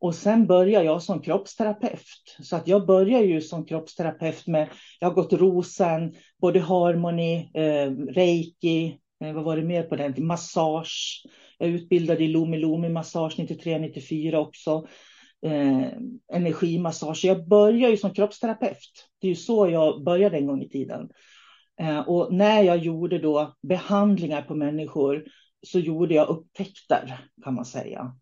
Och 0.00 0.14
sen 0.14 0.46
började 0.46 0.84
jag 0.84 1.02
som 1.02 1.22
kroppsterapeut. 1.22 2.36
Så 2.42 2.56
att 2.56 2.68
jag 2.68 2.86
började 2.86 3.24
ju 3.24 3.40
som 3.40 3.66
kroppsterapeut 3.66 4.46
med, 4.46 4.68
jag 5.00 5.08
har 5.08 5.14
gått 5.14 5.32
rosen, 5.32 6.14
både 6.40 6.60
harmoni, 6.60 7.50
eh, 7.54 8.12
reiki, 8.12 8.98
eh, 9.24 9.32
vad 9.32 9.44
var 9.44 9.56
det 9.56 9.62
mer 9.62 9.82
på 9.82 9.96
den 9.96 10.26
massage. 10.26 11.26
Jag 11.58 11.68
utbildade 11.68 12.24
i 12.24 12.28
Lumi 12.28 12.58
Lumi 12.58 12.88
massage 12.88 13.38
93-94 13.38 14.34
också 14.34 14.86
eh, 15.46 15.86
energimassage. 16.32 17.24
Jag 17.24 17.48
började 17.48 17.92
ju 17.92 17.96
som 17.96 18.14
kroppsterapeut. 18.14 19.08
Det 19.20 19.26
är 19.26 19.28
ju 19.28 19.36
så 19.36 19.68
jag 19.68 20.04
började 20.04 20.36
en 20.36 20.46
gång 20.46 20.62
i 20.62 20.68
tiden. 20.68 21.08
Eh, 21.80 22.00
och 22.00 22.34
när 22.34 22.62
jag 22.62 22.78
gjorde 22.78 23.18
då 23.18 23.56
behandlingar 23.62 24.42
på 24.42 24.54
människor 24.54 25.24
så 25.62 25.78
gjorde 25.78 26.14
jag 26.14 26.28
upptäckter 26.28 27.20
kan 27.44 27.54
man 27.54 27.64
säga. 27.64 28.16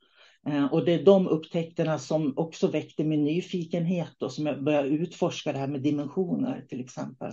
Eh, 0.48 0.72
och 0.72 0.84
det 0.84 0.92
är 0.92 1.04
de 1.04 1.28
upptäckterna 1.28 1.98
som 1.98 2.32
också 2.36 2.66
väckte 2.66 3.04
min 3.04 3.24
nyfikenhet 3.24 4.22
och 4.22 4.32
som 4.32 4.46
jag 4.46 4.64
började 4.64 4.88
utforska 4.88 5.52
det 5.52 5.58
här 5.58 5.68
med 5.68 5.82
dimensioner 5.82 6.64
till 6.68 6.80
exempel. 6.80 7.32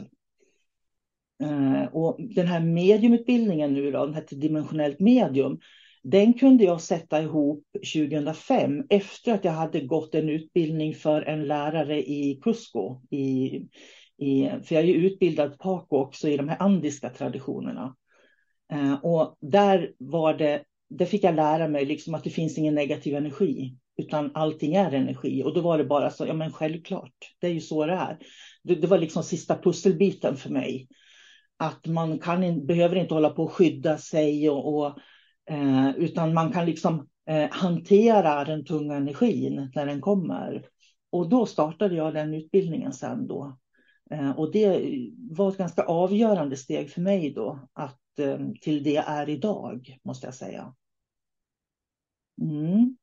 Eh, 1.43 1.83
och 1.93 2.17
den 2.19 2.47
här 2.47 2.59
mediumutbildningen 2.59 3.73
nu 3.73 3.91
då, 3.91 4.05
den 4.05 4.15
här 4.15 4.21
till 4.21 4.39
dimensionellt 4.39 4.99
medium, 4.99 5.59
den 6.03 6.33
kunde 6.33 6.63
jag 6.63 6.81
sätta 6.81 7.21
ihop 7.21 7.63
2005 7.93 8.83
efter 8.89 9.33
att 9.33 9.45
jag 9.45 9.51
hade 9.51 9.79
gått 9.79 10.15
en 10.15 10.29
utbildning 10.29 10.95
för 10.95 11.21
en 11.21 11.47
lärare 11.47 12.01
i 12.01 12.39
Cusco. 12.43 13.01
I, 13.09 13.61
i, 14.17 14.49
för 14.63 14.75
jag 14.75 14.83
är 14.83 14.87
ju 14.87 15.07
utbildad 15.07 15.59
Paco 15.59 15.97
också 15.97 16.29
i 16.29 16.37
de 16.37 16.49
här 16.49 16.61
andiska 16.61 17.09
traditionerna. 17.09 17.95
Eh, 18.71 18.93
och 18.93 19.37
där 19.41 19.93
var 19.97 20.33
det, 20.33 20.63
där 20.89 21.05
fick 21.05 21.23
jag 21.23 21.35
lära 21.35 21.67
mig 21.67 21.85
liksom 21.85 22.15
att 22.15 22.23
det 22.23 22.29
finns 22.29 22.57
ingen 22.57 22.75
negativ 22.75 23.15
energi, 23.15 23.75
utan 23.97 24.31
allting 24.33 24.75
är 24.75 24.91
energi. 24.91 25.43
Och 25.43 25.53
då 25.53 25.61
var 25.61 25.77
det 25.77 25.85
bara 25.85 26.09
så, 26.09 26.25
ja 26.25 26.33
men 26.33 26.51
självklart, 26.51 27.13
det 27.39 27.47
är 27.47 27.51
ju 27.51 27.61
så 27.61 27.85
det 27.85 27.93
är. 27.93 28.17
Det, 28.63 28.75
det 28.75 28.87
var 28.87 28.97
liksom 28.97 29.23
sista 29.23 29.57
pusselbiten 29.57 30.35
för 30.35 30.49
mig. 30.49 30.87
Att 31.57 31.87
man 31.87 32.19
kan, 32.19 32.65
behöver 32.65 32.95
inte 32.95 33.13
hålla 33.13 33.29
på 33.29 33.43
och 33.43 33.51
skydda 33.51 33.97
sig 33.97 34.49
och, 34.49 34.75
och 34.75 34.97
Eh, 35.49 35.89
utan 35.97 36.33
man 36.33 36.51
kan 36.51 36.65
liksom 36.65 37.07
eh, 37.29 37.49
hantera 37.51 38.45
den 38.45 38.65
tunga 38.65 38.95
energin 38.95 39.71
när 39.75 39.85
den 39.85 40.01
kommer. 40.01 40.65
Och 41.09 41.29
då 41.29 41.45
startade 41.45 41.95
jag 41.95 42.13
den 42.13 42.33
utbildningen 42.33 42.93
sen 42.93 43.27
då. 43.27 43.57
Eh, 44.11 44.39
och 44.39 44.51
det 44.51 44.91
var 45.29 45.49
ett 45.49 45.57
ganska 45.57 45.83
avgörande 45.83 46.57
steg 46.57 46.89
för 46.89 47.01
mig 47.01 47.33
då, 47.33 47.59
att 47.73 48.19
eh, 48.19 48.39
till 48.61 48.83
det 48.83 48.91
jag 48.91 49.05
är 49.07 49.29
idag, 49.29 49.99
måste 50.03 50.27
jag 50.27 50.35
säga. 50.35 50.75
Mm. 52.41 52.97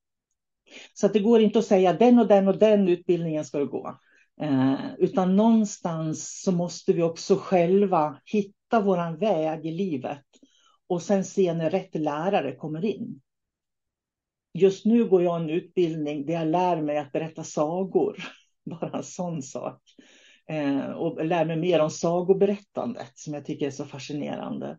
Så 0.95 1.07
att 1.07 1.13
det 1.13 1.21
går 1.21 1.41
inte 1.41 1.59
att 1.59 1.67
säga 1.67 1.93
den 1.93 2.19
och 2.19 2.27
den 2.27 2.49
och 2.49 2.59
den 2.59 2.89
utbildningen 2.89 3.45
ska 3.45 3.59
du 3.59 3.67
gå. 3.67 3.99
Eh, 4.41 4.95
utan 4.99 5.37
någonstans 5.37 6.43
så 6.43 6.53
måste 6.53 6.93
vi 6.93 7.03
också 7.03 7.37
själva 7.37 8.21
hitta 8.25 8.81
våran 8.81 9.17
väg 9.17 9.67
i 9.67 9.71
livet 9.71 10.25
och 10.87 11.03
sen 11.03 11.25
se 11.25 11.55
när 11.55 11.71
rätt 11.71 11.95
lärare 11.95 12.55
kommer 12.55 12.85
in. 12.85 13.21
Just 14.55 14.85
nu 14.85 15.05
går 15.05 15.23
jag 15.23 15.41
en 15.41 15.51
utbildning 15.51 16.27
där 16.27 16.35
jag 16.35 16.49
lär 16.49 16.83
mig 16.83 16.99
att 16.99 17.13
berätta 17.13 17.45
sagor. 17.45 18.17
Bara 18.65 18.91
en 18.91 19.05
sån 19.05 19.43
sak. 19.43 19.83
Eh, 20.51 20.91
och 20.91 21.25
lär 21.27 21.45
mig 21.45 21.57
mer 21.57 21.81
om 21.81 21.91
sagoberättandet 21.91 23.13
som 23.15 23.35
jag 23.35 23.45
tycker 23.45 23.67
är 23.67 23.71
så 23.71 23.85
fascinerande. 23.85 24.79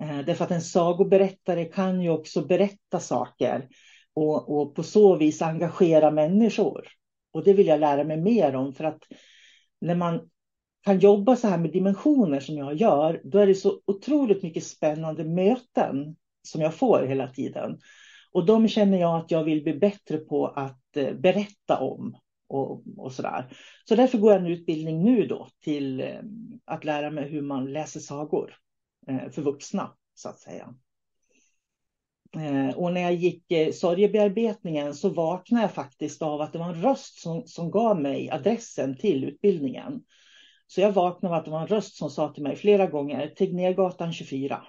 Eh, 0.00 0.18
därför 0.18 0.44
att 0.44 0.50
en 0.50 0.62
sagoberättare 0.62 1.64
kan 1.64 2.02
ju 2.02 2.10
också 2.10 2.46
berätta 2.46 3.00
saker 3.00 3.68
och, 4.14 4.60
och 4.60 4.74
på 4.74 4.82
så 4.82 5.16
vis 5.16 5.42
engagera 5.42 6.10
människor. 6.10 6.88
Och 7.32 7.44
det 7.44 7.52
vill 7.52 7.66
jag 7.66 7.80
lära 7.80 8.04
mig 8.04 8.16
mer 8.16 8.56
om 8.56 8.72
för 8.72 8.84
att 8.84 9.02
när 9.80 9.94
man 9.94 10.20
kan 10.84 10.98
jobba 10.98 11.36
så 11.36 11.48
här 11.48 11.58
med 11.58 11.72
dimensioner 11.72 12.40
som 12.40 12.56
jag 12.56 12.74
gör, 12.74 13.20
då 13.24 13.38
är 13.38 13.46
det 13.46 13.54
så 13.54 13.80
otroligt 13.86 14.42
mycket 14.42 14.64
spännande 14.64 15.24
möten 15.24 16.16
som 16.42 16.60
jag 16.60 16.74
får 16.74 17.02
hela 17.02 17.28
tiden. 17.28 17.78
Och 18.32 18.46
de 18.46 18.68
känner 18.68 19.00
jag 19.00 19.20
att 19.20 19.30
jag 19.30 19.44
vill 19.44 19.62
bli 19.62 19.74
bättre 19.74 20.18
på 20.18 20.46
att 20.46 20.96
eh, 20.96 21.12
berätta 21.14 21.78
om 21.78 22.16
och, 22.48 22.82
och 22.96 23.12
så 23.12 23.22
där. 23.22 23.56
Så 23.84 23.94
därför 23.94 24.18
går 24.18 24.32
jag 24.32 24.40
en 24.40 24.46
utbildning 24.52 25.04
nu 25.04 25.26
då 25.26 25.48
till 25.60 26.00
eh, 26.00 26.20
att 26.64 26.84
lära 26.84 27.10
mig 27.10 27.28
hur 27.28 27.42
man 27.42 27.72
läser 27.72 28.00
sagor 28.00 28.54
eh, 29.08 29.30
för 29.30 29.42
vuxna, 29.42 29.96
så 30.14 30.28
att 30.28 30.40
säga. 30.40 30.74
Eh, 32.36 32.76
och 32.76 32.92
när 32.92 33.00
jag 33.00 33.14
gick 33.14 33.44
sorgebearbetningen 33.74 34.94
så 34.94 35.08
vaknade 35.08 35.64
jag 35.64 35.72
faktiskt 35.72 36.22
av 36.22 36.40
att 36.40 36.52
det 36.52 36.58
var 36.58 36.68
en 36.68 36.82
röst 36.82 37.20
som, 37.20 37.46
som 37.46 37.70
gav 37.70 38.00
mig 38.00 38.30
adressen 38.30 38.96
till 38.96 39.24
utbildningen. 39.24 40.02
Så 40.66 40.80
jag 40.80 40.92
vaknade 40.92 41.34
av 41.34 41.38
att 41.38 41.44
det 41.44 41.50
var 41.50 41.60
en 41.60 41.66
röst 41.66 41.96
som 41.96 42.10
sa 42.10 42.32
till 42.32 42.42
mig 42.42 42.56
flera 42.56 42.86
gånger, 42.86 43.28
Tegnérgatan 43.28 44.12
24 44.12 44.62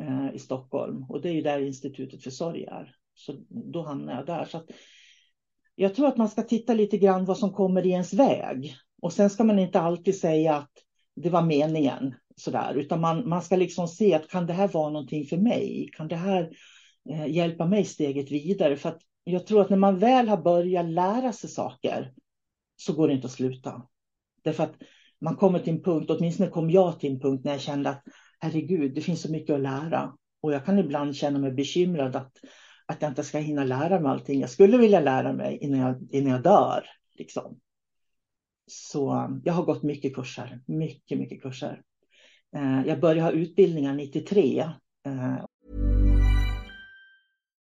eh, 0.00 0.34
i 0.34 0.38
Stockholm. 0.38 1.04
Och 1.08 1.20
det 1.20 1.28
är 1.28 1.32
ju 1.32 1.42
där 1.42 1.60
Institutet 1.60 2.22
för 2.22 2.30
sorg 2.30 2.64
är. 2.64 2.94
Så 3.14 3.36
då 3.48 3.82
hamnade 3.82 4.18
jag 4.18 4.26
där. 4.26 4.44
Så 4.44 4.58
jag 5.76 5.94
tror 5.94 6.08
att 6.08 6.16
man 6.16 6.28
ska 6.28 6.42
titta 6.42 6.74
lite 6.74 6.98
grann 6.98 7.24
vad 7.24 7.38
som 7.38 7.52
kommer 7.52 7.86
i 7.86 7.90
ens 7.90 8.14
väg. 8.14 8.76
Och 9.02 9.12
sen 9.12 9.30
ska 9.30 9.44
man 9.44 9.58
inte 9.58 9.80
alltid 9.80 10.20
säga 10.20 10.54
att 10.54 10.70
det 11.16 11.30
var 11.30 11.42
meningen, 11.42 12.14
sådär, 12.36 12.74
utan 12.74 13.00
man, 13.00 13.28
man 13.28 13.42
ska 13.42 13.56
liksom 13.56 13.88
se 13.88 14.14
att 14.14 14.28
kan 14.28 14.46
det 14.46 14.52
här 14.52 14.68
vara 14.68 14.90
någonting 14.90 15.26
för 15.26 15.36
mig? 15.36 15.90
Kan 15.92 16.08
det 16.08 16.16
här 16.16 16.50
eh, 17.10 17.26
hjälpa 17.26 17.66
mig 17.66 17.84
steget 17.84 18.30
vidare? 18.30 18.76
För 18.76 18.88
att 18.88 19.00
jag 19.24 19.46
tror 19.46 19.60
att 19.60 19.70
när 19.70 19.76
man 19.76 19.98
väl 19.98 20.28
har 20.28 20.42
börjat 20.42 20.86
lära 20.86 21.32
sig 21.32 21.50
saker 21.50 22.12
så 22.76 22.92
går 22.92 23.08
det 23.08 23.14
inte 23.14 23.26
att 23.26 23.32
sluta. 23.32 23.82
Därför 24.44 24.64
att 24.64 24.74
man 25.20 25.36
kommer 25.36 25.58
till 25.58 25.72
en 25.72 25.82
punkt, 25.82 26.10
åtminstone 26.10 26.50
kom 26.50 26.70
jag 26.70 27.00
till 27.00 27.12
en 27.12 27.20
punkt 27.20 27.44
när 27.44 27.52
jag 27.52 27.60
kände 27.60 27.90
att 27.90 28.02
herregud, 28.40 28.94
det 28.94 29.00
finns 29.00 29.22
så 29.22 29.30
mycket 29.30 29.54
att 29.54 29.60
lära. 29.60 30.12
Och 30.40 30.52
jag 30.52 30.64
kan 30.64 30.78
ibland 30.78 31.16
känna 31.16 31.38
mig 31.38 31.52
bekymrad 31.52 32.16
att, 32.16 32.32
att 32.86 33.02
jag 33.02 33.10
inte 33.10 33.24
ska 33.24 33.38
hinna 33.38 33.64
lära 33.64 34.00
mig 34.00 34.10
allting. 34.10 34.40
Jag 34.40 34.50
skulle 34.50 34.78
vilja 34.78 35.00
lära 35.00 35.32
mig 35.32 35.58
innan 35.60 35.80
jag, 35.80 36.08
innan 36.10 36.32
jag 36.32 36.42
dör. 36.42 36.84
Liksom. 37.14 37.60
Så 38.66 39.30
jag 39.44 39.52
har 39.52 39.64
gått 39.64 39.82
mycket 39.82 40.14
kurser, 40.14 40.60
mycket, 40.66 41.18
mycket 41.18 41.42
kurser. 41.42 41.82
Eh, 42.56 42.86
jag 42.86 43.00
började 43.00 43.22
ha 43.22 43.30
utbildningar 43.30 43.94
93 43.94 44.58
eh, 45.06 45.44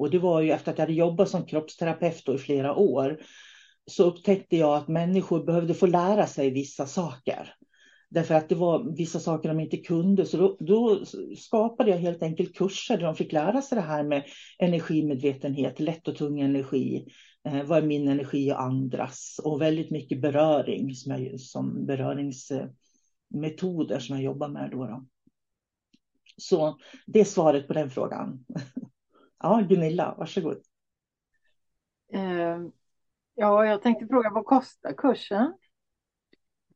Och 0.00 0.10
det 0.10 0.18
var 0.18 0.40
ju 0.40 0.50
efter 0.50 0.72
att 0.72 0.78
jag 0.78 0.82
hade 0.82 0.98
jobbat 0.98 1.28
som 1.28 1.46
kroppsterapeut 1.46 2.28
i 2.28 2.38
flera 2.38 2.74
år 2.74 3.20
så 3.86 4.04
upptäckte 4.04 4.56
jag 4.56 4.76
att 4.76 4.88
människor 4.88 5.44
behövde 5.44 5.74
få 5.74 5.86
lära 5.86 6.26
sig 6.26 6.50
vissa 6.50 6.86
saker. 6.86 7.54
Därför 8.08 8.34
att 8.34 8.48
det 8.48 8.54
var 8.54 8.96
vissa 8.96 9.20
saker 9.20 9.48
de 9.48 9.60
inte 9.60 9.76
kunde. 9.76 10.26
Så 10.26 10.36
då, 10.36 10.56
då, 10.60 11.04
skapade 11.36 11.90
jag 11.90 11.98
helt 11.98 12.22
enkelt 12.22 12.56
kurser 12.56 12.96
där 12.96 13.04
de 13.04 13.14
fick 13.14 13.32
lära 13.32 13.62
sig 13.62 13.76
det 13.76 13.82
här 13.82 14.02
med 14.02 14.24
energimedvetenhet, 14.58 15.80
lätt 15.80 16.08
och 16.08 16.16
tung 16.16 16.40
energi. 16.40 17.06
Eh, 17.48 17.64
vad 17.64 17.78
är 17.78 17.82
min 17.82 18.08
energi 18.08 18.52
och 18.52 18.62
andras? 18.62 19.40
Och 19.44 19.60
väldigt 19.60 19.90
mycket 19.90 20.20
beröring 20.20 20.94
som, 20.94 21.12
jag, 21.12 21.40
som 21.40 21.86
beröringsmetoder 21.86 23.98
som 23.98 24.16
jag 24.16 24.24
jobbar 24.24 24.48
med. 24.48 24.70
Då, 24.70 24.86
då. 24.86 25.06
Så 26.36 26.78
det 27.06 27.20
är 27.20 27.24
svaret 27.24 27.68
på 27.68 27.72
den 27.72 27.90
frågan. 27.90 28.44
Ja, 29.42 29.60
Gunilla, 29.68 30.14
varsågod. 30.18 30.62
Uh, 32.14 32.68
ja, 33.34 33.66
jag 33.66 33.82
tänkte 33.82 34.06
fråga, 34.06 34.30
vad 34.30 34.44
kostar 34.44 34.92
kursen? 34.92 35.54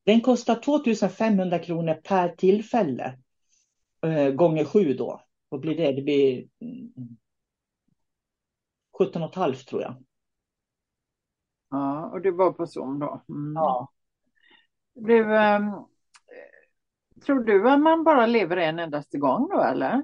Den 0.05 0.21
kostar 0.21 0.55
2500 0.55 1.59
kronor 1.59 1.95
per 1.95 2.29
tillfälle. 2.29 3.19
Uh, 4.07 4.31
gånger 4.31 4.65
sju 4.65 4.95
då. 4.95 5.21
Vad 5.49 5.61
blir 5.61 5.77
det? 5.77 5.93
Det 5.93 6.03
blir 6.03 6.49
mm, 6.61 6.93
17 8.99 9.23
och 9.23 9.31
ett 9.31 9.35
halvt 9.35 9.69
tror 9.69 9.83
jag. 9.83 10.05
Ja, 11.71 12.07
och 12.07 12.21
det 12.21 12.31
var 12.31 12.53
på 12.53 12.67
Zoom 12.67 12.99
då? 12.99 13.25
Mm. 13.29 13.53
Ja. 13.55 13.93
Du, 14.95 15.23
um, 15.23 15.87
tror 17.27 17.45
du 17.45 17.71
att 17.71 17.81
man 17.81 18.05
bara 18.05 18.27
lever 18.27 18.57
en 18.57 18.79
endaste 18.79 19.19
gång 19.19 19.49
då 19.49 19.63
eller? 19.63 20.03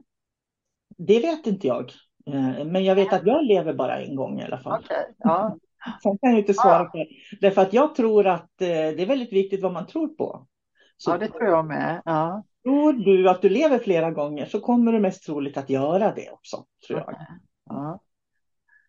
Det 0.89 1.21
vet 1.21 1.47
inte 1.47 1.67
jag. 1.67 1.93
Eh, 2.33 2.65
men 2.65 2.85
jag 2.85 2.95
vet 2.95 3.13
att 3.13 3.27
jag 3.27 3.45
lever 3.45 3.75
bara 3.75 4.01
en 4.01 4.17
gång 4.17 4.41
i 4.41 4.45
alla 4.45 4.59
fall. 4.59 4.81
Okay, 4.81 5.05
ja. 5.19 5.57
Sen 6.03 6.19
kan 6.19 6.31
jag 6.31 6.39
inte 6.39 6.55
svara 6.55 6.85
på 6.85 6.97
det. 6.97 7.07
Därför 7.41 7.63
att 7.63 7.73
jag 7.73 7.95
tror 7.95 8.27
att 8.27 8.61
eh, 8.61 8.67
det 8.69 9.03
är 9.03 9.07
väldigt 9.07 9.33
viktigt 9.33 9.63
vad 9.63 9.73
man 9.73 9.87
tror 9.87 10.09
på. 10.09 10.47
Så 10.97 11.11
ja, 11.11 11.19
det 11.19 11.29
tror 11.29 11.45
jag 11.45 11.67
med. 11.67 12.03
Ja. 12.05 12.45
Tror 12.63 12.93
du 12.93 13.31
att 13.31 13.43
du 13.43 13.49
lever 13.49 13.79
flera 13.79 14.11
gånger 14.11 14.47
så 14.47 14.61
kommer 14.61 14.93
du 14.93 15.01
mest 15.01 15.25
troligt 15.25 15.57
att 15.57 15.71
göra 15.71 16.15
det 16.15 16.31
också, 16.31 16.65
tror 16.87 16.99
jag. 16.99 17.15
Ja. 17.65 18.01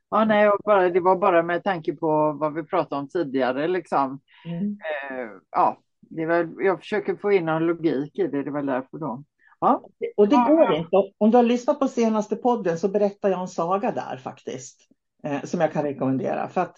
Ja, 0.09 0.25
nej, 0.25 0.49
bara, 0.65 0.89
det 0.89 0.99
var 0.99 1.15
bara 1.15 1.43
med 1.43 1.63
tanke 1.63 1.95
på 1.95 2.31
vad 2.31 2.53
vi 2.53 2.63
pratade 2.63 3.01
om 3.01 3.07
tidigare. 3.09 3.67
Liksom. 3.67 4.19
Mm. 4.45 4.71
Eh, 4.71 5.27
ja, 5.51 5.77
det 6.01 6.25
var, 6.25 6.49
jag 6.57 6.79
försöker 6.79 7.15
få 7.15 7.31
in 7.31 7.45
någon 7.45 7.65
logik 7.65 8.19
i 8.19 8.27
det, 8.27 8.43
det 8.43 8.51
var 8.51 8.63
därför 8.63 8.97
då. 8.97 9.23
Ja. 9.61 9.83
Och 10.17 10.29
det 10.29 10.35
går 10.35 10.73
inte. 10.73 11.11
Om 11.17 11.31
du 11.31 11.37
har 11.37 11.43
lyssnat 11.43 11.79
på 11.79 11.87
senaste 11.87 12.35
podden 12.35 12.77
så 12.77 12.87
berättar 12.87 13.29
jag 13.29 13.41
en 13.41 13.47
saga 13.47 13.91
där 13.91 14.17
faktiskt. 14.17 14.87
Eh, 15.23 15.43
som 15.43 15.61
jag 15.61 15.73
kan 15.73 15.83
rekommendera. 15.83 16.49
För 16.49 16.61
att 16.61 16.77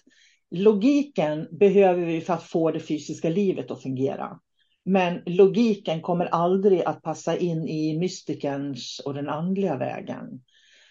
logiken 0.50 1.48
behöver 1.50 2.06
vi 2.06 2.20
för 2.20 2.34
att 2.34 2.42
få 2.42 2.70
det 2.70 2.80
fysiska 2.80 3.28
livet 3.28 3.70
att 3.70 3.82
fungera. 3.82 4.38
Men 4.84 5.22
logiken 5.26 6.00
kommer 6.00 6.26
aldrig 6.26 6.82
att 6.82 7.02
passa 7.02 7.36
in 7.36 7.68
i 7.68 7.98
mystikerns 7.98 9.02
och 9.04 9.14
den 9.14 9.28
andliga 9.28 9.76
vägen. 9.76 10.42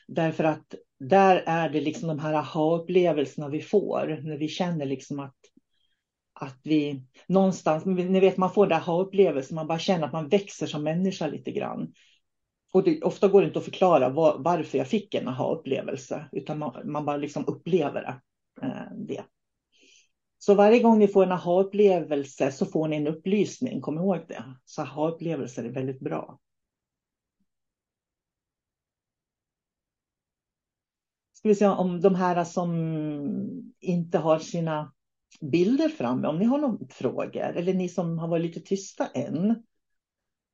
Därför 0.08 0.44
att 0.44 0.76
där 1.00 1.44
är 1.46 1.70
det 1.70 1.82
liksom 1.82 2.08
de 2.08 2.20
här 2.20 2.34
aha-upplevelserna 2.34 3.50
vi 3.50 3.62
får 3.62 4.20
när 4.24 4.38
vi 4.38 4.48
känner 4.48 4.86
liksom 4.86 5.20
att, 5.20 5.36
att 6.44 6.60
vi 6.64 7.04
någonstans, 7.28 7.86
ni 7.86 8.20
vet 8.20 8.38
man 8.38 8.54
får 8.54 8.68
det 8.68 8.76
aha-upplevelsen, 8.76 9.56
man 9.56 9.68
bara 9.68 9.80
känner 9.80 10.06
att 10.06 10.14
man 10.14 10.30
växer 10.30 10.68
som 10.68 10.84
människa 10.84 11.28
lite 11.28 11.52
grann. 11.52 11.94
Och 12.74 12.84
det, 12.84 13.02
ofta 13.02 13.28
går 13.28 13.42
det 13.42 13.48
inte 13.48 13.60
att 13.60 13.66
förklara 13.66 14.10
var, 14.10 14.38
varför 14.40 14.78
jag 14.78 14.88
fick 14.88 15.14
en 15.14 15.28
aha-upplevelse, 15.28 16.26
utan 16.32 16.60
man, 16.60 16.92
man, 16.92 17.06
bara 17.06 17.18
liksom 17.18 17.46
upplever 17.48 18.02
det, 18.02 18.22
eh, 18.68 18.98
det. 18.98 19.24
Så 20.38 20.54
varje 20.56 20.80
gång 20.80 21.00
ni 21.00 21.08
får 21.08 21.24
en 21.24 21.32
aha-upplevelse 21.32 22.52
så 22.52 22.66
får 22.66 22.88
ni 22.88 22.96
en 22.96 23.08
upplysning, 23.08 23.82
kom 23.82 23.98
ihåg 23.98 24.20
det. 24.28 24.44
Så 24.66 24.82
aha-upplevelser 24.82 25.64
är 25.64 25.70
väldigt 25.70 26.00
bra. 26.00 26.40
Ska 31.34 31.50
vi 31.50 31.56
se 31.56 31.68
om 31.68 32.02
de 32.02 32.16
här 32.16 32.44
som 32.44 32.74
inte 33.80 34.18
har 34.18 34.40
sina 34.40 34.94
bilder 35.42 35.90
framme, 35.90 36.28
om 36.28 36.40
ni 36.40 36.46
har 36.46 36.58
några 36.58 36.88
frågor, 36.90 37.58
eller 37.58 37.74
ni 37.74 37.90
som 37.90 38.20
har 38.20 38.28
varit 38.28 38.46
lite 38.46 38.60
tysta 38.60 39.08
än. 39.08 39.64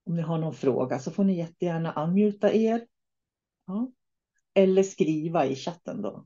Om 0.06 0.16
ni 0.16 0.22
har 0.22 0.38
någon 0.38 0.54
fråga 0.54 1.00
så 1.00 1.12
får 1.12 1.24
ni 1.24 1.38
jättegärna 1.38 1.92
anmuta 1.92 2.54
er. 2.54 2.88
Ja. 3.68 3.92
Eller 4.54 4.84
skriva 4.84 5.46
i 5.46 5.56
chatten 5.56 6.02
då. 6.02 6.26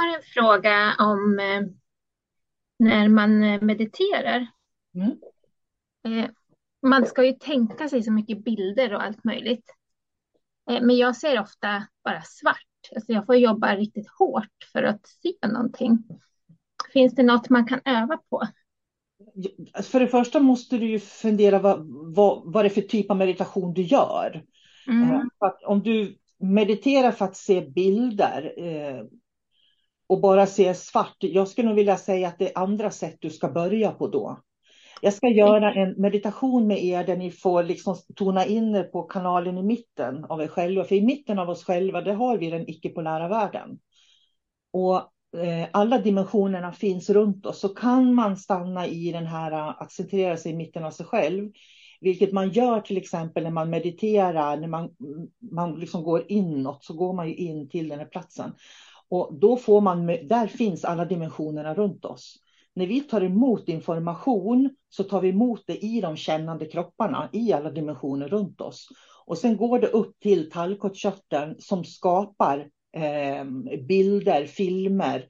har 0.00 0.16
en 0.16 0.22
fråga 0.22 0.96
om 0.98 1.38
eh, 1.38 1.62
när 2.78 3.08
man 3.08 3.42
eh, 3.42 3.62
mediterar. 3.62 4.46
Mm. 4.94 6.34
Man 6.82 7.06
ska 7.06 7.24
ju 7.24 7.32
tänka 7.32 7.88
sig 7.88 8.02
så 8.02 8.12
mycket 8.12 8.44
bilder 8.44 8.94
och 8.94 9.02
allt 9.02 9.24
möjligt. 9.24 9.64
Eh, 10.70 10.82
men 10.82 10.96
jag 10.96 11.16
ser 11.16 11.40
ofta 11.40 11.86
bara 12.04 12.22
svart. 12.22 12.66
Alltså 12.94 13.12
jag 13.12 13.26
får 13.26 13.36
jobba 13.36 13.76
riktigt 13.76 14.08
hårt 14.18 14.68
för 14.72 14.82
att 14.82 15.06
se 15.06 15.48
någonting. 15.48 15.98
Finns 16.92 17.14
det 17.14 17.22
något 17.22 17.48
man 17.48 17.66
kan 17.66 17.80
öva 17.84 18.16
på? 18.30 18.46
För 19.82 20.00
det 20.00 20.06
första 20.06 20.40
måste 20.40 20.78
du 20.78 20.90
ju 20.90 20.98
fundera 20.98 21.58
vad, 21.58 21.86
vad, 22.14 22.52
vad 22.52 22.64
det 22.64 22.68
är 22.68 22.70
för 22.70 22.80
typ 22.80 23.10
av 23.10 23.16
meditation 23.16 23.74
du 23.74 23.82
gör. 23.82 24.44
Mm. 24.86 25.10
Eh, 25.10 25.20
om 25.66 25.82
du 25.82 26.18
mediterar 26.38 27.12
för 27.12 27.24
att 27.24 27.36
se 27.36 27.60
bilder 27.60 28.52
eh, 28.56 29.04
och 30.06 30.20
bara 30.20 30.46
se 30.46 30.74
svart, 30.74 31.16
jag 31.18 31.48
skulle 31.48 31.68
nog 31.68 31.76
vilja 31.76 31.96
säga 31.96 32.28
att 32.28 32.38
det 32.38 32.50
är 32.50 32.62
andra 32.62 32.90
sätt 32.90 33.16
du 33.20 33.30
ska 33.30 33.48
börja 33.48 33.90
på 33.90 34.08
då. 34.08 34.40
Jag 35.02 35.14
ska 35.14 35.28
göra 35.28 35.74
en 35.74 35.94
meditation 35.96 36.66
med 36.66 36.84
er 36.84 37.04
där 37.04 37.16
ni 37.16 37.30
får 37.30 37.62
liksom 37.62 37.96
tona 38.14 38.46
in 38.46 38.74
er 38.74 38.82
på 38.82 39.02
kanalen 39.02 39.58
i 39.58 39.62
mitten 39.62 40.24
av 40.24 40.42
er 40.42 40.48
själva. 40.48 40.84
För 40.84 40.94
i 40.94 41.02
mitten 41.02 41.38
av 41.38 41.50
oss 41.50 41.64
själva, 41.64 42.00
där 42.00 42.14
har 42.14 42.38
vi 42.38 42.50
den 42.50 42.70
icke-polära 42.70 43.28
världen. 43.28 43.78
Och 44.72 44.96
eh, 45.42 45.68
alla 45.72 45.98
dimensionerna 45.98 46.72
finns 46.72 47.10
runt 47.10 47.46
oss. 47.46 47.60
Så 47.60 47.68
kan 47.68 48.14
man 48.14 48.36
stanna 48.36 48.86
i 48.86 49.12
den 49.12 49.26
här 49.26 49.52
eh, 49.52 49.82
att 49.82 49.92
centrera 49.92 50.36
sig 50.36 50.52
i 50.52 50.56
mitten 50.56 50.84
av 50.84 50.90
sig 50.90 51.06
själv, 51.06 51.50
vilket 52.00 52.32
man 52.32 52.50
gör 52.50 52.80
till 52.80 52.96
exempel 52.96 53.42
när 53.42 53.50
man 53.50 53.70
mediterar, 53.70 54.56
när 54.56 54.68
man, 54.68 54.90
man 55.52 55.80
liksom 55.80 56.02
går 56.02 56.24
inåt, 56.28 56.84
så 56.84 56.94
går 56.94 57.12
man 57.12 57.28
ju 57.28 57.34
in 57.34 57.68
till 57.68 57.88
den 57.88 57.98
här 57.98 58.06
platsen. 58.06 58.52
Och 59.08 59.34
då 59.40 59.56
får 59.56 59.80
man, 59.80 60.06
där 60.06 60.46
finns 60.46 60.84
alla 60.84 61.04
dimensionerna 61.04 61.74
runt 61.74 62.04
oss 62.04 62.36
när 62.74 62.86
vi 62.86 63.00
tar 63.00 63.20
emot 63.20 63.68
information 63.68 64.70
så 64.88 65.04
tar 65.04 65.20
vi 65.20 65.28
emot 65.28 65.64
det 65.66 65.84
i 65.84 66.00
de 66.00 66.16
kännande 66.16 66.66
kropparna 66.66 67.28
i 67.32 67.52
alla 67.52 67.70
dimensioner 67.70 68.28
runt 68.28 68.60
oss. 68.60 68.88
Och 69.26 69.38
sen 69.38 69.56
går 69.56 69.78
det 69.78 69.86
upp 69.86 70.20
till 70.20 70.50
tallkottkörteln 70.50 71.56
som 71.58 71.84
skapar 71.84 72.58
eh, 72.96 73.44
bilder, 73.88 74.46
filmer, 74.46 75.26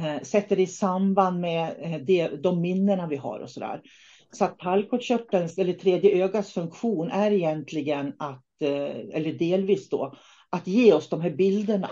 eh, 0.00 0.22
sätter 0.22 0.56
det 0.56 0.62
i 0.62 0.66
samband 0.66 1.40
med 1.40 1.76
eh, 1.80 2.00
det, 2.06 2.28
de 2.28 2.60
minnena 2.60 3.06
vi 3.06 3.16
har 3.16 3.40
och 3.40 3.50
så 3.50 3.60
där. 3.60 3.80
Så 4.32 4.44
att 4.44 4.58
tallkottkörtelns 4.58 5.58
eller 5.58 5.72
tredje 5.72 6.24
ögats 6.24 6.52
funktion 6.52 7.10
är 7.10 7.30
egentligen 7.30 8.12
att, 8.18 8.62
eh, 8.62 8.96
eller 9.12 9.32
delvis 9.32 9.88
då, 9.88 10.14
att 10.50 10.66
ge 10.66 10.92
oss 10.92 11.08
de 11.08 11.20
här 11.20 11.30
bilderna 11.30 11.90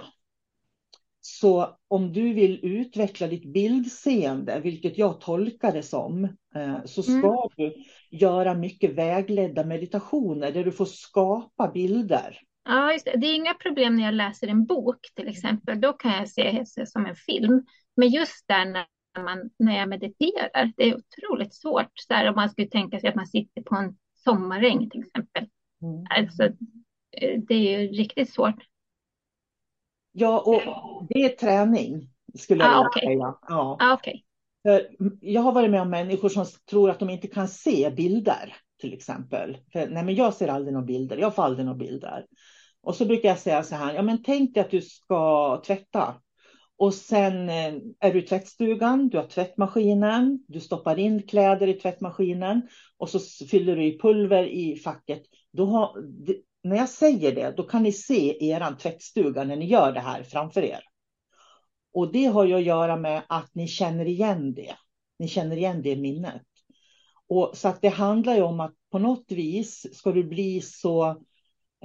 så 1.26 1.76
om 1.88 2.12
du 2.12 2.32
vill 2.32 2.60
utveckla 2.62 3.26
ditt 3.26 3.52
bildseende, 3.52 4.60
vilket 4.60 4.98
jag 4.98 5.20
tolkar 5.20 5.72
det 5.72 5.82
som, 5.82 6.24
eh, 6.54 6.84
så 6.84 7.02
ska 7.02 7.12
mm. 7.12 7.50
du 7.56 7.74
göra 8.10 8.54
mycket 8.54 8.94
vägledda 8.94 9.64
meditationer 9.64 10.52
där 10.52 10.64
du 10.64 10.72
får 10.72 10.84
skapa 10.84 11.68
bilder. 11.68 12.40
Ja, 12.64 12.92
just 12.92 13.04
det. 13.04 13.16
det 13.16 13.26
är 13.26 13.34
inga 13.34 13.54
problem 13.54 13.96
när 13.96 14.04
jag 14.04 14.14
läser 14.14 14.48
en 14.48 14.66
bok 14.66 14.98
till 15.14 15.28
exempel. 15.28 15.80
Då 15.80 15.92
kan 15.92 16.12
jag 16.12 16.28
se 16.28 16.64
det 16.76 16.86
som 16.86 17.06
en 17.06 17.16
film. 17.16 17.64
Men 17.96 18.08
just 18.08 18.48
där 18.48 18.64
när, 18.64 18.86
man, 19.22 19.50
när 19.58 19.78
jag 19.78 19.88
mediterar, 19.88 20.72
det 20.76 20.88
är 20.88 20.96
otroligt 20.96 21.54
svårt. 21.54 21.92
Så 21.94 22.14
här, 22.14 22.28
om 22.28 22.34
man 22.34 22.50
skulle 22.50 22.68
tänka 22.68 23.00
sig 23.00 23.08
att 23.08 23.14
man 23.14 23.26
sitter 23.26 23.62
på 23.62 23.74
en 23.74 23.96
sommaräng 24.24 24.90
till 24.90 25.00
exempel. 25.00 25.46
Mm. 25.82 26.06
Alltså, 26.10 26.42
eh, 27.16 27.40
det 27.48 27.54
är 27.54 27.80
ju 27.80 27.88
riktigt 27.88 28.32
svårt. 28.32 28.73
Ja, 30.16 30.40
och 30.40 31.06
det 31.08 31.24
är 31.24 31.28
träning 31.28 32.08
skulle 32.34 32.64
jag 32.64 32.72
ah, 32.72 32.86
okay. 32.88 33.06
säga. 33.06 33.34
Ja. 33.48 33.76
Ah, 33.80 33.94
okay. 33.94 34.20
För 34.62 34.88
jag 35.20 35.42
har 35.42 35.52
varit 35.52 35.70
med 35.70 35.82
om 35.82 35.90
människor 35.90 36.28
som 36.28 36.46
tror 36.70 36.90
att 36.90 36.98
de 36.98 37.10
inte 37.10 37.26
kan 37.26 37.48
se 37.48 37.90
bilder 37.90 38.56
till 38.80 38.92
exempel. 38.92 39.58
För, 39.72 39.86
nej, 39.86 40.04
men 40.04 40.14
jag 40.14 40.34
ser 40.34 40.48
aldrig 40.48 40.72
några 40.72 40.86
bilder. 40.86 41.16
Jag 41.16 41.34
får 41.34 41.42
aldrig 41.42 41.66
några 41.66 41.78
bilder. 41.78 42.26
Och 42.82 42.94
så 42.94 43.04
brukar 43.04 43.28
jag 43.28 43.38
säga 43.38 43.62
så 43.62 43.74
här. 43.74 43.94
Ja, 43.94 44.02
men 44.02 44.22
tänk 44.22 44.54
dig 44.54 44.60
att 44.60 44.70
du 44.70 44.80
ska 44.80 45.62
tvätta. 45.66 46.14
Och 46.76 46.94
sen 46.94 47.48
eh, 47.48 47.74
är 48.00 48.12
du 48.12 48.18
i 48.18 48.22
tvättstugan, 48.22 49.08
du 49.08 49.16
har 49.16 49.26
tvättmaskinen, 49.26 50.44
du 50.48 50.60
stoppar 50.60 50.98
in 50.98 51.22
kläder 51.22 51.66
i 51.66 51.74
tvättmaskinen 51.74 52.62
och 52.96 53.08
så 53.08 53.46
fyller 53.46 53.76
du 53.76 53.84
i 53.84 53.98
pulver 53.98 54.44
i 54.44 54.76
facket. 54.76 55.22
Då 55.52 55.66
har, 55.66 55.96
när 56.64 56.76
jag 56.76 56.88
säger 56.88 57.34
det, 57.34 57.56
då 57.56 57.62
kan 57.62 57.82
ni 57.82 57.92
se 57.92 58.50
er 58.50 58.76
tvättstuga 58.78 59.44
när 59.44 59.56
ni 59.56 59.66
gör 59.66 59.92
det 59.92 60.00
här 60.00 60.22
framför 60.22 60.62
er. 60.62 60.80
Och 61.92 62.12
det 62.12 62.24
har 62.24 62.44
ju 62.44 62.54
att 62.54 62.64
göra 62.64 62.96
med 62.96 63.22
att 63.28 63.54
ni 63.54 63.68
känner 63.68 64.04
igen 64.04 64.54
det. 64.54 64.74
Ni 65.18 65.28
känner 65.28 65.56
igen 65.56 65.82
det 65.82 65.96
minnet. 65.96 66.42
Och 67.28 67.50
så 67.54 67.68
att 67.68 67.82
det 67.82 67.88
handlar 67.88 68.34
ju 68.34 68.42
om 68.42 68.60
att 68.60 68.74
på 68.90 68.98
något 68.98 69.32
vis 69.32 69.96
ska 69.96 70.12
du 70.12 70.24
bli 70.24 70.60
så 70.60 71.08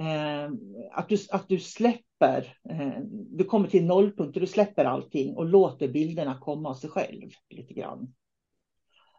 eh, 0.00 0.50
att, 0.92 1.08
du, 1.08 1.16
att 1.30 1.48
du 1.48 1.58
släpper, 1.58 2.56
eh, 2.70 3.00
du 3.30 3.44
kommer 3.44 3.68
till 3.68 3.84
nollpunkt 3.84 4.36
och 4.36 4.40
du 4.40 4.46
släpper 4.46 4.84
allting 4.84 5.36
och 5.36 5.46
låter 5.46 5.88
bilderna 5.88 6.38
komma 6.40 6.68
av 6.68 6.74
sig 6.74 6.90
själv 6.90 7.30
lite 7.50 7.74
grann. 7.74 8.14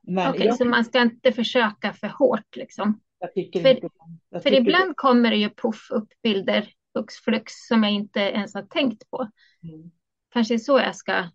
Okej, 0.07 0.29
okay, 0.29 0.45
jag... 0.45 0.57
så 0.57 0.65
man 0.65 0.85
ska 0.85 1.01
inte 1.01 1.31
försöka 1.31 1.93
för 1.93 2.07
hårt 2.07 2.55
liksom? 2.55 2.99
För, 3.21 4.39
för 4.39 4.53
ibland 4.53 4.89
det. 4.89 4.95
kommer 4.95 5.29
det 5.29 5.37
ju 5.37 5.49
puff 5.49 5.91
upp 5.91 6.09
bilder, 6.23 6.73
hux 6.93 7.15
flux, 7.15 7.53
som 7.67 7.83
jag 7.83 7.91
inte 7.91 8.19
ens 8.19 8.53
har 8.53 8.61
tänkt 8.61 9.09
på. 9.09 9.29
Mm. 9.63 9.91
Kanske 10.33 10.59
så 10.59 10.79
jag 10.79 10.95
ska 10.95 11.29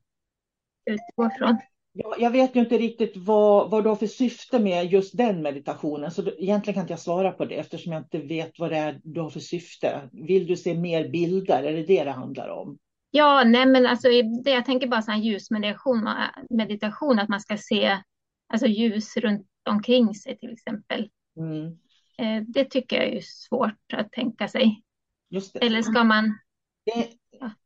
utgå 0.87 1.31
från. 1.39 1.57
Jag, 1.93 2.15
jag 2.19 2.31
vet 2.31 2.57
ju 2.57 2.61
inte 2.61 2.79
riktigt 2.79 3.13
vad, 3.17 3.71
vad 3.71 3.85
du 3.85 3.89
har 3.89 3.97
för 3.97 4.07
syfte 4.07 4.59
med 4.59 4.93
just 4.93 5.17
den 5.17 5.43
meditationen, 5.43 6.11
så 6.11 6.23
egentligen 6.23 6.75
kan 6.75 6.81
inte 6.81 6.93
jag 6.93 7.01
svara 7.01 7.33
på 7.33 7.45
det 7.45 7.55
eftersom 7.55 7.93
jag 7.93 8.03
inte 8.03 8.19
vet 8.19 8.59
vad 8.59 8.71
det 8.71 8.77
är 8.77 9.01
du 9.05 9.21
har 9.21 9.31
för 9.31 9.41
syfte. 9.41 10.09
Vill 10.13 10.47
du 10.47 10.57
se 10.57 10.75
mer 10.75 11.09
bilder? 11.09 11.63
Är 11.63 11.73
det 11.73 11.83
det 11.83 12.05
det 12.05 12.11
handlar 12.11 12.49
om? 12.49 12.79
Ja, 13.11 13.45
nej 13.45 13.67
men 13.67 13.87
alltså 13.87 14.09
det, 14.45 14.51
jag 14.51 14.65
tänker 14.65 14.87
bara 14.87 15.03
sån 15.03 15.23
ljusmeditation, 15.23 16.09
meditation, 16.51 17.19
att 17.19 17.29
man 17.29 17.41
ska 17.41 17.57
se 17.57 17.99
alltså 18.49 18.67
ljus 18.67 19.17
runt 19.17 19.47
omkring 19.71 20.15
sig 20.15 20.39
till 20.39 20.53
exempel. 20.53 21.09
Mm. 21.37 21.79
Eh, 22.19 22.43
det 22.49 22.65
tycker 22.65 22.97
jag 22.97 23.07
är 23.07 23.21
svårt 23.25 23.93
att 23.93 24.13
tänka 24.13 24.49
sig. 24.49 24.83
Eller 25.61 25.83
ska 25.83 26.05
man... 26.05 26.39
Det, 26.85 27.09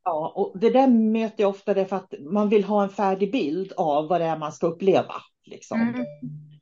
ja, 0.04 0.32
och 0.36 0.58
det 0.58 0.70
där 0.70 0.88
möter 0.88 1.42
jag 1.42 1.50
ofta 1.50 1.74
därför 1.74 1.96
att 1.96 2.14
man 2.20 2.48
vill 2.48 2.64
ha 2.64 2.82
en 2.82 2.90
färdig 2.90 3.32
bild 3.32 3.72
av 3.76 4.08
vad 4.08 4.20
det 4.20 4.24
är 4.24 4.38
man 4.38 4.52
ska 4.52 4.66
uppleva. 4.66 5.14
Liksom. 5.44 5.80
Mm. 5.80 6.04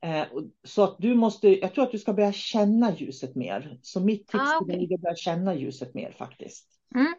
Eh, 0.02 0.26
så 0.64 0.84
att 0.84 0.96
du 0.98 1.14
måste, 1.14 1.60
jag 1.60 1.74
tror 1.74 1.84
att 1.84 1.92
du 1.92 1.98
ska 1.98 2.12
börja 2.12 2.32
känna 2.32 2.96
ljuset 2.96 3.34
mer. 3.34 3.78
Så 3.82 4.00
mitt 4.00 4.28
tips 4.28 4.42
ah, 4.42 4.60
okay. 4.62 4.76
är 4.76 4.94
att 4.94 5.00
börja 5.00 5.16
känna 5.16 5.54
ljuset 5.54 5.94
mer 5.94 6.12
faktiskt. 6.18 6.66
Mm. 6.94 7.14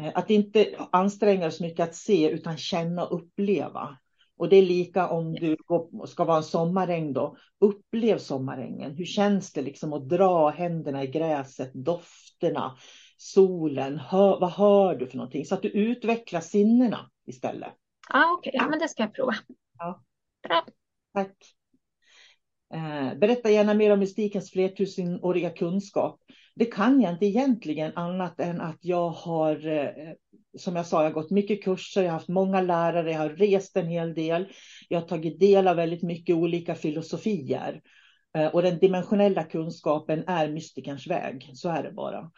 Eh, 0.00 0.12
att 0.14 0.30
inte 0.30 0.76
anstränga 0.92 1.50
sig 1.50 1.58
så 1.58 1.64
mycket 1.64 1.88
att 1.88 1.94
se 1.94 2.30
utan 2.30 2.56
känna 2.56 3.06
och 3.06 3.16
uppleva. 3.16 3.96
Och 4.38 4.48
det 4.48 4.56
är 4.56 4.62
lika 4.62 5.08
om 5.08 5.34
du 5.34 5.56
ska 6.06 6.24
vara 6.24 6.36
en 6.36 6.42
sommaräng 6.42 7.12
då. 7.12 7.36
Upplev 7.60 8.18
sommarängen. 8.18 8.96
Hur 8.96 9.04
känns 9.04 9.52
det 9.52 9.62
liksom 9.62 9.92
att 9.92 10.08
dra 10.08 10.48
händerna 10.48 11.04
i 11.04 11.06
gräset, 11.06 11.74
dofterna, 11.74 12.76
solen. 13.16 13.98
Hör, 13.98 14.40
vad 14.40 14.50
hör 14.50 14.94
du 14.94 15.06
för 15.06 15.16
någonting? 15.16 15.44
Så 15.44 15.54
att 15.54 15.62
du 15.62 15.68
utvecklar 15.68 16.40
sinnena 16.40 17.10
istället. 17.26 17.72
Okej. 18.08 18.32
Okay. 18.38 18.52
Ja, 18.54 18.68
men 18.68 18.78
det 18.78 18.88
ska 18.88 19.02
jag 19.02 19.14
prova. 19.14 19.34
Ja. 19.78 20.02
Bra. 20.42 20.66
Tack. 21.14 21.36
Eh, 22.74 23.18
berätta 23.18 23.50
gärna 23.50 23.74
mer 23.74 23.92
om 23.92 23.98
mystikens 23.98 24.50
flertusenåriga 24.50 25.50
kunskap. 25.50 26.20
Det 26.54 26.64
kan 26.64 27.00
jag 27.00 27.12
inte 27.12 27.26
egentligen 27.26 27.92
annat 27.96 28.40
än 28.40 28.60
att 28.60 28.78
jag 28.80 29.10
har 29.10 29.66
eh, 29.66 30.12
som 30.56 30.76
jag 30.76 30.86
sa, 30.86 31.02
jag 31.02 31.10
har 31.10 31.14
gått 31.14 31.30
mycket 31.30 31.64
kurser, 31.64 32.02
jag 32.02 32.08
har 32.08 32.18
haft 32.18 32.28
många 32.28 32.60
lärare, 32.60 33.12
jag 33.12 33.18
har 33.18 33.28
rest 33.28 33.76
en 33.76 33.88
hel 33.88 34.14
del. 34.14 34.46
Jag 34.88 35.00
har 35.00 35.08
tagit 35.08 35.40
del 35.40 35.68
av 35.68 35.76
väldigt 35.76 36.02
mycket 36.02 36.36
olika 36.36 36.74
filosofier. 36.74 37.80
Eh, 38.36 38.46
och 38.46 38.62
den 38.62 38.78
dimensionella 38.78 39.44
kunskapen 39.44 40.24
är 40.26 40.48
mystikerns 40.48 41.06
väg, 41.06 41.50
så 41.54 41.68
är 41.68 41.82
det 41.82 41.92
bara. 41.92 42.30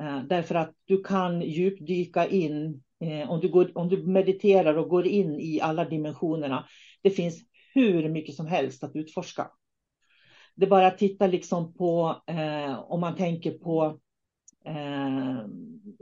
Eh, 0.00 0.22
därför 0.28 0.54
att 0.54 0.72
du 0.84 1.02
kan 1.02 1.42
djupdyka 1.42 2.26
in, 2.26 2.82
eh, 3.00 3.30
om 3.30 3.40
du, 3.40 3.48
går, 3.48 3.78
om 3.78 3.88
du 3.88 4.06
mediterar 4.06 4.78
och 4.78 4.88
går 4.88 5.06
in 5.06 5.40
i 5.40 5.60
alla 5.60 5.84
dimensionerna. 5.84 6.66
Det 7.02 7.10
finns 7.10 7.42
hur 7.74 8.08
mycket 8.08 8.34
som 8.34 8.46
helst 8.46 8.84
att 8.84 8.96
utforska. 8.96 9.50
Det 10.54 10.66
är 10.66 10.70
bara 10.70 10.86
att 10.86 10.98
titta 10.98 11.26
liksom 11.26 11.74
på, 11.74 12.16
om 12.88 13.00
man 13.00 13.16
tänker 13.16 13.50
på 13.50 13.98
eh, 14.64 15.44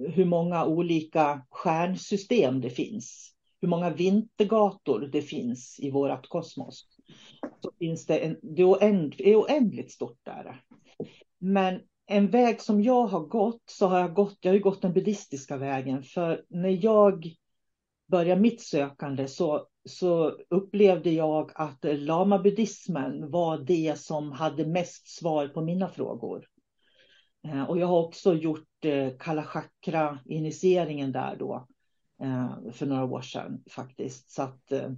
hur 0.08 0.24
många 0.24 0.66
olika 0.66 1.46
stjärnsystem 1.50 2.60
det 2.60 2.70
finns. 2.70 3.34
Hur 3.60 3.68
många 3.68 3.90
vintergator 3.90 5.00
det 5.12 5.22
finns 5.22 5.80
i 5.80 5.90
vårt 5.90 6.28
kosmos. 6.28 6.86
Så 7.60 7.70
finns 7.78 8.06
det, 8.06 8.18
en, 8.18 8.36
det, 8.42 8.62
är 8.62 9.36
oändligt 9.36 9.92
stort 9.92 10.18
där. 10.22 10.62
Men 11.38 11.80
en 12.06 12.30
väg 12.30 12.60
som 12.60 12.82
jag 12.82 13.06
har 13.06 13.20
gått, 13.20 13.62
så 13.66 13.86
har 13.86 13.98
jag 13.98 14.14
gått, 14.14 14.38
jag 14.40 14.52
har 14.52 14.58
gått 14.58 14.82
den 14.82 14.92
buddhistiska 14.92 15.56
vägen. 15.56 16.02
För 16.02 16.44
när 16.48 16.84
jag 16.84 17.34
började 18.10 18.40
mitt 18.40 18.60
sökande 18.60 19.28
så, 19.28 19.66
så 19.84 20.30
upplevde 20.50 21.10
jag 21.10 21.50
att 21.54 21.84
lamabuddhismen 21.84 23.30
var 23.30 23.58
det 23.58 23.98
som 23.98 24.32
hade 24.32 24.66
mest 24.66 25.08
svar 25.08 25.48
på 25.48 25.60
mina 25.60 25.88
frågor. 25.88 26.46
Eh, 27.48 27.62
och 27.62 27.78
jag 27.78 27.86
har 27.86 27.98
också 27.98 28.34
gjort 28.34 28.64
Eh, 28.84 29.12
kalla 29.18 29.44
chakra-initieringen 29.44 31.12
där 31.12 31.36
då 31.38 31.66
eh, 32.22 32.72
för 32.72 32.86
några 32.86 33.04
år 33.04 33.20
sedan 33.20 33.62
faktiskt. 33.70 34.30
Så 34.30 34.42
att 34.42 34.72
eh, 34.72 34.90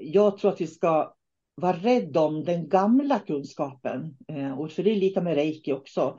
jag 0.00 0.38
tror 0.38 0.52
att 0.52 0.60
vi 0.60 0.66
ska 0.66 1.14
vara 1.54 1.76
rädda 1.76 2.20
om 2.20 2.44
den 2.44 2.68
gamla 2.68 3.18
kunskapen. 3.18 4.16
Och 4.58 4.70
för 4.72 4.82
det 4.82 4.90
är 4.90 4.96
lika 4.96 5.20
med 5.20 5.34
reiki 5.34 5.72
också. 5.72 6.18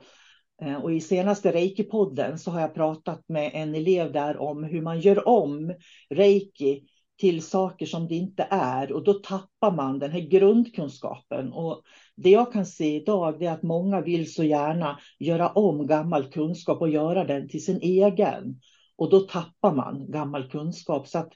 Och 0.82 0.92
i 0.92 1.00
senaste 1.00 1.52
reiki-podden 1.52 2.36
så 2.36 2.50
har 2.50 2.60
jag 2.60 2.74
pratat 2.74 3.28
med 3.28 3.50
en 3.54 3.74
elev 3.74 4.12
där 4.12 4.36
om 4.36 4.64
hur 4.64 4.82
man 4.82 5.00
gör 5.00 5.28
om 5.28 5.74
reiki 6.10 6.86
till 7.18 7.42
saker 7.42 7.86
som 7.86 8.08
det 8.08 8.14
inte 8.14 8.46
är 8.50 8.92
och 8.92 9.04
då 9.04 9.14
tappar 9.14 9.70
man 9.70 9.98
den 9.98 10.10
här 10.10 10.20
grundkunskapen. 10.20 11.52
Och 11.52 11.82
det 12.16 12.30
jag 12.30 12.52
kan 12.52 12.66
se 12.66 12.96
idag 12.96 13.42
är 13.42 13.50
att 13.50 13.62
många 13.62 14.00
vill 14.00 14.32
så 14.32 14.44
gärna 14.44 14.98
göra 15.18 15.48
om 15.48 15.86
gammal 15.86 16.30
kunskap 16.30 16.80
och 16.80 16.88
göra 16.88 17.24
den 17.24 17.48
till 17.48 17.64
sin 17.64 17.80
egen. 17.80 18.60
Och 18.96 19.10
då 19.10 19.20
tappar 19.20 19.74
man 19.74 20.10
gammal 20.10 20.50
kunskap. 20.50 21.08
Så 21.08 21.18
att 21.18 21.32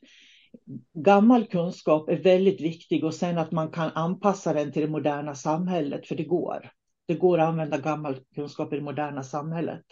gammal 0.94 1.46
kunskap 1.46 2.08
är 2.08 2.16
väldigt 2.16 2.60
viktig 2.60 3.04
och 3.04 3.14
sen 3.14 3.38
att 3.38 3.52
man 3.52 3.70
kan 3.70 3.90
anpassa 3.94 4.52
den 4.52 4.72
till 4.72 4.82
det 4.82 4.88
moderna 4.88 5.34
samhället, 5.34 6.06
för 6.06 6.14
det 6.14 6.24
går. 6.24 6.70
Det 7.06 7.14
går 7.14 7.38
att 7.38 7.48
använda 7.48 7.78
gammal 7.78 8.16
kunskap 8.34 8.72
i 8.72 8.76
det 8.76 8.82
moderna 8.82 9.22
samhället. 9.22 9.84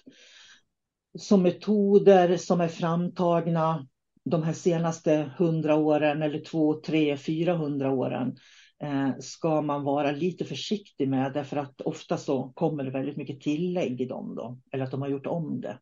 Som 1.18 1.43
metoder 1.43 2.36
som 2.36 2.61
är 2.61 2.68
framtagna 2.68 3.86
de 4.31 4.43
här 4.43 4.53
senaste 4.53 5.33
hundra 5.39 5.76
åren 5.76 6.22
eller 6.22 6.45
två, 6.45 6.74
tre, 6.74 7.16
fyra 7.16 7.57
hundra 7.57 7.91
åren 7.93 8.37
eh, 8.83 9.11
ska 9.18 9.62
man 9.62 9.85
vara 9.85 10.11
lite 10.11 10.45
försiktig 10.45 11.09
med 11.09 11.33
därför 11.33 11.57
att 11.57 11.81
ofta 11.81 12.16
så 12.16 12.53
kommer 12.55 12.85
det 12.85 12.91
väldigt 12.91 13.16
mycket 13.16 13.41
tillägg 13.41 14.01
i 14.01 14.07
dem 14.07 14.35
då, 14.35 14.59
eller 14.72 14.85
att 14.85 14.91
de 14.91 15.03
har 15.03 15.09
gjort 15.09 15.26
om 15.26 15.61
det. 15.61 15.78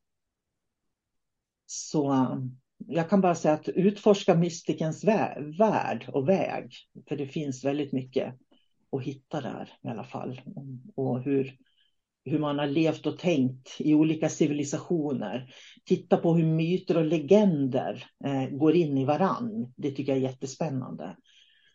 Så 1.67 2.13
eh, 2.13 2.39
jag 2.87 3.11
kan 3.11 3.21
bara 3.21 3.35
säga 3.35 3.55
att 3.55 3.69
utforska 3.69 4.35
mystikens 4.35 5.05
värld 5.59 6.09
och 6.13 6.29
väg, 6.29 6.73
för 7.09 7.17
det 7.17 7.27
finns 7.27 7.65
väldigt 7.65 7.93
mycket 7.93 8.35
att 8.93 9.03
hitta 9.03 9.41
där 9.41 9.73
i 9.83 9.89
alla 9.89 10.05
fall. 10.05 10.41
Och 10.95 11.23
hur, 11.23 11.57
hur 12.29 12.39
man 12.39 12.59
har 12.59 12.67
levt 12.67 13.07
och 13.07 13.19
tänkt 13.19 13.77
i 13.79 13.95
olika 13.95 14.29
civilisationer. 14.29 15.51
Titta 15.85 16.17
på 16.17 16.35
hur 16.35 16.47
myter 16.47 16.97
och 16.97 17.05
legender 17.05 18.05
eh, 18.25 18.57
går 18.57 18.75
in 18.75 18.99
i 18.99 19.05
varann. 19.05 19.73
Det 19.77 19.91
tycker 19.91 20.13
jag 20.13 20.19
är 20.19 20.29
jättespännande. 20.31 21.17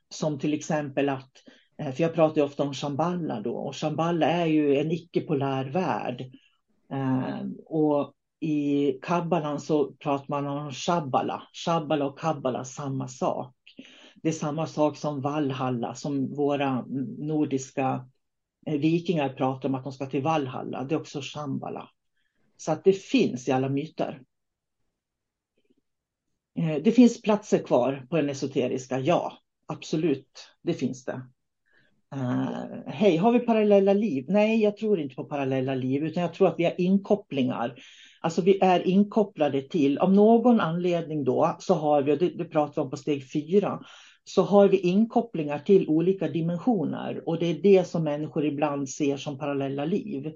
Som 0.10 0.40
till 0.40 0.54
exempel 0.54 1.10
att, 1.10 1.32
eh, 1.78 1.92
för 1.92 2.04
jag 2.04 2.14
pratar 2.14 2.38
ju 2.38 2.46
ofta 2.46 2.64
om 2.64 2.74
Shamballa 2.74 3.42
då, 3.42 3.56
och 3.56 3.76
Shamballa 3.76 4.28
är 4.28 4.46
ju 4.46 4.78
en 4.78 4.92
icke-polär 4.92 5.66
värld. 5.66 6.22
Eh, 6.94 7.48
och 7.66 8.14
i 8.40 8.92
kabbalan 9.02 9.60
så 9.60 9.92
pratar 9.92 10.26
man 10.30 10.48
om 10.48 10.72
shabbala. 10.72 11.44
Shabbala 11.66 12.06
och 12.06 12.20
kabbala, 12.20 12.66
samma 12.66 13.08
sak. 13.08 13.56
Det 14.16 14.30
är 14.30 14.34
samma 14.34 14.68
sak 14.68 14.98
som 14.98 15.22
Valhalla, 15.22 15.96
som 15.96 16.36
våra 16.36 16.86
nordiska 17.18 18.08
Eh, 18.66 18.80
vikingar 18.80 19.30
pratar 19.30 19.70
om 19.70 19.76
att 19.76 19.84
de 19.84 19.94
ska 19.94 20.06
till 20.06 20.24
Valhalla, 20.24 20.84
det 20.84 20.96
är 20.96 21.00
också 21.00 21.20
Shambhala. 21.22 21.90
Så 22.58 22.72
att 22.72 22.84
det 22.84 22.94
finns 22.94 23.48
i 23.48 23.52
alla 23.52 23.70
myter. 23.70 24.22
Eh, 26.60 26.76
det 26.84 26.92
finns 26.92 27.22
platser 27.22 27.60
kvar 27.60 28.08
på 28.10 28.16
den 28.16 28.30
esoteriska, 28.30 29.00
ja, 29.00 29.38
absolut, 29.66 30.50
det 30.62 30.74
finns 30.74 31.06
det. 31.06 31.22
Uh, 32.16 32.66
Hej, 32.88 33.18
har 33.18 33.32
vi 33.32 33.40
parallella 33.40 33.94
liv? 33.94 34.26
Nej, 34.28 34.64
jag 34.64 34.78
tror 34.78 35.00
inte 35.00 35.16
på 35.16 35.24
parallella 35.24 35.76
liv, 35.76 36.04
utan 36.04 36.24
jag 36.24 36.34
tror 36.34 36.48
att 36.48 36.60
vi 36.60 36.64
har 36.64 36.82
inkopplingar. 36.82 37.76
Alltså 38.22 38.42
vi 38.42 38.60
är 38.62 38.88
inkopplade 38.88 39.62
till, 39.62 39.98
av 39.98 40.14
någon 40.14 40.60
anledning 40.60 41.24
då, 41.24 41.56
så 41.60 41.74
har 41.74 42.02
vi, 42.02 42.12
och 42.12 42.18
det, 42.18 42.30
det 42.30 42.46
pratar 42.46 42.76
vi 42.76 42.82
om 42.82 42.90
på 42.90 42.98
steg 42.98 43.32
fyra, 43.32 43.80
så 44.24 44.42
har 44.42 44.68
vi 44.68 44.80
inkopplingar 44.80 45.60
till 45.60 45.90
olika 45.90 46.28
dimensioner 46.28 47.30
och 47.30 47.40
det 47.40 47.46
är 47.46 47.62
det 47.62 47.88
som 47.88 48.04
människor 48.04 48.46
ibland 48.46 48.90
ser 48.90 49.18
som 49.18 49.38
parallella 49.38 49.86
liv. 49.86 50.34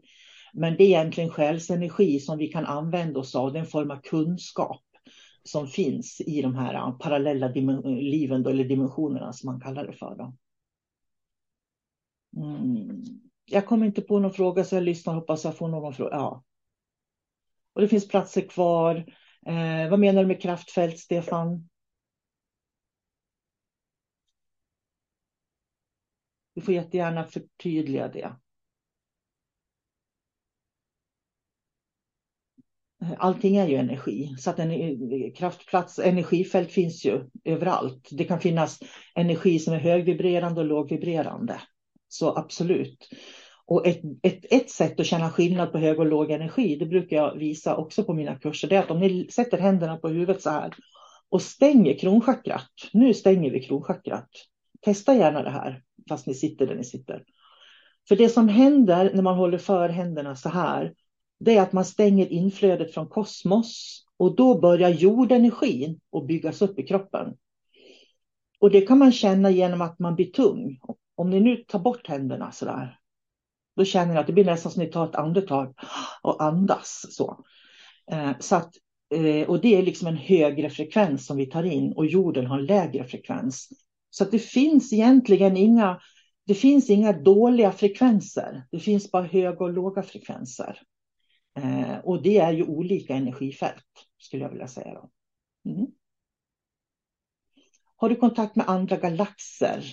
Men 0.54 0.76
det 0.78 0.84
är 0.84 0.88
egentligen 0.88 1.30
själsenergi 1.30 2.20
som 2.20 2.38
vi 2.38 2.48
kan 2.48 2.66
använda 2.66 3.20
oss 3.20 3.36
av, 3.36 3.54
det 3.54 3.60
är 3.60 3.64
en 3.64 3.70
form 3.70 3.92
av 3.92 4.02
kunskap 4.02 4.84
som 5.44 5.68
finns 5.68 6.22
i 6.22 6.42
de 6.42 6.56
här 6.56 6.92
parallella 6.92 7.48
liven 7.86 8.44
då, 8.44 8.50
eller 8.50 8.64
dimensionerna 8.64 9.34
som 9.34 9.52
man 9.52 9.62
kallar 9.62 9.88
det 9.88 9.94
för. 9.94 10.16
Då. 10.16 10.34
Mm. 12.44 13.04
Jag 13.46 13.66
kommer 13.66 13.86
inte 13.86 14.02
på 14.02 14.20
någon 14.20 14.34
fråga 14.34 14.64
så 14.64 14.76
jag 14.76 14.84
lyssnar 14.84 15.14
och 15.14 15.20
hoppas 15.20 15.44
jag 15.44 15.58
får 15.58 15.68
någon 15.68 15.94
fråga. 15.94 16.12
Ja. 16.12 16.44
Och 17.74 17.82
det 17.82 17.88
finns 17.88 18.08
platser 18.08 18.42
kvar. 18.42 18.96
Eh, 19.46 19.90
vad 19.90 20.00
menar 20.00 20.22
du 20.22 20.28
med 20.28 20.42
kraftfält, 20.42 21.00
Stefan? 21.00 21.70
Du 26.58 26.62
får 26.62 26.74
jättegärna 26.74 27.24
förtydliga 27.24 28.08
det. 28.08 28.36
Allting 33.18 33.58
är 33.58 33.68
ju 33.68 33.76
energi, 33.76 34.36
så 34.38 34.50
att 34.50 34.60
en 34.60 34.72
eh, 34.72 35.34
kraftplats, 35.36 36.00
energifält 36.00 36.72
finns 36.72 37.06
ju 37.06 37.30
överallt. 37.44 38.10
Det 38.12 38.24
kan 38.24 38.40
finnas 38.40 38.80
energi 39.16 39.60
som 39.60 39.74
är 39.74 39.78
högvibrerande 39.78 40.62
och 40.62 40.68
lågvibrerande. 40.68 41.62
Så 42.08 42.38
absolut. 42.38 43.10
Och 43.66 43.88
ett, 43.88 44.02
ett, 44.24 44.46
ett 44.50 44.70
sätt 44.70 45.00
att 45.00 45.06
känna 45.06 45.32
skillnad 45.32 45.72
på 45.72 45.78
hög 45.78 46.00
och 46.00 46.06
låg 46.06 46.32
energi, 46.32 46.76
det 46.76 46.86
brukar 46.86 47.18
jag 47.18 47.38
visa 47.38 47.76
också 47.76 48.04
på 48.04 48.14
mina 48.14 48.40
kurser, 48.40 48.68
det 48.68 48.76
är 48.76 48.80
att 48.80 48.92
om 48.92 49.00
ni 49.00 49.28
sätter 49.32 49.58
händerna 49.58 49.98
på 49.98 50.08
huvudet 50.08 50.42
så 50.42 50.50
här 50.50 50.74
och 51.30 51.42
stänger 51.42 51.98
kronchakrat. 51.98 52.72
Nu 52.94 53.14
stänger 53.14 53.52
vi 53.52 53.64
kronchakrat. 53.64 54.30
Testa 54.82 55.16
gärna 55.16 55.44
det 55.44 55.52
här 55.52 55.84
fast 56.08 56.28
ni 56.28 56.34
sitter 56.34 56.68
där 56.68 56.76
ni 56.76 56.84
sitter. 56.84 57.24
För 58.08 58.16
det 58.16 58.30
som 58.30 58.50
händer 58.50 59.12
när 59.14 59.22
man 59.22 59.38
håller 59.38 59.58
för 59.58 59.90
händerna 59.90 60.36
så 60.36 60.50
här, 60.50 60.94
det 61.40 61.58
är 61.58 61.62
att 61.62 61.74
man 61.74 61.86
stänger 61.86 62.32
inflödet 62.32 62.94
från 62.94 63.08
kosmos 63.08 64.04
och 64.18 64.36
då 64.36 64.60
börjar 64.60 64.90
jordenergin 64.90 66.00
att 66.12 66.28
byggas 66.28 66.62
upp 66.62 66.80
i 66.80 66.84
kroppen. 66.84 67.34
Och 68.60 68.72
det 68.72 68.82
kan 68.82 68.98
man 68.98 69.12
känna 69.12 69.50
genom 69.50 69.82
att 69.82 70.00
man 70.00 70.16
blir 70.16 70.26
tung. 70.26 70.80
Om 71.16 71.30
ni 71.30 71.40
nu 71.40 71.56
tar 71.56 71.80
bort 71.80 72.08
händerna 72.08 72.52
så 72.52 72.66
där, 72.66 73.00
då 73.76 73.86
känner 73.86 74.14
ni 74.14 74.20
att 74.20 74.28
det 74.28 74.34
blir 74.34 74.46
nästan 74.46 74.72
som 74.72 74.82
att 74.82 74.88
ni 74.88 74.94
tar 74.94 75.06
ett 75.06 75.16
andetag 75.16 75.74
och 76.22 76.44
andas 76.44 77.06
så. 77.10 77.46
Eh, 78.12 78.32
så 78.40 78.56
att, 78.56 78.74
eh, 79.16 79.50
och 79.50 79.62
det 79.62 79.76
är 79.76 79.84
liksom 79.84 80.08
en 80.08 80.18
högre 80.18 80.70
frekvens 80.70 81.26
som 81.26 81.38
vi 81.38 81.46
tar 81.46 81.64
in 81.64 81.94
och 81.94 82.06
jorden 82.06 82.46
har 82.46 82.60
en 82.60 82.66
lägre 82.66 83.04
frekvens. 83.04 83.70
Så 84.18 84.24
att 84.24 84.32
det 84.32 84.40
finns 84.40 84.94
egentligen 84.94 85.58
inga, 85.58 86.00
det 86.46 86.54
finns 86.54 86.90
inga 86.90 87.14
dåliga 87.14 87.72
frekvenser. 87.72 88.64
Det 88.72 88.80
finns 88.80 89.12
bara 89.12 89.24
höga 89.24 89.60
och 89.60 89.74
låga 89.74 90.04
frekvenser. 90.04 90.82
Eh, 91.60 91.98
och 91.98 92.22
det 92.22 92.38
är 92.38 92.54
ju 92.54 92.64
olika 92.64 93.16
energifält, 93.16 93.86
skulle 94.18 94.44
jag 94.44 94.50
vilja 94.50 94.68
säga. 94.68 94.94
Då. 94.94 95.10
Mm. 95.72 95.88
Har 97.96 98.10
du 98.10 98.16
kontakt 98.16 98.56
med 98.56 98.70
andra 98.70 98.98
galaxer? 98.98 99.84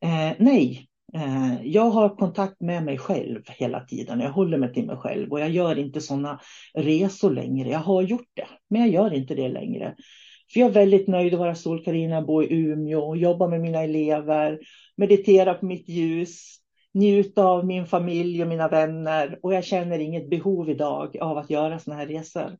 Eh, 0.00 0.32
nej, 0.38 0.88
eh, 1.14 1.66
jag 1.66 1.90
har 1.90 2.16
kontakt 2.16 2.60
med 2.60 2.84
mig 2.84 2.98
själv 2.98 3.42
hela 3.46 3.80
tiden. 3.80 4.20
Jag 4.20 4.32
håller 4.32 4.58
mig 4.58 4.74
till 4.74 4.86
mig 4.86 4.96
själv 4.96 5.32
och 5.32 5.40
jag 5.40 5.50
gör 5.50 5.78
inte 5.78 6.00
sådana 6.00 6.40
resor 6.74 7.30
längre. 7.30 7.68
Jag 7.68 7.78
har 7.78 8.02
gjort 8.02 8.30
det, 8.34 8.48
men 8.68 8.80
jag 8.80 8.90
gör 8.90 9.14
inte 9.14 9.34
det 9.34 9.48
längre. 9.48 9.96
För 10.52 10.60
jag 10.60 10.68
är 10.68 10.72
väldigt 10.72 11.08
nöjd 11.08 11.34
att 11.34 11.40
vara 11.40 11.54
solkarina, 11.54 12.22
bo 12.22 12.42
i 12.42 12.54
Umeå, 12.54 13.16
jobba 13.16 13.48
med 13.48 13.60
mina 13.60 13.82
elever, 13.82 14.58
meditera 14.96 15.54
på 15.54 15.66
mitt 15.66 15.88
ljus, 15.88 16.58
njuta 16.94 17.44
av 17.44 17.66
min 17.66 17.86
familj 17.86 18.42
och 18.42 18.48
mina 18.48 18.68
vänner. 18.68 19.38
Och 19.42 19.54
jag 19.54 19.64
känner 19.64 19.98
inget 19.98 20.30
behov 20.30 20.70
idag 20.70 21.16
av 21.20 21.38
att 21.38 21.50
göra 21.50 21.78
sådana 21.78 22.00
här 22.00 22.08
resor. 22.08 22.56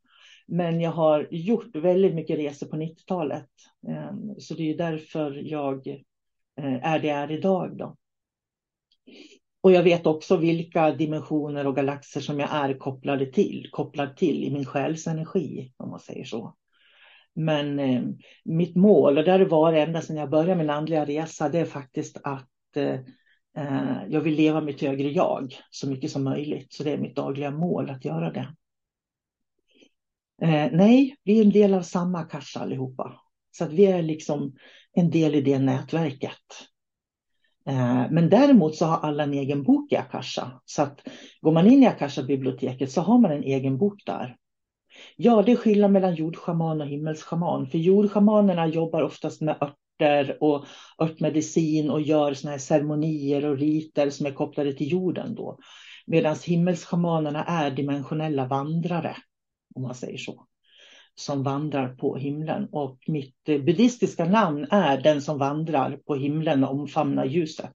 Men 0.47 0.81
jag 0.81 0.91
har 0.91 1.29
gjort 1.31 1.77
väldigt 1.77 2.15
mycket 2.15 2.39
resor 2.39 2.67
på 2.67 2.77
90-talet. 2.77 3.49
Ehm, 3.89 4.35
så 4.39 4.55
det 4.55 4.71
är 4.71 4.77
därför 4.77 5.43
jag 5.45 5.87
eh, 6.57 6.93
är 6.93 6.99
det 6.99 7.09
jag 7.09 7.19
är 7.19 7.31
idag. 7.31 7.77
Då. 7.79 7.97
Och 9.61 9.73
jag 9.73 9.83
vet 9.83 10.07
också 10.07 10.37
vilka 10.37 10.91
dimensioner 10.91 11.67
och 11.67 11.77
galaxer 11.77 12.21
som 12.21 12.41
jag 12.41 12.49
är 12.53 12.75
kopplade 12.75 13.27
till, 13.27 13.69
kopplad 13.71 14.17
till 14.17 14.45
i 14.45 14.51
min 14.51 14.65
själs 14.65 15.07
energi, 15.07 15.73
om 15.77 15.91
man 15.91 16.01
säger 16.01 16.25
så. 16.25 16.55
Men 17.35 17.79
eh, 17.79 18.03
mitt 18.45 18.77
mål, 18.77 19.19
och 19.19 19.25
det 19.25 19.31
har 19.31 19.39
det 19.39 19.45
varit 19.45 19.89
ända 19.89 20.01
sedan 20.01 20.17
jag 20.17 20.31
började 20.31 20.55
min 20.55 20.71
andliga 20.71 21.05
resa, 21.05 21.49
det 21.49 21.59
är 21.59 21.65
faktiskt 21.65 22.21
att 22.25 22.77
eh, 22.77 23.01
eh, 23.57 23.99
jag 24.09 24.21
vill 24.21 24.35
leva 24.35 24.61
mitt 24.61 24.81
högre 24.81 25.09
jag 25.09 25.55
så 25.71 25.91
mycket 25.91 26.11
som 26.11 26.25
möjligt. 26.25 26.73
Så 26.73 26.83
det 26.83 26.93
är 26.93 26.99
mitt 26.99 27.17
dagliga 27.17 27.51
mål 27.51 27.91
att 27.91 28.05
göra 28.05 28.31
det. 28.31 28.55
Eh, 30.43 30.69
nej, 30.73 31.17
vi 31.25 31.39
är 31.39 31.45
en 31.45 31.51
del 31.51 31.75
av 31.75 31.83
samma 31.83 32.23
kassa 32.23 32.61
allihopa. 32.61 33.21
Så 33.51 33.65
att 33.65 33.73
vi 33.73 33.87
är 33.87 34.03
liksom 34.03 34.55
en 34.93 35.11
del 35.11 35.35
i 35.35 35.41
det 35.41 35.59
nätverket. 35.59 36.69
Eh, 37.67 38.11
men 38.11 38.29
däremot 38.29 38.77
så 38.77 38.87
har 38.87 39.09
alla 39.09 39.23
en 39.23 39.35
egen 39.35 39.63
bok 39.63 39.93
i 39.93 39.97
Akasha. 39.97 40.61
Så 40.65 40.83
att 40.83 41.01
går 41.41 41.53
man 41.53 41.67
in 41.67 41.83
i 41.83 41.87
Akasha-biblioteket 41.87 42.93
så 42.93 43.01
har 43.01 43.19
man 43.19 43.33
en 43.33 43.43
egen 43.43 43.79
bok 43.79 44.03
där. 44.07 44.37
Ja, 45.17 45.43
det 45.43 45.53
är 45.53 45.57
skillnad 45.57 45.93
mellan 45.93 46.15
jordschaman 46.15 46.81
och 46.81 46.87
himmelsschaman. 46.87 47.67
För 47.67 47.79
jordschamanerna 47.79 48.67
jobbar 48.67 49.03
oftast 49.03 49.41
med 49.41 49.57
örter 49.63 50.39
och 50.41 50.67
örtmedicin 50.99 51.91
och 51.91 52.03
gör 52.03 52.35
såna 52.35 52.51
här 52.51 52.59
ceremonier 52.59 53.45
och 53.45 53.59
riter 53.59 54.11
som 54.11 54.27
är 54.27 54.33
kopplade 54.33 54.73
till 54.73 54.93
jorden 54.93 55.35
då. 55.35 55.59
Medan 56.07 56.37
himmelschamanerna 56.47 57.45
är 57.45 57.71
dimensionella 57.71 58.47
vandrare, 58.47 59.17
om 59.75 59.83
man 59.83 59.95
säger 59.95 60.19
så 60.19 60.47
som 61.15 61.43
vandrar 61.43 61.95
på 61.95 62.17
himlen. 62.17 62.69
Och 62.73 62.99
mitt 63.07 63.49
eh, 63.49 63.63
buddhistiska 63.63 64.25
namn 64.25 64.67
är 64.71 65.01
den 65.01 65.23
som 65.23 65.39
vandrar 65.39 65.97
på 65.97 66.15
himlen 66.15 66.65
och 66.65 66.71
omfamnar 66.71 67.25
ljuset. 67.25 67.73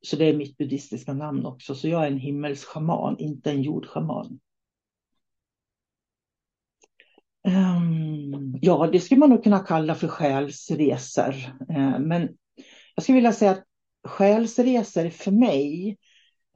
Så 0.00 0.16
det 0.16 0.24
är 0.24 0.36
mitt 0.36 0.56
buddhistiska 0.56 1.12
namn 1.12 1.46
också. 1.46 1.74
Så 1.74 1.88
jag 1.88 2.02
är 2.02 2.06
en 2.06 2.18
himmelsschaman, 2.18 3.18
inte 3.18 3.50
en 3.50 3.62
jordschaman. 3.62 4.38
Um, 7.48 8.58
ja, 8.60 8.88
det 8.92 9.00
skulle 9.00 9.18
man 9.18 9.30
nog 9.30 9.44
kunna 9.44 9.58
kalla 9.58 9.94
för 9.94 10.08
själsresor. 10.08 11.34
Uh, 11.70 11.98
men 11.98 12.28
jag 12.94 13.02
skulle 13.02 13.16
vilja 13.16 13.32
säga 13.32 13.50
att 13.50 13.64
själsresor 14.08 15.08
för 15.08 15.30
mig 15.30 15.96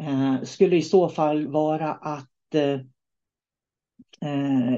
uh, 0.02 0.42
skulle 0.42 0.76
i 0.76 0.82
så 0.82 1.08
fall 1.08 1.46
vara 1.46 1.92
att 1.92 2.54
uh, 2.54 2.80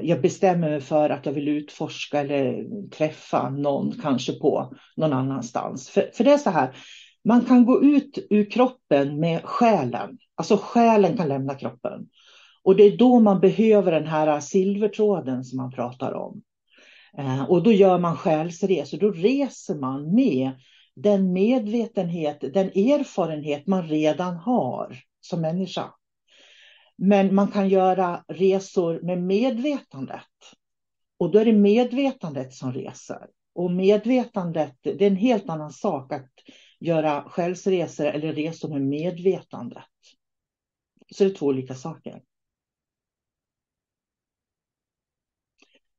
jag 0.03 0.21
bestämmer 0.21 0.69
mig 0.69 0.81
för 0.81 1.09
att 1.09 1.25
jag 1.25 1.33
vill 1.33 1.47
utforska 1.47 2.19
eller 2.19 2.65
träffa 2.89 3.49
någon 3.49 3.91
kanske 4.01 4.33
på 4.33 4.73
någon 4.95 5.13
annanstans. 5.13 5.89
För, 5.89 6.11
för 6.13 6.23
det 6.23 6.31
är 6.31 6.37
så 6.37 6.49
här, 6.49 6.75
man 7.23 7.45
kan 7.45 7.65
gå 7.65 7.83
ut 7.83 8.27
ur 8.29 8.51
kroppen 8.51 9.19
med 9.19 9.43
själen. 9.43 10.17
Alltså 10.35 10.57
själen 10.57 11.17
kan 11.17 11.27
lämna 11.27 11.55
kroppen. 11.55 12.07
Och 12.69 12.75
det 12.75 12.83
är 12.83 12.97
då 12.97 13.19
man 13.19 13.39
behöver 13.39 13.91
den 13.91 14.07
här 14.07 14.39
silvertråden 14.39 15.43
som 15.43 15.57
man 15.57 15.71
pratar 15.71 16.13
om. 16.13 16.41
Eh, 17.17 17.43
och 17.43 17.63
då 17.63 17.71
gör 17.71 17.99
man 17.99 18.17
själsresor. 18.17 18.97
Då 18.97 19.11
reser 19.11 19.75
man 19.75 20.15
med 20.15 20.51
den 20.95 21.33
medvetenhet, 21.33 22.39
den 22.41 22.67
erfarenhet 22.67 23.67
man 23.67 23.87
redan 23.87 24.35
har 24.35 24.97
som 25.21 25.41
människa. 25.41 25.93
Men 26.97 27.35
man 27.35 27.47
kan 27.47 27.69
göra 27.69 28.23
resor 28.27 29.01
med 29.01 29.21
medvetandet. 29.21 30.21
Och 31.19 31.31
då 31.31 31.39
är 31.39 31.45
det 31.45 31.53
medvetandet 31.53 32.53
som 32.53 32.73
reser. 32.73 33.27
Och 33.55 33.71
medvetandet, 33.71 34.77
det 34.81 35.01
är 35.01 35.11
en 35.11 35.15
helt 35.15 35.49
annan 35.49 35.71
sak 35.71 36.13
att 36.13 36.31
göra 36.79 37.23
själsresor 37.27 38.05
eller 38.05 38.33
resor 38.33 38.69
med 38.69 38.81
medvetandet. 38.81 39.83
Så 41.15 41.23
det 41.23 41.29
är 41.29 41.35
två 41.35 41.45
olika 41.45 41.75
saker. 41.75 42.21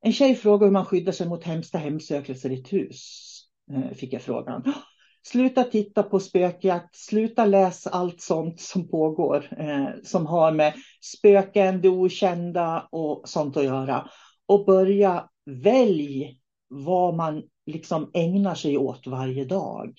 En 0.03 0.12
tjej 0.12 0.34
frågar 0.34 0.66
hur 0.66 0.72
man 0.72 0.84
skyddar 0.84 1.12
sig 1.12 1.28
mot 1.28 1.44
hemska 1.44 1.78
hemsökelser 1.78 2.51
i 2.51 2.61
ett 2.61 2.72
hus. 2.72 3.30
Eh, 3.72 3.94
fick 3.94 4.12
jag 4.12 4.22
frågan. 4.22 4.74
Sluta 5.22 5.64
titta 5.64 6.03
på 6.03 6.20
spökjakt, 6.20 6.96
sluta 6.96 7.44
läsa 7.44 7.90
allt 7.90 8.20
sånt 8.20 8.61
som 8.61 8.88
pågår 8.88 9.48
eh, 9.59 9.88
som 10.05 10.26
har 10.26 10.53
med 10.53 10.74
spöken, 11.01 11.80
det 11.80 11.88
okända 11.88 12.88
och 12.92 13.28
sånt 13.28 13.57
att 13.57 13.64
göra. 13.64 14.11
Och 14.46 14.66
börja 14.66 15.28
välj 15.44 16.40
vad 16.68 17.14
man 17.14 17.42
liksom 17.66 18.11
ägnar 18.14 18.55
sig 18.55 18.78
åt 18.78 19.07
varje 19.07 19.44
dag. 19.44 19.94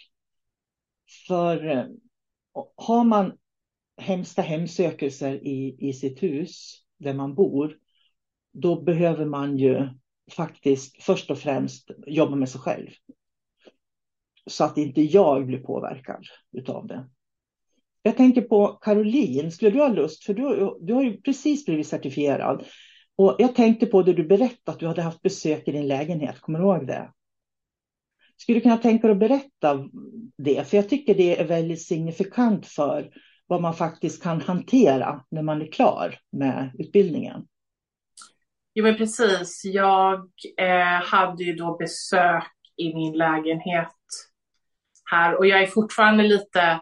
För 1.28 1.68
eh, 1.68 1.86
har 2.76 3.04
man 3.04 3.34
hemska 3.98 4.42
hemsökelser 4.42 5.48
i, 5.48 5.76
i 5.80 5.94
sitt 5.94 6.24
hus 6.24 6.82
där 6.98 7.14
man 7.14 7.36
bor, 7.36 7.78
då 8.54 8.82
behöver 8.82 9.26
man 9.26 9.58
ju 9.58 9.90
faktiskt 10.32 11.04
först 11.04 11.32
och 11.32 11.38
främst 11.38 11.92
jobba 12.08 12.36
med 12.36 12.50
sig 12.50 12.62
själv 12.62 12.90
så 14.46 14.64
att 14.64 14.78
inte 14.78 15.02
jag 15.02 15.46
blir 15.46 15.60
påverkad 15.60 16.26
utav 16.52 16.88
det. 16.88 17.10
Jag 18.04 18.18
tänker 18.18 18.42
på 18.42 18.68
Caroline, 18.68 19.52
skulle 19.52 19.72
du 19.72 19.80
ha 19.80 19.88
lust, 19.88 20.24
för 20.24 20.34
du, 20.34 20.78
du 20.82 20.94
har 20.94 21.04
ju 21.04 21.22
precis 21.22 21.66
blivit 21.66 21.88
certifierad. 21.88 22.66
Och 23.16 23.36
jag 23.40 23.56
tänkte 23.56 23.86
på 23.86 24.04
det 24.04 24.14
du 24.14 24.24
berättade, 24.24 24.72
att 24.72 24.80
du 24.80 24.88
hade 24.88 25.02
haft 25.02 25.22
besök 25.22 25.68
i 25.68 25.72
din 25.72 25.88
lägenhet, 25.88 26.40
kommer 26.40 26.60
du 26.60 26.66
ihåg 26.66 26.88
det? 26.88 27.12
Skulle 28.38 28.58
du 28.58 28.62
kunna 28.62 28.78
tänka 28.78 29.08
dig 29.08 29.12
att 29.12 29.20
berätta 29.20 29.90
det? 30.38 30.68
För 30.68 30.78
jag 30.78 30.90
tycker 30.90 31.16
det 31.16 31.40
är 31.40 31.48
väldigt 31.48 31.82
signifikant 31.82 32.68
för 32.68 33.12
vad 33.48 33.62
man 33.62 33.74
faktiskt 33.74 34.24
kan 34.24 34.42
hantera 34.42 35.26
när 35.32 35.42
man 35.42 35.62
är 35.62 35.72
klar 35.72 36.20
med 36.32 36.72
utbildningen. 36.80 37.48
Jo 38.74 38.84
men 38.84 38.98
precis, 38.98 39.62
jag 39.66 40.30
eh, 40.58 41.04
hade 41.04 41.44
ju 41.44 41.54
då 41.54 41.78
besök 41.78 42.44
i 42.78 42.94
min 42.94 43.18
lägenhet 43.18 43.96
här 45.12 45.36
och 45.36 45.46
jag 45.46 45.62
är 45.62 45.68
fortfarande 45.68 46.24
lite 46.24 46.82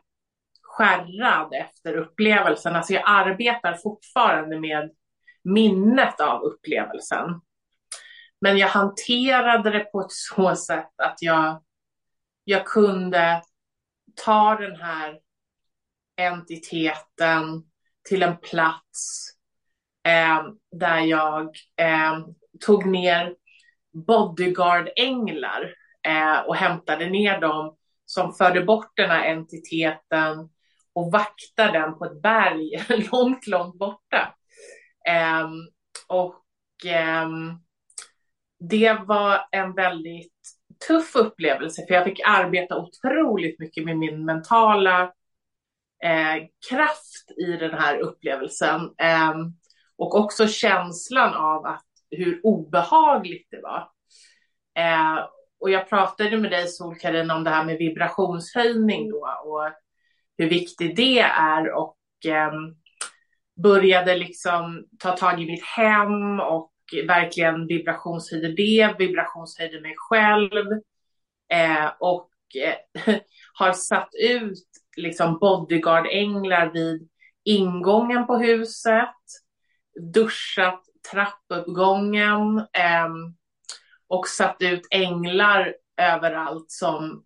skärrad 0.61 1.53
efter 1.53 1.97
upplevelsen. 1.97 2.75
Alltså 2.75 2.93
jag 2.93 3.03
arbetar 3.05 3.73
fortfarande 3.73 4.59
med 4.59 4.91
minnet 5.43 6.19
av 6.19 6.41
upplevelsen. 6.41 7.41
Men 8.41 8.57
jag 8.57 8.67
hanterade 8.67 9.69
det 9.69 9.79
på 9.79 10.01
ett 10.01 10.11
så 10.35 10.55
sätt 10.55 10.93
att 10.97 11.17
jag, 11.19 11.63
jag 12.43 12.65
kunde 12.65 13.41
ta 14.25 14.55
den 14.55 14.75
här 14.75 15.19
entiteten 16.17 17.63
till 18.09 18.23
en 18.23 18.37
plats 18.37 19.29
eh, 20.09 20.43
där 20.71 20.99
jag 20.99 21.45
eh, 21.77 22.19
tog 22.65 22.85
ner 22.85 23.35
bodyguard-änglar 23.93 25.73
eh, 26.07 26.39
och 26.39 26.55
hämtade 26.55 27.09
ner 27.09 27.41
dem 27.41 27.75
som 28.05 28.33
förde 28.33 28.61
bort 28.61 28.91
den 28.95 29.09
här 29.09 29.25
entiteten 29.31 30.49
och 30.93 31.11
vaktar 31.11 31.71
den 31.71 31.97
på 31.97 32.05
ett 32.05 32.21
berg 32.21 32.69
långt, 33.11 33.47
långt 33.47 33.79
borta. 33.79 34.35
Ehm, 35.07 35.67
och 36.07 36.43
ehm, 36.85 37.59
det 38.59 38.93
var 38.93 39.47
en 39.51 39.73
väldigt 39.73 40.33
tuff 40.87 41.15
upplevelse 41.15 41.85
för 41.87 41.93
jag 41.93 42.03
fick 42.03 42.21
arbeta 42.25 42.77
otroligt 42.77 43.59
mycket 43.59 43.85
med 43.85 43.97
min 43.97 44.25
mentala 44.25 45.01
eh, 46.03 46.43
kraft 46.69 47.31
i 47.37 47.51
den 47.51 47.73
här 47.73 47.97
upplevelsen. 47.97 48.81
Eh, 48.97 49.33
och 49.99 50.15
också 50.15 50.47
känslan 50.47 51.33
av 51.33 51.65
att 51.65 51.85
hur 52.11 52.41
obehagligt 52.43 53.47
det 53.51 53.61
var. 53.61 53.89
Eh, 54.75 55.25
och 55.59 55.69
jag 55.69 55.89
pratade 55.89 56.37
med 56.37 56.51
dig 56.51 56.67
Solkarin 56.67 57.31
om 57.31 57.43
det 57.43 57.49
här 57.49 57.65
med 57.65 57.77
vibrationshöjning 57.77 59.09
då 59.09 59.27
och 59.45 59.71
hur 60.37 60.49
viktigt 60.49 60.95
det 60.95 61.19
är 61.19 61.73
och 61.73 61.97
eh, 62.25 62.51
började 63.63 64.15
liksom 64.15 64.85
ta 64.99 65.17
tag 65.17 65.41
i 65.41 65.45
mitt 65.45 65.63
hem 65.63 66.39
och 66.39 66.71
verkligen 67.07 67.67
vibrationshöjde 67.67 68.51
det, 68.51 68.95
vibrationshöjde 68.99 69.81
mig 69.81 69.93
själv 69.97 70.71
eh, 71.53 71.91
och 71.99 72.29
eh, 72.63 73.15
har 73.53 73.71
satt 73.73 74.09
ut 74.13 74.67
liksom 74.97 75.39
bodyguard-änglar 75.39 76.73
vid 76.73 77.09
ingången 77.43 78.27
på 78.27 78.37
huset, 78.37 79.15
duschat 79.99 80.81
trappuppgången, 81.11 82.57
eh, 82.57 83.09
och 84.07 84.27
satt 84.27 84.57
ut 84.59 84.87
änglar 84.91 85.73
överallt 86.01 86.71
som 86.71 87.23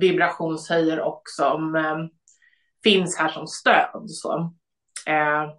vibrationshöjer 0.00 1.00
och 1.00 1.22
som 1.24 1.74
eh, 1.76 1.98
finns 2.84 3.18
här 3.18 3.28
som 3.28 3.46
stöd. 3.46 4.04
Så. 4.06 4.38
Eh, 5.06 5.50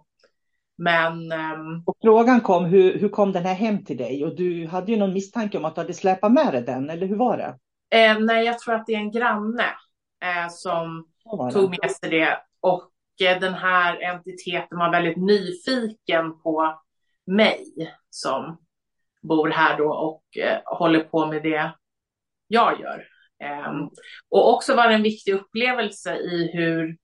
men... 0.78 1.32
Eh, 1.32 1.82
och 1.86 1.96
frågan 2.02 2.40
kom, 2.40 2.64
hur, 2.64 2.98
hur 2.98 3.08
kom 3.08 3.32
den 3.32 3.44
här 3.44 3.54
hem 3.54 3.84
till 3.84 3.96
dig? 3.96 4.24
Och 4.24 4.36
du 4.36 4.66
hade 4.66 4.92
ju 4.92 4.98
någon 4.98 5.12
misstanke 5.12 5.58
om 5.58 5.64
att 5.64 5.74
du 5.74 5.80
hade 5.80 5.94
släpat 5.94 6.32
med 6.32 6.52
dig 6.52 6.62
den, 6.62 6.90
eller 6.90 7.06
hur 7.06 7.16
var 7.16 7.36
det? 7.36 7.58
Eh, 7.98 8.18
nej, 8.18 8.46
jag 8.46 8.58
tror 8.58 8.74
att 8.74 8.86
det 8.86 8.94
är 8.94 8.98
en 8.98 9.10
granne 9.12 9.66
eh, 10.24 10.48
som 10.50 11.06
tog 11.52 11.70
med 11.70 11.90
sig 11.90 12.10
det. 12.10 12.38
Och 12.60 12.90
den 13.18 13.54
här 13.54 14.02
entiteten 14.02 14.78
var 14.78 14.90
väldigt 14.90 15.16
nyfiken 15.16 16.40
på 16.42 16.82
mig 17.26 17.64
som 18.10 18.58
bor 19.22 19.48
här 19.48 19.78
då 19.78 19.92
och 19.92 20.22
eh, 20.38 20.58
håller 20.64 21.00
på 21.00 21.26
med 21.26 21.42
det 21.42 21.72
jag 22.46 22.80
gör. 22.80 23.04
Eh, 23.42 23.72
och 24.28 24.54
också 24.54 24.74
var 24.74 24.88
det 24.88 24.94
en 24.94 25.02
viktig 25.02 25.34
upplevelse 25.34 26.16
i 26.16 26.50
hur 26.52 26.96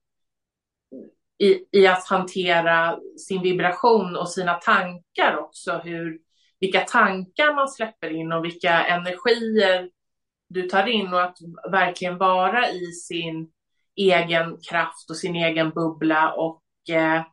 i, 1.37 1.65
i 1.71 1.87
att 1.87 2.07
hantera 2.07 2.99
sin 3.27 3.41
vibration 3.41 4.15
och 4.15 4.29
sina 4.29 4.53
tankar 4.53 5.37
också, 5.37 5.81
hur, 5.83 6.19
vilka 6.59 6.81
tankar 6.81 7.55
man 7.55 7.69
släpper 7.69 8.09
in 8.09 8.31
och 8.31 8.45
vilka 8.45 8.85
energier 8.85 9.89
du 10.47 10.61
tar 10.61 10.87
in 10.87 11.13
och 11.13 11.23
att 11.23 11.37
verkligen 11.71 12.17
vara 12.17 12.69
i 12.69 12.85
sin 12.85 13.51
egen 13.95 14.57
kraft 14.69 15.09
och 15.09 15.17
sin 15.17 15.35
egen 15.35 15.69
bubbla 15.69 16.33
och 16.33 16.61
eh, 16.89 17.23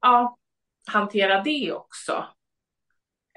ja, 0.00 0.38
hantera 0.86 1.42
det 1.42 1.72
också. 1.72 2.24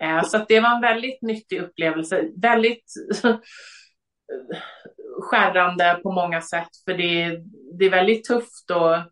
Eh, 0.02 0.24
så 0.24 0.46
det 0.48 0.60
var 0.60 0.76
en 0.76 0.82
väldigt 0.82 1.22
nyttig 1.22 1.62
upplevelse, 1.62 2.30
väldigt 2.42 2.86
skärrande 5.22 6.00
på 6.04 6.12
många 6.12 6.42
sätt, 6.42 6.70
för 6.86 6.94
det, 6.94 7.42
det 7.80 7.86
är 7.86 7.90
väldigt 7.90 8.24
tufft 8.24 8.72
att 8.72 9.12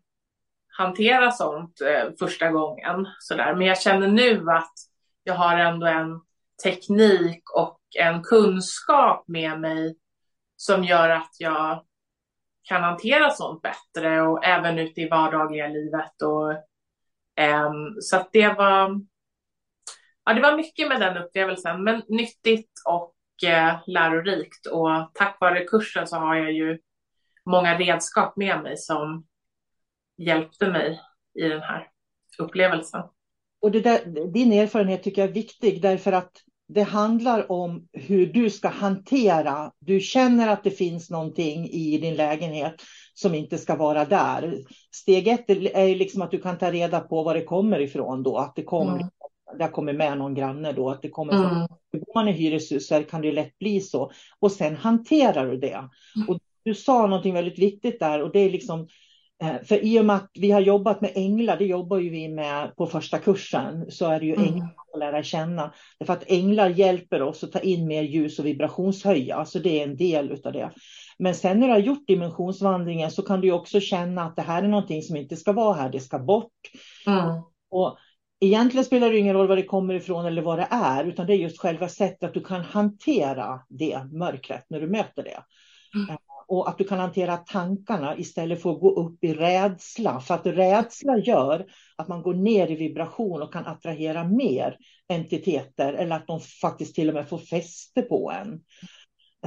hantera 0.78 1.30
sånt 1.30 1.80
eh, 1.80 2.10
första 2.18 2.50
gången. 2.50 3.06
Sådär. 3.18 3.54
Men 3.54 3.66
jag 3.66 3.80
känner 3.80 4.08
nu 4.08 4.50
att 4.50 4.72
jag 5.22 5.34
har 5.34 5.58
ändå 5.58 5.86
en 5.86 6.20
teknik 6.62 7.42
och 7.54 7.80
en 7.98 8.22
kunskap 8.22 9.24
med 9.28 9.60
mig 9.60 9.96
som 10.56 10.84
gör 10.84 11.08
att 11.08 11.30
jag 11.38 11.84
kan 12.62 12.82
hantera 12.82 13.30
sånt 13.30 13.62
bättre 13.62 14.22
och 14.22 14.44
även 14.44 14.78
ute 14.78 15.00
i 15.00 15.08
vardagliga 15.08 15.68
livet. 15.68 16.22
Och, 16.22 16.50
um, 17.44 17.96
så 18.00 18.16
att 18.16 18.32
det 18.32 18.48
var, 18.48 19.00
ja, 20.24 20.34
det 20.34 20.40
var 20.40 20.56
mycket 20.56 20.88
med 20.88 21.00
den 21.00 21.16
upplevelsen, 21.16 21.84
men 21.84 22.02
nyttigt 22.08 22.72
och 22.88 23.14
uh, 23.46 23.80
lärorikt. 23.86 24.66
Och 24.66 25.10
tack 25.14 25.36
vare 25.40 25.64
kursen 25.64 26.06
så 26.06 26.16
har 26.16 26.34
jag 26.34 26.52
ju 26.52 26.78
många 27.44 27.78
redskap 27.78 28.36
med 28.36 28.62
mig 28.62 28.76
som 28.76 29.26
hjälpte 30.16 30.70
mig 30.70 31.00
i 31.34 31.48
den 31.48 31.62
här 31.62 31.88
upplevelsen. 32.38 33.02
Och 33.60 33.70
det 33.70 33.80
där, 33.80 34.30
din 34.32 34.52
erfarenhet 34.52 35.02
tycker 35.02 35.22
jag 35.22 35.28
är 35.28 35.34
viktig 35.34 35.82
därför 35.82 36.12
att 36.12 36.32
det 36.74 36.82
handlar 36.82 37.52
om 37.52 37.88
hur 37.92 38.26
du 38.26 38.50
ska 38.50 38.68
hantera. 38.68 39.72
Du 39.78 40.00
känner 40.00 40.48
att 40.48 40.64
det 40.64 40.70
finns 40.70 41.10
någonting 41.10 41.68
i 41.68 41.98
din 41.98 42.14
lägenhet 42.14 42.74
som 43.14 43.34
inte 43.34 43.58
ska 43.58 43.76
vara 43.76 44.04
där. 44.04 44.58
Steg 44.94 45.28
ett 45.28 45.50
är 45.50 45.96
liksom 45.96 46.22
att 46.22 46.30
du 46.30 46.40
kan 46.40 46.58
ta 46.58 46.70
reda 46.70 47.00
på 47.00 47.22
var 47.22 47.34
det 47.34 47.44
kommer 47.44 47.80
ifrån 47.80 48.22
då. 48.22 48.36
Att 48.36 48.56
det 48.56 48.62
kommer, 48.62 48.96
mm. 48.96 49.08
det 49.58 49.68
kommer 49.68 49.92
med 49.92 50.18
någon 50.18 50.34
granne 50.34 50.72
då. 50.72 50.90
Att 50.90 51.02
det 51.02 51.08
kommer 51.08 51.32
mm. 51.32 51.48
från, 51.48 51.60
går 51.92 52.14
man 52.14 52.28
i 52.28 52.32
hyreshus 52.32 52.88
så 52.88 53.02
kan 53.02 53.20
det 53.20 53.32
lätt 53.32 53.58
bli 53.58 53.80
så. 53.80 54.10
Och 54.38 54.52
sen 54.52 54.76
hanterar 54.76 55.50
du 55.50 55.56
det. 55.56 55.88
Mm. 56.16 56.28
Och 56.28 56.38
du 56.64 56.74
sa 56.74 57.06
någonting 57.06 57.34
väldigt 57.34 57.58
viktigt 57.58 58.00
där 58.00 58.22
och 58.22 58.32
det 58.32 58.40
är 58.40 58.50
liksom 58.50 58.88
för 59.40 59.84
i 59.84 60.00
och 60.00 60.04
med 60.04 60.16
att 60.16 60.30
vi 60.34 60.50
har 60.50 60.60
jobbat 60.60 61.00
med 61.00 61.12
änglar, 61.14 61.56
det 61.56 61.64
jobbar 61.64 61.98
ju 61.98 62.10
vi 62.10 62.28
med 62.28 62.76
på 62.76 62.86
första 62.86 63.18
kursen, 63.18 63.90
så 63.90 64.06
är 64.06 64.20
det 64.20 64.26
ju 64.26 64.34
mm. 64.34 64.46
änglar 64.46 64.74
att 64.92 64.98
lära 64.98 65.22
känna. 65.22 65.74
Därför 65.98 66.12
att 66.12 66.30
änglar 66.30 66.68
hjälper 66.68 67.22
oss 67.22 67.44
att 67.44 67.52
ta 67.52 67.58
in 67.58 67.86
mer 67.86 68.02
ljus 68.02 68.38
och 68.38 68.46
vibrationshöja, 68.46 69.44
så 69.44 69.58
det 69.58 69.80
är 69.80 69.84
en 69.84 69.96
del 69.96 70.30
utav 70.30 70.52
det. 70.52 70.70
Men 71.18 71.34
sen 71.34 71.60
när 71.60 71.66
du 71.66 71.72
har 71.72 71.80
gjort 71.80 72.06
dimensionsvandringen 72.06 73.10
så 73.10 73.22
kan 73.22 73.40
du 73.40 73.52
också 73.52 73.80
känna 73.80 74.22
att 74.22 74.36
det 74.36 74.42
här 74.42 74.62
är 74.62 74.68
någonting 74.68 75.02
som 75.02 75.16
inte 75.16 75.36
ska 75.36 75.52
vara 75.52 75.74
här, 75.74 75.88
det 75.88 76.00
ska 76.00 76.18
bort. 76.18 76.52
Mm. 77.06 77.42
Och 77.70 77.98
egentligen 78.40 78.84
spelar 78.84 79.10
det 79.10 79.18
ingen 79.18 79.34
roll 79.34 79.48
var 79.48 79.56
det 79.56 79.62
kommer 79.62 79.94
ifrån 79.94 80.26
eller 80.26 80.42
vad 80.42 80.58
det 80.58 80.68
är, 80.70 81.04
utan 81.04 81.26
det 81.26 81.34
är 81.34 81.38
just 81.38 81.60
själva 81.60 81.88
sättet 81.88 82.22
att 82.22 82.34
du 82.34 82.44
kan 82.44 82.60
hantera 82.60 83.60
det 83.68 84.04
mörkret 84.12 84.64
när 84.68 84.80
du 84.80 84.86
möter 84.86 85.22
det. 85.22 85.40
Mm 85.94 86.16
och 86.50 86.68
att 86.68 86.78
du 86.78 86.84
kan 86.84 86.98
hantera 86.98 87.36
tankarna 87.36 88.18
istället 88.18 88.62
för 88.62 88.70
att 88.70 88.80
gå 88.80 88.90
upp 88.90 89.24
i 89.24 89.34
rädsla. 89.34 90.20
För 90.20 90.34
att 90.34 90.46
rädsla 90.46 91.18
gör 91.18 91.66
att 91.96 92.08
man 92.08 92.22
går 92.22 92.34
ner 92.34 92.70
i 92.70 92.74
vibration 92.74 93.42
och 93.42 93.52
kan 93.52 93.66
attrahera 93.66 94.24
mer 94.24 94.76
entiteter 95.08 95.92
eller 95.92 96.16
att 96.16 96.26
de 96.26 96.40
faktiskt 96.40 96.94
till 96.94 97.08
och 97.08 97.14
med 97.14 97.28
får 97.28 97.38
fäste 97.38 98.02
på 98.02 98.32
en. 98.32 98.60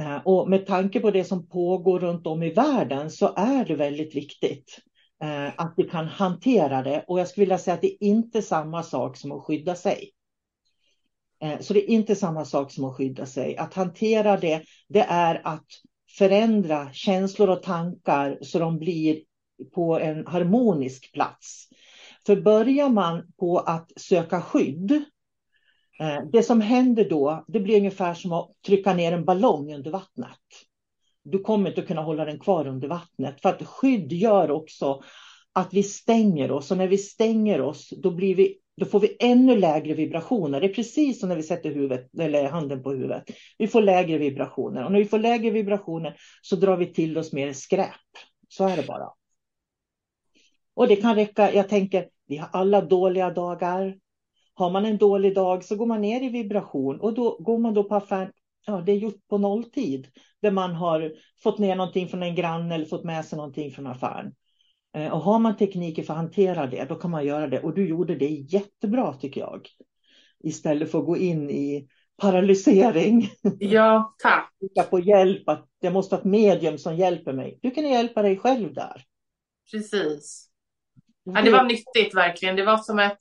Eh, 0.00 0.16
och 0.24 0.50
med 0.50 0.66
tanke 0.66 1.00
på 1.00 1.10
det 1.10 1.24
som 1.24 1.48
pågår 1.48 2.00
runt 2.00 2.26
om 2.26 2.42
i 2.42 2.50
världen 2.50 3.10
så 3.10 3.34
är 3.36 3.64
det 3.64 3.74
väldigt 3.74 4.16
viktigt 4.16 4.78
eh, 5.22 5.46
att 5.56 5.74
vi 5.76 5.82
kan 5.82 6.06
hantera 6.06 6.82
det. 6.82 7.04
Och 7.08 7.20
jag 7.20 7.28
skulle 7.28 7.44
vilja 7.44 7.58
säga 7.58 7.74
att 7.74 7.82
det 7.82 8.04
är 8.04 8.08
inte 8.08 8.42
samma 8.42 8.82
sak 8.82 9.16
som 9.16 9.32
att 9.32 9.44
skydda 9.44 9.74
sig. 9.74 10.10
Eh, 11.42 11.60
så 11.60 11.72
det 11.72 11.90
är 11.90 11.94
inte 11.94 12.16
samma 12.16 12.44
sak 12.44 12.72
som 12.72 12.84
att 12.84 12.96
skydda 12.96 13.26
sig. 13.26 13.56
Att 13.56 13.74
hantera 13.74 14.36
det, 14.36 14.62
det 14.88 15.06
är 15.08 15.40
att 15.44 15.66
förändra 16.18 16.92
känslor 16.92 17.48
och 17.48 17.62
tankar 17.62 18.38
så 18.42 18.58
de 18.58 18.78
blir 18.78 19.20
på 19.74 19.98
en 19.98 20.26
harmonisk 20.26 21.12
plats. 21.12 21.68
För 22.26 22.36
börjar 22.36 22.88
man 22.88 23.32
på 23.38 23.58
att 23.58 23.92
söka 23.96 24.40
skydd, 24.40 24.92
eh, 26.00 26.22
det 26.32 26.42
som 26.42 26.60
händer 26.60 27.08
då, 27.10 27.44
det 27.48 27.60
blir 27.60 27.76
ungefär 27.76 28.14
som 28.14 28.32
att 28.32 28.52
trycka 28.66 28.94
ner 28.94 29.12
en 29.12 29.24
ballong 29.24 29.74
under 29.74 29.90
vattnet. 29.90 30.38
Du 31.24 31.38
kommer 31.38 31.68
inte 31.70 31.80
att 31.80 31.86
kunna 31.86 32.02
hålla 32.02 32.24
den 32.24 32.38
kvar 32.38 32.66
under 32.66 32.88
vattnet, 32.88 33.40
för 33.40 33.48
att 33.48 33.66
skydd 33.66 34.12
gör 34.12 34.50
också 34.50 35.02
att 35.52 35.74
vi 35.74 35.82
stänger 35.82 36.52
oss 36.52 36.70
och 36.70 36.76
när 36.76 36.88
vi 36.88 36.98
stänger 36.98 37.60
oss, 37.60 37.90
då 37.96 38.10
blir 38.10 38.34
vi 38.34 38.58
då 38.76 38.86
får 38.86 39.00
vi 39.00 39.16
ännu 39.20 39.56
lägre 39.56 39.94
vibrationer. 39.94 40.60
Det 40.60 40.66
är 40.66 40.74
precis 40.74 41.20
som 41.20 41.28
när 41.28 41.36
vi 41.36 41.42
sätter 41.42 41.70
huvudet, 41.70 42.18
eller 42.18 42.48
handen 42.48 42.82
på 42.82 42.90
huvudet. 42.90 43.24
Vi 43.58 43.66
får 43.66 43.82
lägre 43.82 44.18
vibrationer 44.18 44.84
och 44.84 44.92
när 44.92 44.98
vi 44.98 45.04
får 45.04 45.18
lägre 45.18 45.50
vibrationer 45.50 46.16
så 46.42 46.56
drar 46.56 46.76
vi 46.76 46.86
till 46.86 47.18
oss 47.18 47.32
mer 47.32 47.52
skräp. 47.52 47.90
Så 48.48 48.68
är 48.68 48.76
det 48.76 48.86
bara. 48.86 49.08
Och 50.74 50.88
det 50.88 50.96
kan 50.96 51.14
räcka, 51.14 51.52
jag 51.52 51.68
tänker, 51.68 52.08
vi 52.26 52.36
har 52.36 52.48
alla 52.52 52.80
dåliga 52.80 53.30
dagar. 53.30 53.98
Har 54.54 54.70
man 54.70 54.84
en 54.84 54.96
dålig 54.96 55.34
dag 55.34 55.64
så 55.64 55.76
går 55.76 55.86
man 55.86 56.00
ner 56.00 56.22
i 56.22 56.28
vibration 56.28 57.00
och 57.00 57.14
då 57.14 57.36
går 57.40 57.58
man 57.58 57.74
då 57.74 57.84
på 57.84 57.94
affären. 57.94 58.32
Ja, 58.66 58.82
det 58.86 58.92
är 58.92 58.96
gjort 58.96 59.28
på 59.28 59.38
nolltid 59.38 60.08
där 60.42 60.50
man 60.50 60.74
har 60.74 61.12
fått 61.42 61.58
ner 61.58 61.76
någonting 61.76 62.08
från 62.08 62.22
en 62.22 62.34
granne 62.34 62.74
eller 62.74 62.84
fått 62.84 63.04
med 63.04 63.24
sig 63.24 63.36
någonting 63.36 63.70
från 63.70 63.86
affären. 63.86 64.32
Eh, 64.94 65.12
och 65.12 65.20
har 65.20 65.38
man 65.38 65.56
tekniker 65.56 66.02
för 66.02 66.12
att 66.12 66.18
hantera 66.18 66.66
det, 66.66 66.84
då 66.84 66.94
kan 66.94 67.10
man 67.10 67.26
göra 67.26 67.46
det. 67.46 67.60
Och 67.60 67.74
du 67.74 67.88
gjorde 67.88 68.14
det 68.14 68.28
jättebra 68.28 69.14
tycker 69.14 69.40
jag. 69.40 69.68
Istället 70.44 70.90
för 70.90 70.98
att 70.98 71.06
gå 71.06 71.16
in 71.16 71.50
i 71.50 71.88
paralysering. 72.16 73.30
Ja, 73.58 74.14
tack. 74.22 74.90
på 74.90 75.00
hjälp, 75.00 75.48
att 75.48 75.68
det 75.80 75.90
måste 75.90 76.14
vara 76.14 76.20
ett 76.20 76.26
medium 76.26 76.78
som 76.78 76.96
hjälper 76.96 77.32
mig. 77.32 77.58
Du 77.62 77.70
kan 77.70 77.88
hjälpa 77.88 78.22
dig 78.22 78.38
själv 78.38 78.74
där. 78.74 79.04
Precis. 79.70 80.50
Ja, 81.24 81.42
det 81.42 81.50
var 81.50 81.64
nyttigt 81.64 82.14
verkligen. 82.14 82.56
Det 82.56 82.64
var 82.64 82.78
som 82.78 82.98
ett 82.98 83.18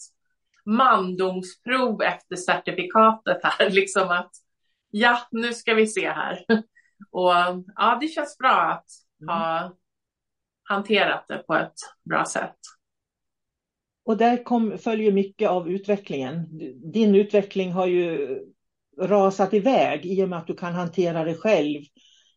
mandomsprov 0.66 2.02
efter 2.02 2.36
certifikatet 2.36 3.40
här. 3.44 3.70
Liksom 3.70 4.10
att 4.10 4.32
ja, 4.90 5.20
nu 5.32 5.54
ska 5.54 5.74
vi 5.74 5.88
se 5.88 6.10
här. 6.10 6.46
Och 7.12 7.34
ja, 7.76 7.98
det 8.02 8.08
känns 8.08 8.38
bra 8.38 8.50
att 8.50 8.86
ha 9.28 9.76
hanterat 10.64 11.26
det 11.28 11.38
på 11.38 11.56
ett 11.56 11.74
bra 12.04 12.26
sätt. 12.26 12.56
Och 14.06 14.18
där 14.18 14.44
kom, 14.44 14.78
följer 14.78 15.12
mycket 15.12 15.50
av 15.50 15.70
utvecklingen. 15.70 16.50
Din 16.92 17.16
utveckling 17.16 17.72
har 17.72 17.88
ju 17.88 18.40
rasat 19.02 19.54
iväg 19.54 20.06
i 20.06 20.24
och 20.24 20.30
med 20.30 20.40
att 20.40 20.48
du 20.48 20.56
kan 20.56 20.74
hantera 20.74 21.24
det 21.24 21.36
själv 21.36 21.82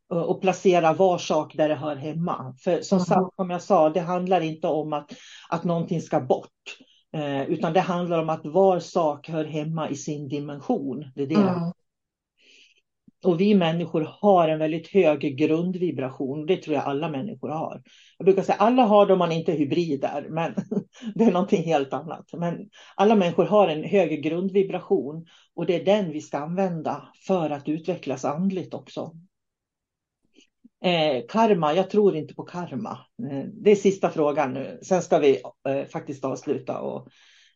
och 0.09 0.41
placera 0.41 0.93
var 0.93 1.19
sak 1.19 1.55
där 1.55 1.69
det 1.69 1.75
hör 1.75 1.97
hemma. 1.97 2.55
För 2.65 2.81
som, 2.81 2.99
mm. 2.99 3.07
sagt, 3.07 3.37
som 3.37 3.51
jag 3.51 3.63
sa, 3.63 3.91
det 3.91 4.01
handlar 4.01 4.41
inte 4.41 4.67
om 4.67 4.93
att, 4.93 5.13
att 5.49 5.65
någonting 5.65 6.01
ska 6.01 6.21
bort. 6.21 6.79
Eh, 7.13 7.43
utan 7.43 7.73
det 7.73 7.81
handlar 7.81 8.23
om 8.23 8.29
att 8.29 8.47
var 8.47 8.81
sak 8.81 9.29
hör 9.29 9.45
hemma 9.45 9.91
i 9.91 9.95
sin 9.95 10.29
dimension. 10.29 11.11
Det 11.15 11.23
är 11.23 11.27
det 11.27 11.35
mm. 11.35 11.73
Och 13.25 13.41
vi 13.41 13.55
människor 13.55 14.09
har 14.21 14.49
en 14.49 14.59
väldigt 14.59 14.89
hög 14.89 15.39
grundvibration. 15.39 16.47
Det 16.47 16.57
tror 16.57 16.77
jag 16.77 16.85
alla 16.85 17.09
människor 17.09 17.49
har. 17.49 17.83
Jag 18.19 18.25
brukar 18.25 18.43
säga 18.43 18.59
alla 18.59 18.83
har 18.83 19.07
det 19.07 19.13
om 19.13 19.19
man 19.19 19.33
inte 19.33 19.53
är 19.53 19.57
hybrider, 19.57 20.27
men 20.31 20.55
det 21.15 21.25
är 21.25 21.33
någonting 21.33 21.63
helt 21.63 21.93
annat. 21.93 22.31
Men 22.33 22.69
alla 22.95 23.15
människor 23.15 23.45
har 23.45 23.69
en 23.69 23.85
hög 23.85 24.23
grundvibration 24.23 25.27
och 25.55 25.67
det 25.67 25.81
är 25.81 25.85
den 25.85 26.13
vi 26.13 26.21
ska 26.21 26.39
använda 26.39 27.09
för 27.27 27.51
att 27.51 27.69
utvecklas 27.69 28.25
andligt 28.25 28.75
också. 28.75 29.13
Eh, 30.85 31.23
karma, 31.29 31.75
jag 31.75 31.91
tror 31.91 32.17
inte 32.17 32.35
på 32.35 32.43
karma. 32.43 32.99
Eh, 33.31 33.45
det 33.53 33.71
är 33.71 33.77
sista 33.77 34.11
frågan 34.11 34.53
nu. 34.53 34.79
Sen 34.83 35.03
ska 35.03 35.19
vi 35.19 35.41
eh, 35.69 35.85
faktiskt 35.85 36.25
avsluta 36.25 36.81
och, 36.81 37.09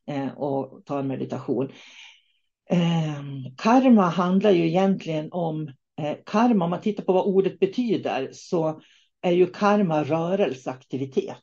eh, 0.07 0.39
och 0.39 0.83
ta 0.85 0.99
en 0.99 1.07
meditation. 1.07 1.69
Eh, 2.71 3.23
karma 3.57 4.09
handlar 4.09 4.51
ju 4.51 4.67
egentligen 4.67 5.33
om 5.33 5.69
eh, 6.01 6.17
karma, 6.27 6.65
om 6.65 6.71
man 6.71 6.81
tittar 6.81 7.05
på 7.05 7.13
vad 7.13 7.27
ordet 7.27 7.59
betyder 7.59 8.29
så 8.33 8.81
är 9.23 9.33
ju 9.33 9.47
karma 9.47 10.05
rörelseaktivitet. 10.05 11.37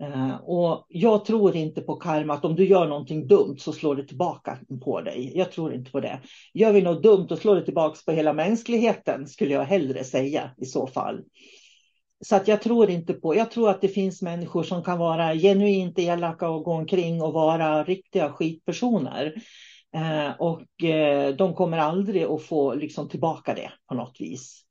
Eh, 0.00 0.36
och 0.36 0.86
jag 0.88 1.24
tror 1.24 1.56
inte 1.56 1.80
på 1.80 1.96
karma, 1.96 2.34
att 2.34 2.44
om 2.44 2.56
du 2.56 2.66
gör 2.66 2.88
någonting 2.88 3.26
dumt 3.26 3.56
så 3.58 3.72
slår 3.72 3.96
det 3.96 4.04
tillbaka 4.04 4.58
på 4.84 5.00
dig. 5.00 5.32
Jag 5.34 5.52
tror 5.52 5.74
inte 5.74 5.90
på 5.90 6.00
det. 6.00 6.20
Gör 6.54 6.72
vi 6.72 6.82
något 6.82 7.02
dumt 7.02 7.26
och 7.30 7.38
slår 7.38 7.56
det 7.56 7.64
tillbaka 7.64 7.98
på 8.06 8.12
hela 8.12 8.32
mänskligheten, 8.32 9.26
skulle 9.26 9.54
jag 9.54 9.64
hellre 9.64 10.04
säga 10.04 10.50
i 10.56 10.64
så 10.64 10.86
fall. 10.86 11.22
Så 12.20 12.36
att 12.36 12.48
jag 12.48 12.62
tror 12.62 12.90
inte 12.90 13.14
på, 13.14 13.34
jag 13.34 13.50
tror 13.50 13.70
att 13.70 13.80
det 13.80 13.88
finns 13.88 14.22
människor 14.22 14.62
som 14.62 14.82
kan 14.82 14.98
vara 14.98 15.34
genuint 15.34 15.98
elaka 15.98 16.48
och 16.48 16.64
gå 16.64 16.72
omkring 16.72 17.22
och 17.22 17.32
vara 17.32 17.84
riktiga 17.84 18.32
skitpersoner. 18.32 19.34
Eh, 19.94 20.30
och 20.38 20.84
eh, 20.84 21.34
de 21.34 21.54
kommer 21.54 21.78
aldrig 21.78 22.22
att 22.22 22.42
få 22.42 22.74
liksom, 22.74 23.08
tillbaka 23.08 23.54
det 23.54 23.72
på 23.88 23.94
något 23.94 24.16
vis. 24.20 24.64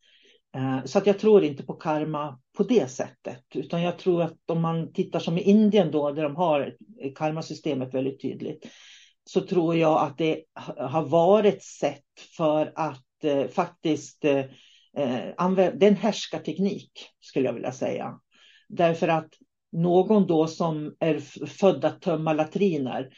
Eh, 0.55 0.84
så 0.86 0.97
att 0.97 1.07
jag 1.07 1.20
tror 1.20 1.43
inte 1.43 1.63
på 1.63 1.74
karma 1.74 2.39
på 2.57 2.63
det 2.63 2.91
sättet, 2.91 3.43
utan 3.55 3.82
jag 3.82 3.99
tror 3.99 4.22
att 4.22 4.38
om 4.49 4.61
man 4.61 4.93
tittar 4.93 5.20
som 5.20 5.38
i 5.38 5.41
Indien 5.41 5.91
då, 5.91 6.11
där 6.11 6.24
de 6.24 6.36
har 6.36 6.76
karmasystemet 7.15 7.93
väldigt 7.93 8.22
tydligt, 8.22 8.68
så 9.24 9.41
tror 9.41 9.76
jag 9.76 10.01
att 10.01 10.18
det 10.18 10.43
har 10.78 11.03
varit 11.03 11.63
sätt 11.63 12.03
för 12.38 12.74
att 12.76 13.24
eh, 13.24 13.47
faktiskt 13.47 14.26
eh, 14.26 14.45
eh 14.97 15.34
använda, 15.38 15.78
det 15.78 15.86
är 15.86 15.91
en 15.91 15.97
härskarteknik 15.97 16.91
skulle 17.20 17.45
jag 17.45 17.53
vilja 17.53 17.72
säga. 17.72 18.20
Därför 18.70 19.07
att 19.07 19.30
någon 19.72 20.28
då 20.28 20.47
som 20.47 20.95
är 20.99 21.20
född 21.47 21.86
att 21.86 22.01
tömma 22.01 22.34
latriner 22.34 23.09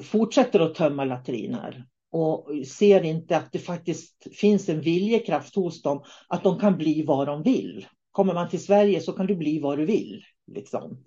fortsätter 0.00 0.60
att 0.60 0.74
tömma 0.74 1.04
latriner 1.04 1.84
och 2.12 2.48
ser 2.66 3.04
inte 3.04 3.36
att 3.36 3.52
det 3.52 3.58
faktiskt 3.58 4.26
finns 4.36 4.68
en 4.68 4.80
viljekraft 4.80 5.54
hos 5.54 5.82
dem 5.82 6.04
att 6.28 6.44
de 6.44 6.58
kan 6.58 6.76
bli 6.76 7.04
vad 7.04 7.26
de 7.26 7.42
vill. 7.42 7.86
Kommer 8.12 8.34
man 8.34 8.48
till 8.48 8.64
Sverige 8.64 9.00
så 9.00 9.12
kan 9.12 9.26
du 9.26 9.36
bli 9.36 9.60
vad 9.60 9.78
du 9.78 9.84
vill. 9.84 10.22
Liksom. 10.46 11.04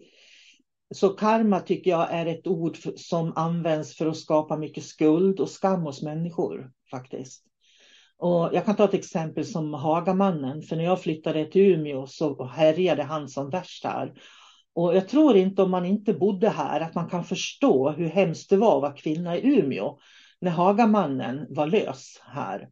Så 0.94 1.10
karma 1.10 1.60
tycker 1.60 1.92
jag 1.92 2.12
är 2.12 2.26
ett 2.26 2.48
ord 2.48 2.78
som 2.96 3.34
används 3.36 3.96
för 3.98 4.08
att 4.08 4.18
skapa 4.18 4.58
mycket 4.58 4.84
skuld 4.84 5.40
och 5.40 5.50
skam 5.50 5.82
hos 5.82 6.02
människor 6.02 6.72
faktiskt. 6.92 7.44
Och 8.18 8.50
jag 8.54 8.66
kan 8.66 8.76
ta 8.76 8.86
ett 8.86 8.94
exempel 8.94 9.46
som 9.46 9.74
Hagamannen, 9.74 10.62
för 10.62 10.76
när 10.76 10.84
jag 10.84 11.02
flyttade 11.02 11.46
till 11.46 11.62
Umeå 11.62 12.08
så 12.08 12.46
härjade 12.46 13.04
han 13.04 13.30
som 13.30 13.50
värst 13.50 13.86
här. 13.86 14.14
Och 14.74 14.96
jag 14.96 15.10
tror 15.10 15.38
inte 15.38 15.62
om 15.62 15.72
man 15.72 15.86
inte 15.86 16.14
bodde 16.14 16.50
här 16.50 16.80
att 16.82 16.96
man 16.96 17.10
kan 17.10 17.24
förstå 17.24 17.90
hur 17.90 18.10
hemskt 18.10 18.50
det 18.50 18.58
var 18.58 18.76
att 18.76 18.82
vara 18.82 18.94
kvinna 18.94 19.38
i 19.38 19.60
Umeå 19.60 20.00
när 20.42 20.52
Hagamannen 20.52 21.48
var 21.50 21.68
lös 21.68 22.22
här. 22.24 22.70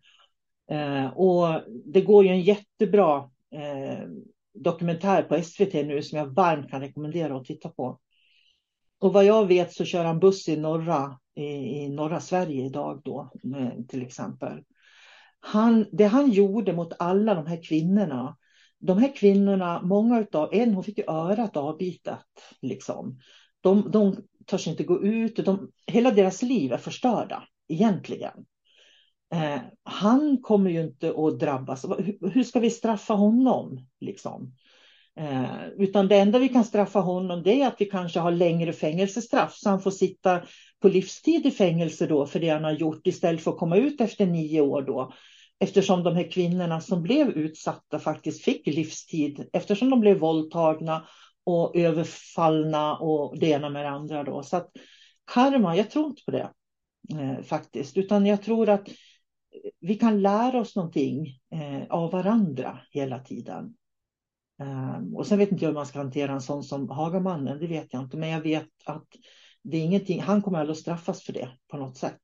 Eh, 0.71 1.07
och 1.07 1.61
det 1.85 2.01
går 2.01 2.25
ju 2.25 2.29
en 2.29 2.41
jättebra 2.41 3.29
eh, 3.55 4.07
dokumentär 4.53 5.23
på 5.23 5.41
SVT 5.43 5.73
nu 5.73 6.01
som 6.01 6.17
jag 6.17 6.25
varmt 6.25 6.69
kan 6.69 6.81
rekommendera 6.81 7.37
att 7.37 7.45
titta 7.45 7.69
på. 7.69 7.99
Och 8.99 9.13
vad 9.13 9.25
jag 9.25 9.47
vet 9.47 9.73
så 9.73 9.85
kör 9.85 10.05
han 10.05 10.19
buss 10.19 10.49
i 10.49 10.57
norra, 10.57 11.19
i, 11.35 11.43
i 11.43 11.89
norra 11.89 12.19
Sverige 12.19 12.65
idag 12.65 13.01
då, 13.03 13.31
till 13.87 14.01
exempel. 14.01 14.63
Han, 15.39 15.85
det 15.91 16.05
han 16.05 16.31
gjorde 16.31 16.73
mot 16.73 16.93
alla 16.99 17.33
de 17.33 17.45
här 17.45 17.63
kvinnorna, 17.63 18.37
de 18.79 18.97
här 18.97 19.15
kvinnorna, 19.15 19.81
många 19.81 20.19
utav, 20.19 20.49
en 20.53 20.73
hon 20.73 20.83
fick 20.83 20.97
ju 20.97 21.03
örat 21.07 21.57
avbitet 21.57 22.19
liksom. 22.61 23.19
De, 23.61 23.91
de 23.91 24.15
törs 24.45 24.67
inte 24.67 24.83
gå 24.83 25.03
ut, 25.03 25.35
de, 25.35 25.71
hela 25.87 26.11
deras 26.11 26.41
liv 26.41 26.73
är 26.73 26.77
förstörda 26.77 27.43
egentligen. 27.67 28.45
Eh, 29.33 29.59
han 29.83 30.37
kommer 30.41 30.69
ju 30.69 30.81
inte 30.81 31.09
att 31.09 31.39
drabbas. 31.39 31.85
Hur, 31.85 32.29
hur 32.29 32.43
ska 32.43 32.59
vi 32.59 32.69
straffa 32.69 33.13
honom? 33.13 33.87
Liksom? 33.99 34.53
Eh, 35.19 35.67
utan 35.77 36.07
det 36.07 36.15
enda 36.15 36.39
vi 36.39 36.49
kan 36.49 36.63
straffa 36.63 36.99
honom 36.99 37.43
det 37.43 37.61
är 37.61 37.67
att 37.67 37.81
vi 37.81 37.85
kanske 37.85 38.19
har 38.19 38.31
längre 38.31 38.73
fängelsestraff 38.73 39.55
så 39.55 39.69
han 39.69 39.81
får 39.81 39.91
sitta 39.91 40.41
på 40.81 40.87
livstid 40.87 41.45
i 41.45 41.51
fängelse 41.51 42.07
då 42.07 42.25
för 42.25 42.39
det 42.39 42.49
han 42.49 42.63
har 42.63 42.71
gjort 42.71 43.07
istället 43.07 43.41
för 43.41 43.51
att 43.51 43.57
komma 43.57 43.77
ut 43.77 44.01
efter 44.01 44.25
nio 44.25 44.61
år 44.61 44.81
då. 44.81 45.13
Eftersom 45.59 46.03
de 46.03 46.15
här 46.15 46.31
kvinnorna 46.31 46.81
som 46.81 47.03
blev 47.03 47.29
utsatta 47.29 47.99
faktiskt 47.99 48.43
fick 48.43 48.67
livstid 48.67 49.49
eftersom 49.53 49.89
de 49.89 49.99
blev 49.99 50.19
våldtagna 50.19 51.07
och 51.43 51.75
överfallna 51.75 52.97
och 52.97 53.39
det 53.39 53.47
ena 53.47 53.69
med 53.69 53.85
det 53.85 53.89
andra 53.89 54.23
då. 54.23 54.43
Så 54.43 54.57
att 54.57 54.71
karma, 55.33 55.75
jag 55.75 55.91
tror 55.91 56.05
inte 56.05 56.21
på 56.25 56.31
det 56.31 56.49
eh, 57.19 57.43
faktiskt, 57.43 57.97
utan 57.97 58.25
jag 58.25 58.41
tror 58.41 58.69
att 58.69 58.89
vi 59.79 59.95
kan 59.95 60.21
lära 60.21 60.59
oss 60.59 60.75
någonting 60.75 61.39
eh, 61.51 61.87
av 61.89 62.11
varandra 62.11 62.79
hela 62.91 63.19
tiden. 63.19 63.75
Eh, 64.61 65.15
och 65.15 65.27
sen 65.27 65.37
vet 65.37 65.51
inte 65.51 65.65
jag 65.65 65.69
hur 65.69 65.75
man 65.75 65.85
ska 65.85 65.99
hantera 65.99 66.31
en 66.31 66.41
sån 66.41 66.63
som 66.63 66.89
Hagamannen, 66.89 67.59
det 67.59 67.67
vet 67.67 67.93
jag 67.93 68.03
inte. 68.03 68.17
Men 68.17 68.29
jag 68.29 68.41
vet 68.41 68.69
att 68.85 69.07
det 69.63 69.77
är 69.77 69.81
ingenting, 69.81 70.21
han 70.21 70.41
kommer 70.41 70.59
aldrig 70.59 70.73
att 70.73 70.81
straffas 70.81 71.23
för 71.23 71.33
det 71.33 71.49
på 71.67 71.77
något 71.77 71.97
sätt. 71.97 72.21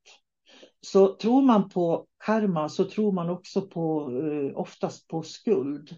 Så 0.85 1.15
tror 1.15 1.41
man 1.41 1.69
på 1.69 2.07
karma 2.25 2.69
så 2.69 2.83
tror 2.89 3.11
man 3.11 3.29
också 3.29 3.61
på, 3.61 4.11
eh, 4.21 4.57
oftast 4.57 5.07
på 5.07 5.23
skuld. 5.23 5.95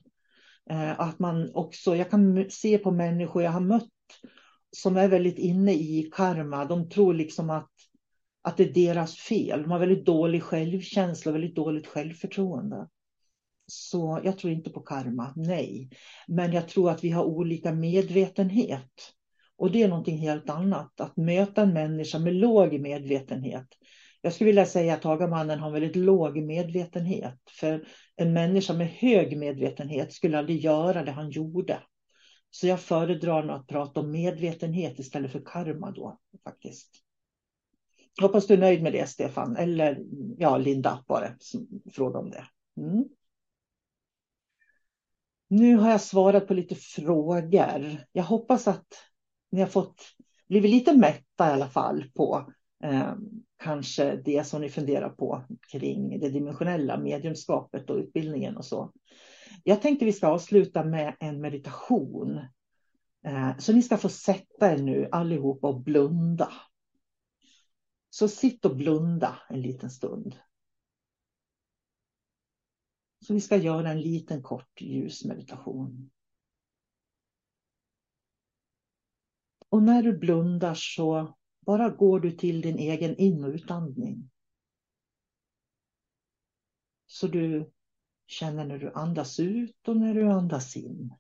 Eh, 0.70 1.00
att 1.00 1.20
man 1.20 1.52
också, 1.54 1.96
jag 1.96 2.10
kan 2.10 2.46
se 2.50 2.78
på 2.78 2.92
människor 2.92 3.44
jag 3.44 3.52
har 3.52 3.60
mött 3.60 3.90
som 4.72 4.98
är 4.98 5.08
väldigt 5.08 5.38
inne 5.38 5.74
i 5.74 6.10
karma, 6.14 6.66
de 6.66 6.90
tror 6.90 7.14
liksom 7.14 7.50
att, 7.50 7.72
att 8.42 8.58
det 8.58 8.64
är 8.64 8.74
deras 8.74 9.16
fel. 9.16 9.62
De 9.62 9.72
har 9.72 9.80
väldigt 9.80 10.06
dålig 10.06 10.44
självkänsla, 10.44 11.32
väldigt 11.32 11.56
dåligt 11.56 11.88
självförtroende. 11.88 12.88
Så 13.68 14.22
jag 14.24 14.38
tror 14.38 14.54
inte 14.54 14.70
på 14.70 14.80
karma, 14.80 15.34
nej. 15.36 15.90
Men 16.28 16.54
jag 16.54 16.68
tror 16.68 16.90
att 16.90 17.04
vi 17.04 17.10
har 17.10 17.24
olika 17.24 17.74
medvetenhet. 17.74 18.92
Och 19.58 19.72
det 19.72 19.84
är 19.84 19.88
någonting 19.88 20.18
helt 20.18 20.50
annat. 20.50 21.02
Att 21.02 21.18
möta 21.18 21.62
en 21.62 21.74
människa 21.74 22.20
med 22.20 22.34
låg 22.34 22.80
medvetenhet. 22.80 23.68
Jag 24.22 24.34
skulle 24.34 24.48
vilja 24.48 24.66
säga 24.66 24.94
att 24.94 25.04
Hagamannen 25.04 25.60
har 25.60 25.72
väldigt 25.72 25.96
låg 25.96 26.38
medvetenhet. 26.38 27.40
För 27.60 27.88
en 28.16 28.34
människa 28.34 28.74
med 28.74 28.88
hög 28.88 29.38
medvetenhet 29.38 30.14
skulle 30.14 30.38
aldrig 30.38 30.60
göra 30.60 31.04
det 31.04 31.12
han 31.12 31.30
gjorde. 31.30 31.80
Så 32.50 32.68
jag 32.68 32.80
föredrar 32.80 33.48
att 33.48 33.68
prata 33.68 34.00
om 34.00 34.12
medvetenhet 34.12 35.00
istället 35.00 35.32
för 35.32 35.42
karma 35.46 35.92
då 35.92 36.20
faktiskt. 36.44 36.90
Hoppas 38.22 38.48
du 38.48 38.54
är 38.54 38.58
nöjd 38.58 38.84
med 38.84 38.94
det 38.94 39.10
Stefan. 39.10 39.56
Eller 39.56 40.04
ja, 40.38 40.58
Linda 40.58 41.04
bara 41.08 41.30
fråga 41.92 42.20
om 42.20 42.30
det. 42.30 42.46
Mm. 42.78 43.06
Nu 45.48 45.76
har 45.76 45.90
jag 45.92 46.02
svarat 46.02 46.48
på 46.48 46.54
lite 46.54 46.76
frågor. 46.76 48.06
Jag 48.12 48.24
hoppas 48.24 48.68
att 48.68 48.88
ni 49.52 49.62
har 49.62 49.68
fått 49.68 50.02
blivit 50.48 50.72
lite 50.72 50.94
mätta 50.94 51.50
i 51.50 51.54
alla 51.54 51.68
fall 51.68 52.12
på 52.16 52.54
eh, 52.84 53.14
kanske 53.58 54.16
det 54.16 54.48
som 54.48 54.62
ni 54.62 54.70
funderar 54.70 55.10
på 55.10 55.44
kring 55.72 56.20
det 56.20 56.30
dimensionella 56.30 56.98
mediumskapet 56.98 57.90
och 57.90 57.98
utbildningen 57.98 58.58
och 58.58 58.66
så. 58.66 58.94
Jag 59.64 59.82
tänkte 59.82 60.06
vi 60.06 60.14
ska 60.14 60.28
avsluta 60.28 60.84
med 60.84 61.16
en 61.20 61.42
meditation. 61.42 62.40
Eh, 63.26 63.58
så 63.58 63.74
ni 63.74 63.82
ska 63.82 63.98
få 63.98 64.10
sätta 64.10 64.72
er 64.72 64.78
nu 64.78 65.10
allihopa 65.12 65.68
och 65.68 65.82
blunda. 65.82 66.54
Så 68.10 68.28
sitt 68.28 68.66
och 68.66 68.76
blunda 68.76 69.40
en 69.50 69.62
liten 69.62 69.90
stund. 69.90 70.36
Så 73.26 73.34
vi 73.34 73.42
ska 73.42 73.58
göra 73.58 73.90
en 73.90 74.02
liten 74.02 74.44
kort 74.44 74.82
ljusmeditation. 74.82 76.10
Och 79.70 79.84
när 79.84 80.04
du 80.04 80.18
blundar 80.18 80.74
så 80.74 81.38
bara 81.68 81.90
går 81.90 82.20
du 82.20 82.32
till 82.32 82.62
din 82.62 82.80
egen 82.80 83.16
in 83.16 83.44
och 83.44 83.50
utandning. 83.50 84.30
Så 87.06 87.28
du 87.28 87.72
känner 88.28 88.66
när 88.66 88.78
du 88.78 88.92
andas 88.94 89.40
ut 89.40 89.88
och 89.88 89.98
när 89.98 90.14
du 90.14 90.32
andas 90.32 90.78
in. 90.78 91.14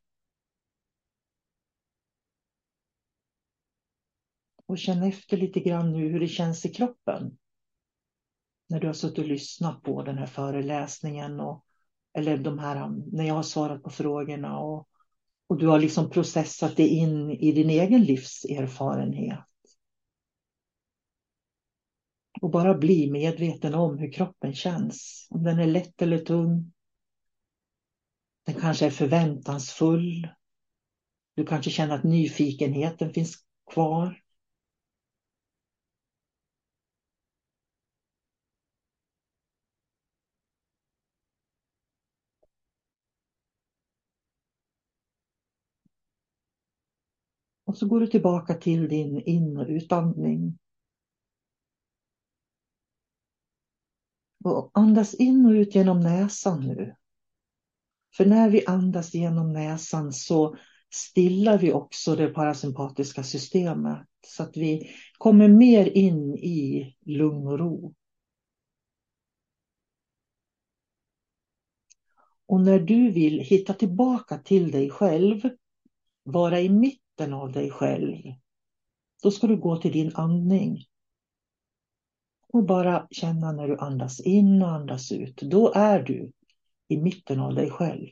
Och 4.65 4.77
känn 4.77 5.03
efter 5.03 5.37
lite 5.37 5.59
grann 5.59 5.93
nu 5.93 6.09
hur 6.09 6.19
det 6.19 6.27
känns 6.27 6.65
i 6.65 6.73
kroppen. 6.73 7.37
När 8.69 8.79
du 8.79 8.87
har 8.87 8.93
suttit 8.93 9.19
och 9.19 9.27
lyssnat 9.27 9.83
på 9.83 10.03
den 10.03 10.17
här 10.17 10.25
föreläsningen 10.25 11.39
och 11.39 11.65
eller 12.13 12.37
de 12.37 12.59
här, 12.59 12.89
när 13.11 13.23
jag 13.23 13.35
har 13.35 13.43
svarat 13.43 13.83
på 13.83 13.89
frågorna 13.89 14.59
och, 14.59 14.87
och 15.47 15.57
du 15.57 15.67
har 15.67 15.79
liksom 15.79 16.09
processat 16.09 16.77
det 16.77 16.87
in 16.87 17.31
i 17.31 17.51
din 17.51 17.69
egen 17.69 18.03
livserfarenhet. 18.03 19.46
Och 22.41 22.49
bara 22.49 22.77
bli 22.77 23.11
medveten 23.11 23.73
om 23.73 23.97
hur 23.97 24.11
kroppen 24.11 24.53
känns. 24.53 25.27
Om 25.29 25.43
den 25.43 25.59
är 25.59 25.67
lätt 25.67 26.01
eller 26.01 26.17
tung. 26.17 26.73
Den 28.45 28.55
kanske 28.55 28.85
är 28.85 28.89
förväntansfull. 28.89 30.27
Du 31.35 31.45
kanske 31.45 31.71
känner 31.71 31.95
att 31.95 32.03
nyfikenheten 32.03 33.13
finns 33.13 33.35
kvar. 33.71 34.21
Och 47.65 47.77
så 47.77 47.87
går 47.87 47.99
du 47.99 48.07
tillbaka 48.07 48.53
till 48.53 48.89
din 48.89 49.21
in 49.21 49.57
och 49.57 49.67
utandning. 49.67 50.57
Och 54.47 54.71
andas 54.73 55.13
in 55.13 55.45
och 55.45 55.51
ut 55.51 55.75
genom 55.75 55.99
näsan 55.99 56.67
nu. 56.67 56.95
För 58.17 58.25
när 58.25 58.49
vi 58.49 58.65
andas 58.65 59.13
genom 59.13 59.53
näsan 59.53 60.13
så 60.13 60.55
stillar 60.93 61.57
vi 61.57 61.73
också 61.73 62.15
det 62.15 62.27
parasympatiska 62.27 63.23
systemet 63.23 64.07
så 64.27 64.43
att 64.43 64.57
vi 64.57 64.89
kommer 65.17 65.47
mer 65.47 65.85
in 65.85 66.35
i 66.35 66.95
lugn 67.05 67.47
och 67.47 67.59
ro. 67.59 67.93
Och 72.47 72.61
när 72.61 72.79
du 72.79 73.11
vill 73.11 73.39
hitta 73.39 73.73
tillbaka 73.73 74.37
till 74.37 74.71
dig 74.71 74.89
själv, 74.89 75.49
vara 76.23 76.59
i 76.61 76.69
mitten 76.69 77.33
av 77.33 77.51
dig 77.51 77.71
själv, 77.71 78.15
då 79.23 79.31
ska 79.31 79.47
du 79.47 79.57
gå 79.57 79.77
till 79.77 79.91
din 79.91 80.11
andning. 80.15 80.86
Och 82.57 82.65
bara 82.65 83.07
känna 83.11 83.51
när 83.51 83.67
du 83.67 83.77
andas 83.77 84.19
in 84.19 84.61
och 84.61 84.69
andas 84.69 85.11
ut. 85.11 85.41
Då 85.41 85.73
är 85.75 86.03
du 86.03 86.31
i 86.87 86.97
mitten 86.97 87.39
av 87.39 87.55
dig 87.55 87.69
själv. 87.69 88.07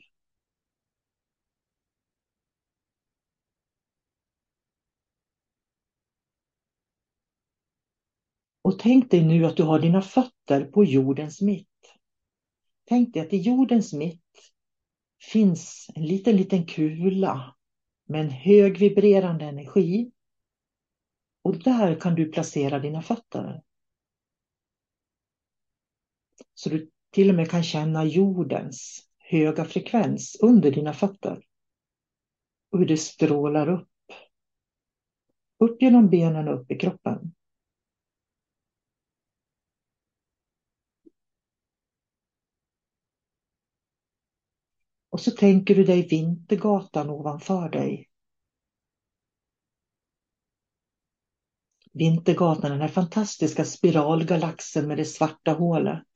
Och 8.62 8.78
tänk 8.78 9.10
dig 9.10 9.24
nu 9.24 9.46
att 9.46 9.56
du 9.56 9.62
har 9.62 9.80
dina 9.80 10.02
fötter 10.02 10.64
på 10.64 10.84
jordens 10.84 11.40
mitt. 11.40 11.68
Tänk 12.84 13.14
dig 13.14 13.22
att 13.22 13.32
i 13.32 13.36
jordens 13.36 13.92
mitt 13.92 14.52
finns 15.32 15.90
en 15.94 16.06
liten, 16.06 16.36
liten 16.36 16.66
kula 16.66 17.54
med 18.04 18.20
en 18.20 18.30
hög 18.30 18.78
vibrerande 18.78 19.44
energi. 19.44 20.10
Och 21.42 21.62
där 21.62 22.00
kan 22.00 22.14
du 22.14 22.32
placera 22.32 22.78
dina 22.78 23.02
fötter. 23.02 23.62
Så 26.54 26.68
du 26.68 26.90
till 27.10 27.30
och 27.30 27.34
med 27.34 27.50
kan 27.50 27.62
känna 27.62 28.04
jordens 28.04 29.08
höga 29.18 29.64
frekvens 29.64 30.36
under 30.42 30.70
dina 30.70 30.92
fötter. 30.92 31.44
Och 32.70 32.78
hur 32.78 32.86
det 32.86 32.96
strålar 32.96 33.68
upp. 33.68 33.88
Upp 35.58 35.82
genom 35.82 36.08
benen 36.08 36.48
och 36.48 36.60
upp 36.60 36.70
i 36.70 36.78
kroppen. 36.78 37.34
Och 45.10 45.20
så 45.20 45.30
tänker 45.30 45.74
du 45.74 45.84
dig 45.84 46.08
Vintergatan 46.08 47.10
ovanför 47.10 47.68
dig. 47.68 48.08
Vintergatan, 51.92 52.70
den 52.70 52.80
här 52.80 52.88
fantastiska 52.88 53.64
spiralgalaxen 53.64 54.88
med 54.88 54.96
det 54.96 55.04
svarta 55.04 55.52
hålet. 55.52 56.15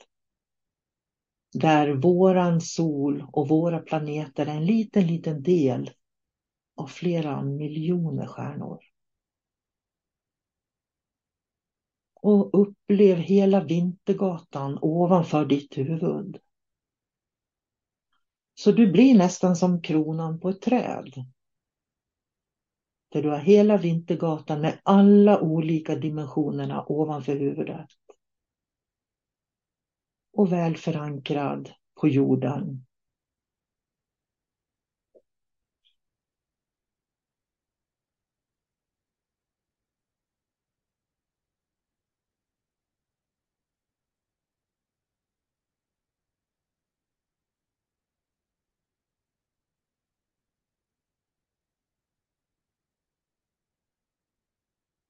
Där 1.52 1.94
våran 1.94 2.60
sol 2.60 3.24
och 3.32 3.48
våra 3.48 3.78
planeter 3.78 4.46
är 4.46 4.56
en 4.56 4.66
liten, 4.66 5.06
liten 5.06 5.42
del 5.42 5.90
av 6.76 6.86
flera 6.86 7.42
miljoner 7.42 8.26
stjärnor. 8.26 8.78
Och 12.22 12.60
upplev 12.60 13.16
hela 13.16 13.64
Vintergatan 13.64 14.78
ovanför 14.82 15.44
ditt 15.44 15.78
huvud. 15.78 16.38
Så 18.54 18.72
du 18.72 18.92
blir 18.92 19.18
nästan 19.18 19.56
som 19.56 19.82
kronan 19.82 20.40
på 20.40 20.48
ett 20.48 20.62
träd. 20.62 21.24
Där 23.08 23.22
du 23.22 23.28
har 23.30 23.38
hela 23.38 23.76
Vintergatan 23.76 24.60
med 24.60 24.80
alla 24.82 25.40
olika 25.40 25.96
dimensionerna 25.96 26.84
ovanför 26.88 27.36
huvudet. 27.36 27.86
Och 30.40 30.52
väl 30.52 30.76
förankrad 30.76 31.70
på 32.00 32.08
jorden. 32.08 32.86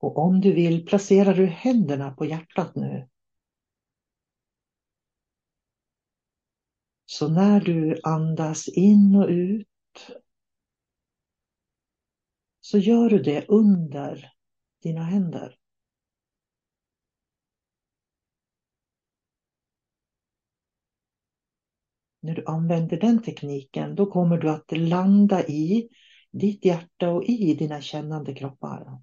Och 0.01 0.19
om 0.19 0.41
du 0.41 0.53
vill 0.53 0.87
placerar 0.87 1.35
du 1.35 1.47
händerna 1.47 2.11
på 2.11 2.25
hjärtat 2.27 2.77
nu. 2.77 3.09
Så 7.11 7.29
när 7.29 7.61
du 7.61 8.01
andas 8.03 8.69
in 8.69 9.15
och 9.15 9.29
ut 9.29 9.67
så 12.61 12.79
gör 12.79 13.11
du 13.11 13.23
det 13.23 13.49
under 13.49 14.33
dina 14.83 15.03
händer. 15.03 15.59
När 22.21 22.35
du 22.35 22.45
använder 22.47 23.01
den 23.01 23.23
tekniken 23.23 23.95
då 23.95 24.07
kommer 24.07 24.39
du 24.39 24.51
att 24.51 24.73
landa 24.73 25.47
i 25.47 25.89
ditt 26.31 26.65
hjärta 26.65 27.11
och 27.11 27.25
i 27.25 27.55
dina 27.55 27.81
kännande 27.81 28.35
kroppar. 28.35 29.01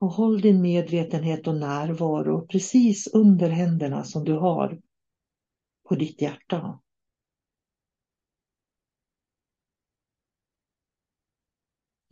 Och 0.00 0.12
håll 0.12 0.40
din 0.40 0.60
medvetenhet 0.60 1.46
och 1.46 1.56
närvaro 1.56 2.46
precis 2.46 3.06
under 3.06 3.48
händerna 3.48 4.04
som 4.04 4.24
du 4.24 4.32
har 4.32 4.80
på 5.88 5.94
ditt 5.94 6.22
hjärta. 6.22 6.80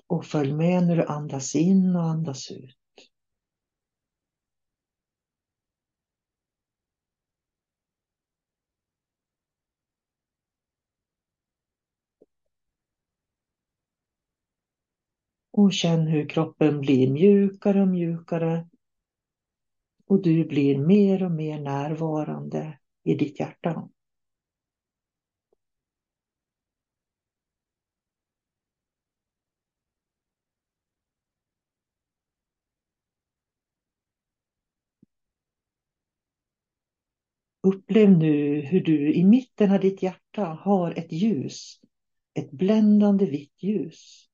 Och 0.07 0.25
följ 0.25 0.53
med 0.53 0.87
när 0.87 0.97
du 0.97 1.05
andas 1.05 1.55
in 1.55 1.97
och 1.97 2.03
andas 2.03 2.51
ut. 2.51 2.86
Och 15.57 15.73
känn 15.73 16.07
hur 16.07 16.29
kroppen 16.29 16.81
blir 16.81 17.11
mjukare 17.11 17.83
och 17.83 17.89
mjukare. 17.89 18.69
Och 20.07 20.23
du 20.23 20.45
blir 20.45 20.79
mer 20.79 21.23
och 21.23 21.31
mer 21.31 21.61
närvarande 21.61 22.79
i 23.05 23.15
ditt 23.15 23.41
hjärta. 23.41 23.89
Upplev 37.63 38.11
nu 38.11 38.61
hur 38.61 38.81
du 38.81 39.15
i 39.15 39.25
mitten 39.25 39.73
av 39.73 39.81
ditt 39.81 40.03
hjärta 40.03 40.45
har 40.45 40.99
ett 40.99 41.13
ljus, 41.13 41.81
ett 42.35 42.51
bländande 42.51 43.27
vitt 43.27 43.63
ljus. 43.63 44.26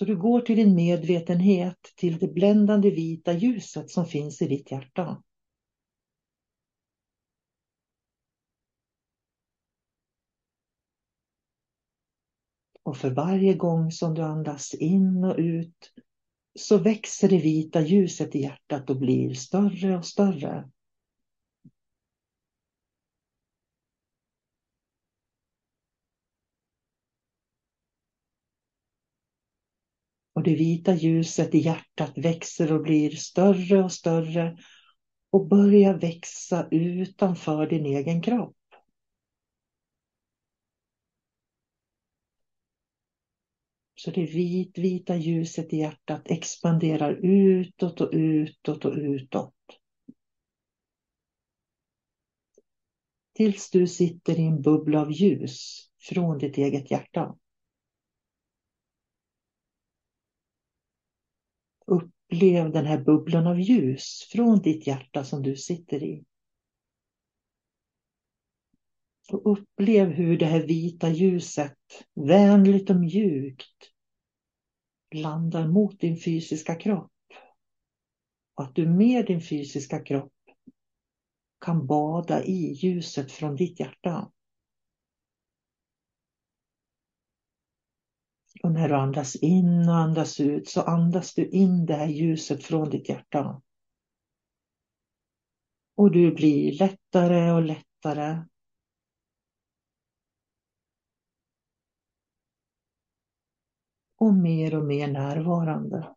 Så 0.00 0.06
du 0.06 0.16
går 0.16 0.40
till 0.40 0.56
din 0.56 0.74
medvetenhet, 0.74 1.92
till 1.96 2.18
det 2.18 2.28
bländande 2.28 2.90
vita 2.90 3.32
ljuset 3.32 3.90
som 3.90 4.06
finns 4.06 4.42
i 4.42 4.48
ditt 4.48 4.70
hjärta. 4.70 5.22
Och 12.82 12.96
för 12.96 13.10
varje 13.10 13.54
gång 13.54 13.90
som 13.90 14.14
du 14.14 14.22
andas 14.22 14.74
in 14.74 15.24
och 15.24 15.36
ut 15.38 15.92
så 16.58 16.78
växer 16.78 17.28
det 17.28 17.38
vita 17.38 17.80
ljuset 17.80 18.34
i 18.34 18.38
hjärtat 18.38 18.90
och 18.90 18.96
blir 18.96 19.34
större 19.34 19.98
och 19.98 20.06
större. 20.06 20.70
Och 30.40 30.44
det 30.44 30.54
vita 30.54 30.94
ljuset 30.94 31.54
i 31.54 31.58
hjärtat 31.58 32.12
växer 32.16 32.72
och 32.72 32.82
blir 32.82 33.10
större 33.10 33.84
och 33.84 33.92
större 33.92 34.58
och 35.30 35.48
börjar 35.48 35.94
växa 35.94 36.68
utanför 36.70 37.66
din 37.66 37.86
egen 37.86 38.22
kropp. 38.22 38.56
Så 43.94 44.10
det 44.10 44.24
vit, 44.24 44.78
vita 44.78 45.16
ljuset 45.16 45.72
i 45.72 45.76
hjärtat 45.76 46.22
expanderar 46.24 47.12
utåt 47.22 48.00
och 48.00 48.10
utåt 48.12 48.84
och 48.84 48.94
utåt. 48.94 49.54
Tills 53.34 53.70
du 53.70 53.86
sitter 53.86 54.38
i 54.40 54.46
en 54.46 54.62
bubbla 54.62 55.00
av 55.00 55.12
ljus 55.12 55.88
från 55.98 56.38
ditt 56.38 56.58
eget 56.58 56.90
hjärta. 56.90 57.36
Upplev 61.90 62.72
den 62.72 62.86
här 62.86 63.04
bubblan 63.04 63.46
av 63.46 63.60
ljus 63.60 64.28
från 64.32 64.62
ditt 64.62 64.86
hjärta 64.86 65.24
som 65.24 65.42
du 65.42 65.56
sitter 65.56 66.02
i. 66.02 66.24
Och 69.32 69.52
upplev 69.52 70.08
hur 70.08 70.38
det 70.38 70.46
här 70.46 70.66
vita 70.66 71.08
ljuset, 71.08 71.78
vänligt 72.14 72.90
och 72.90 72.96
mjukt, 72.96 73.90
landar 75.14 75.68
mot 75.68 76.00
din 76.00 76.16
fysiska 76.16 76.74
kropp. 76.74 77.12
Och 78.54 78.64
att 78.64 78.74
du 78.74 78.88
med 78.88 79.26
din 79.26 79.40
fysiska 79.40 80.00
kropp 80.04 80.32
kan 81.60 81.86
bada 81.86 82.44
i 82.44 82.72
ljuset 82.72 83.32
från 83.32 83.56
ditt 83.56 83.80
hjärta. 83.80 84.32
Och 88.62 88.72
när 88.72 88.88
du 88.88 88.94
andas 88.94 89.36
in 89.36 89.88
och 89.88 89.96
andas 89.96 90.40
ut 90.40 90.68
så 90.68 90.82
andas 90.82 91.34
du 91.34 91.48
in 91.48 91.86
det 91.86 91.94
här 91.94 92.08
ljuset 92.08 92.64
från 92.64 92.90
ditt 92.90 93.08
hjärta. 93.08 93.62
Och 95.96 96.10
du 96.10 96.34
blir 96.34 96.72
lättare 96.78 97.52
och 97.52 97.62
lättare. 97.62 98.44
Och 104.16 104.34
mer 104.34 104.74
och 104.74 104.84
mer 104.84 105.08
närvarande. 105.08 106.16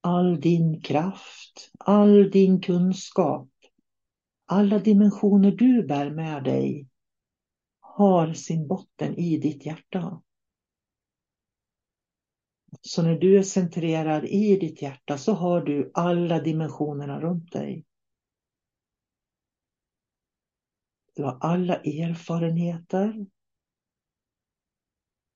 All 0.00 0.40
din 0.40 0.80
kraft, 0.80 1.70
all 1.78 2.30
din 2.30 2.60
kunskap, 2.60 3.48
alla 4.46 4.78
dimensioner 4.78 5.50
du 5.50 5.86
bär 5.86 6.10
med 6.10 6.44
dig 6.44 6.88
har 7.80 8.32
sin 8.32 8.68
botten 8.68 9.14
i 9.18 9.36
ditt 9.36 9.66
hjärta. 9.66 10.22
Så 12.80 13.02
när 13.02 13.18
du 13.18 13.38
är 13.38 13.42
centrerad 13.42 14.24
i 14.24 14.56
ditt 14.56 14.82
hjärta 14.82 15.18
så 15.18 15.32
har 15.32 15.60
du 15.60 15.90
alla 15.94 16.40
dimensionerna 16.40 17.20
runt 17.20 17.52
dig. 17.52 17.84
Du 21.14 21.22
har 21.22 21.38
alla 21.40 21.76
erfarenheter. 21.76 23.26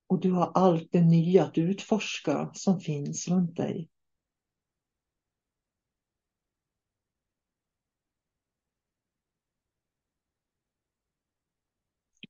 Och 0.07 0.19
du 0.19 0.31
har 0.31 0.51
allt 0.55 0.91
det 0.91 1.01
nya 1.01 1.43
att 1.43 1.57
utforska 1.57 2.51
som 2.53 2.79
finns 2.79 3.27
runt 3.27 3.55
dig. 3.55 3.90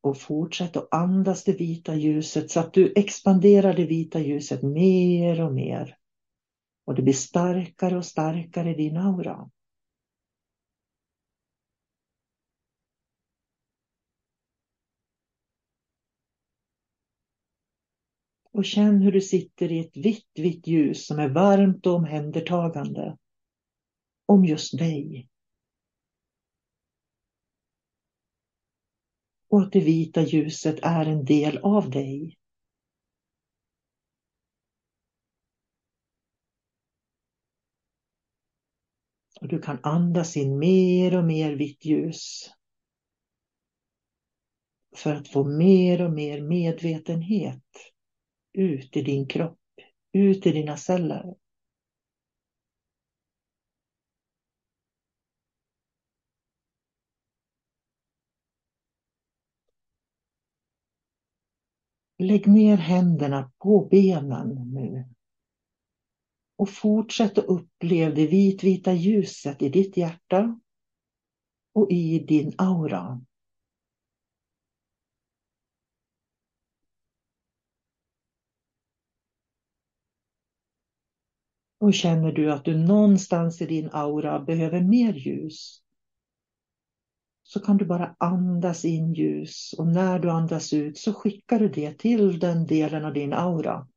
Och 0.02 0.18
fortsätt 0.18 0.78
att 0.78 0.94
andas 0.94 1.44
det 1.44 1.54
vita 1.54 1.96
ljuset 1.96 2.52
så 2.52 2.60
att 2.60 2.74
du 2.74 2.94
expanderar 2.96 3.74
det 3.74 3.86
vita 3.86 4.20
ljuset 4.20 4.62
mer 4.64 5.42
och 5.42 5.54
mer. 5.54 5.98
Och 6.86 6.96
det 6.96 7.02
blir 7.02 7.14
starkare 7.14 7.98
och 7.98 8.06
starkare 8.06 8.72
i 8.72 8.74
din 8.74 8.98
aura. 8.98 9.50
Och 18.54 18.66
känn 18.66 19.02
hur 19.02 19.12
du 19.12 19.22
sitter 19.22 19.72
i 19.72 19.80
ett 19.80 19.98
vitt, 19.98 20.32
vitt 20.36 20.68
ljus 20.68 21.08
som 21.08 21.20
är 21.20 21.30
varmt 21.30 21.86
och 21.88 21.94
omhändertagande. 21.94 23.18
Om 24.26 24.46
just 24.46 24.78
dig. 24.78 25.31
Och 29.52 29.62
att 29.62 29.72
det 29.72 29.80
vita 29.80 30.22
ljuset 30.22 30.80
är 30.84 31.06
en 31.06 31.26
del 31.26 31.58
av 31.58 31.90
dig. 31.90 32.38
Och 39.42 39.48
du 39.48 39.62
kan 39.62 39.80
andas 39.84 40.38
in 40.38 40.60
mer 40.60 41.18
och 41.18 41.24
mer 41.24 41.56
vitt 41.56 41.86
ljus. 41.86 42.52
För 44.96 45.16
att 45.16 45.28
få 45.28 45.44
mer 45.44 46.06
och 46.06 46.14
mer 46.14 46.42
medvetenhet 46.42 47.64
ut 48.54 48.98
i 48.98 49.02
din 49.02 49.28
kropp, 49.28 49.60
ut 50.12 50.46
i 50.46 50.52
dina 50.52 50.78
celler. 50.78 51.36
Lägg 62.22 62.48
ner 62.48 62.78
händerna 62.78 63.52
på 63.58 63.86
benen 63.86 64.72
nu. 64.74 65.06
Och 66.56 66.70
fortsätt 66.70 67.38
att 67.38 67.46
uppleva 67.46 68.16
det 68.16 68.28
vitvita 68.28 68.94
ljuset 68.94 69.62
i 69.62 69.70
ditt 69.70 69.98
hjärta 69.98 70.60
och 71.74 71.92
i 71.92 72.20
din 72.20 72.54
aura. 72.58 73.22
Och 81.80 81.94
känner 81.94 82.32
du 82.32 82.52
att 82.52 82.66
du 82.66 82.78
någonstans 82.78 83.62
i 83.62 83.66
din 83.66 83.90
aura 83.92 84.40
behöver 84.40 84.82
mer 84.82 85.14
ljus 85.14 85.82
så 87.54 87.60
kan 87.60 87.78
du 87.78 87.86
bara 87.86 88.16
andas 88.20 88.86
in 88.86 89.14
ljus 89.14 89.74
och 89.78 89.88
när 89.88 90.20
du 90.20 90.30
andas 90.30 90.74
ut 90.74 90.98
så 90.98 91.14
skickar 91.14 91.60
du 91.60 91.70
det 91.70 92.00
till 92.00 92.40
den 92.40 92.66
delen 92.66 93.06
av 93.06 93.14
din 93.14 93.34
aura 93.34 93.88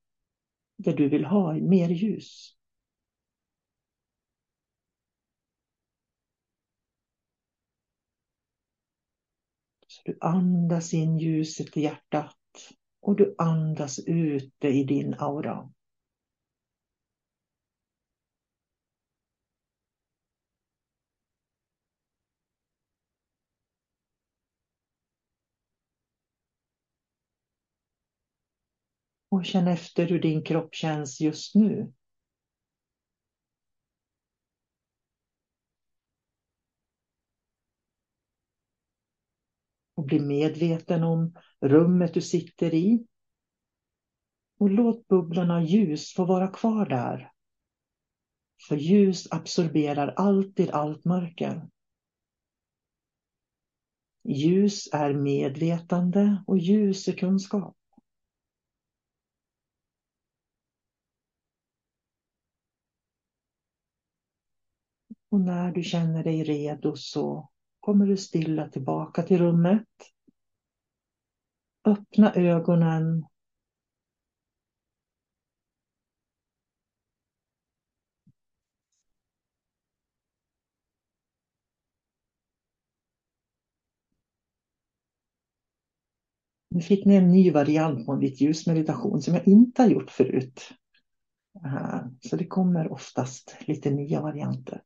där 0.77 0.97
du 0.97 1.09
vill 1.09 1.25
ha 1.25 1.53
mer 1.53 1.89
ljus. 1.89 2.57
Så 9.87 10.03
du 10.05 10.19
andas 10.21 10.95
in 10.95 11.19
ljuset 11.19 11.77
i 11.77 11.81
hjärtat 11.81 12.37
och 13.01 13.17
du 13.17 13.35
andas 13.39 13.99
ut 13.99 14.55
det 14.59 14.73
i 14.73 14.85
din 14.85 15.15
aura. 15.19 15.71
Och 29.35 29.45
känn 29.45 29.69
efter 29.69 30.07
hur 30.07 30.21
din 30.21 30.43
kropp 30.43 30.75
känns 30.75 31.21
just 31.21 31.55
nu. 31.55 31.93
Och 39.95 40.05
bli 40.05 40.21
medveten 40.21 41.03
om 41.03 41.35
rummet 41.61 42.15
du 42.15 42.21
sitter 42.21 42.75
i. 42.75 43.07
Och 44.59 44.71
låt 44.71 45.09
bubblorna 45.09 45.57
av 45.57 45.63
ljus 45.63 46.15
få 46.15 46.25
vara 46.25 46.49
kvar 46.49 46.87
där. 46.87 47.33
För 48.69 48.77
ljus 48.77 49.33
absorberar 49.33 50.09
alltid 50.09 50.71
allt 50.71 51.05
mörker. 51.05 51.69
Ljus 54.25 54.89
är 54.93 55.15
medvetande 55.15 56.45
och 56.47 56.59
ljus 56.59 57.09
är 57.09 57.13
kunskap. 57.13 57.77
Och 65.35 65.41
när 65.41 65.73
du 65.73 65.83
känner 65.83 66.25
dig 66.25 66.45
redo 66.45 66.97
så 66.97 67.51
kommer 67.81 68.07
du 68.07 68.17
stilla 68.17 68.69
tillbaka 68.69 69.23
till 69.23 69.39
rummet. 69.39 69.89
Öppna 71.85 72.35
ögonen. 72.35 73.27
Nu 86.69 86.81
fick 86.81 87.05
ni 87.05 87.15
en 87.15 87.31
ny 87.31 87.51
variant 87.51 88.07
på 88.07 88.13
en 88.13 88.19
vit 88.19 88.41
ljusmeditation 88.41 89.23
som 89.23 89.35
jag 89.35 89.49
inte 89.49 89.83
har 89.83 89.89
gjort 89.89 90.11
förut. 90.11 90.71
Eh, 91.65 92.01
så 92.21 92.37
det 92.37 92.47
kommer 92.47 92.93
oftast 92.93 93.57
lite 93.67 93.91
nya 93.91 94.21
varianter. 94.21 94.83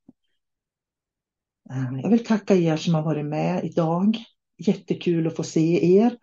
Eh, 1.70 2.00
jag 2.02 2.10
vill 2.10 2.24
tacka 2.24 2.54
er 2.54 2.76
som 2.76 2.94
har 2.94 3.02
varit 3.02 3.26
med 3.26 3.64
idag. 3.64 4.18
Jättekul 4.58 5.26
att 5.26 5.36
få 5.36 5.42
se 5.42 5.96
er 5.96 6.16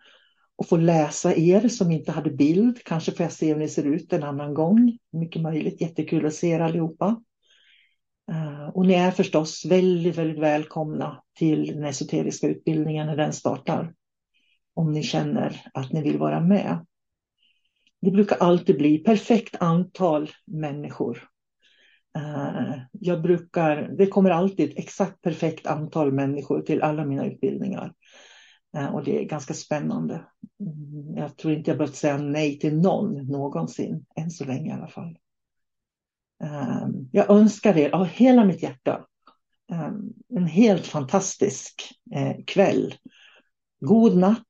och 0.56 0.68
få 0.68 0.76
läsa 0.76 1.36
er 1.36 1.68
som 1.68 1.90
inte 1.90 2.12
hade 2.12 2.30
bild. 2.30 2.84
Kanske 2.84 3.12
får 3.12 3.24
jag 3.24 3.32
se 3.32 3.52
hur 3.52 3.60
ni 3.60 3.68
ser 3.68 3.84
ut 3.84 4.12
en 4.12 4.22
annan 4.22 4.54
gång. 4.54 4.98
Mycket 5.12 5.42
möjligt. 5.42 5.80
Jättekul 5.80 6.26
att 6.26 6.34
se 6.34 6.48
er 6.48 6.60
allihopa. 6.60 7.22
Eh, 8.30 8.68
och 8.68 8.86
ni 8.86 8.94
är 8.94 9.10
förstås 9.10 9.64
väldigt, 9.64 10.18
väldigt 10.18 10.42
välkomna 10.42 11.22
till 11.38 11.66
den 11.66 11.84
esoteriska 11.84 12.48
utbildningen 12.48 13.06
när 13.06 13.16
den 13.16 13.32
startar. 13.32 13.94
Om 14.74 14.92
ni 14.92 15.02
känner 15.02 15.62
att 15.74 15.92
ni 15.92 16.02
vill 16.02 16.18
vara 16.18 16.40
med. 16.40 16.86
Det 18.00 18.10
brukar 18.10 18.36
alltid 18.36 18.78
bli 18.78 18.98
perfekt 18.98 19.56
antal 19.60 20.30
människor 20.44 21.28
Eh, 22.16 22.78
jag 22.92 23.22
brukar, 23.22 23.88
det 23.98 24.06
kommer 24.06 24.30
alltid 24.30 24.72
exakt 24.76 25.22
perfekt 25.22 25.66
antal 25.66 26.12
människor 26.12 26.60
till 26.60 26.82
alla 26.82 27.04
mina 27.04 27.26
utbildningar. 27.26 27.94
Eh, 28.76 28.94
och 28.94 29.04
det 29.04 29.22
är 29.22 29.24
ganska 29.24 29.54
spännande. 29.54 30.14
Mm, 30.60 31.16
jag 31.16 31.36
tror 31.36 31.54
inte 31.54 31.70
jag 31.70 31.78
behövt 31.78 31.96
säga 31.96 32.18
nej 32.18 32.58
till 32.58 32.76
någon 32.76 33.26
någonsin, 33.26 34.06
än 34.16 34.30
så 34.30 34.44
länge 34.44 34.70
i 34.70 34.72
alla 34.72 34.88
fall. 34.88 35.18
Eh, 36.42 36.86
jag 37.12 37.30
önskar 37.30 37.76
er 37.76 37.90
av 37.90 38.06
hela 38.06 38.44
mitt 38.44 38.62
hjärta 38.62 39.06
en 40.28 40.46
helt 40.46 40.86
fantastisk 40.86 41.82
kväll. 42.46 42.94
God 43.80 44.16
natt 44.16 44.42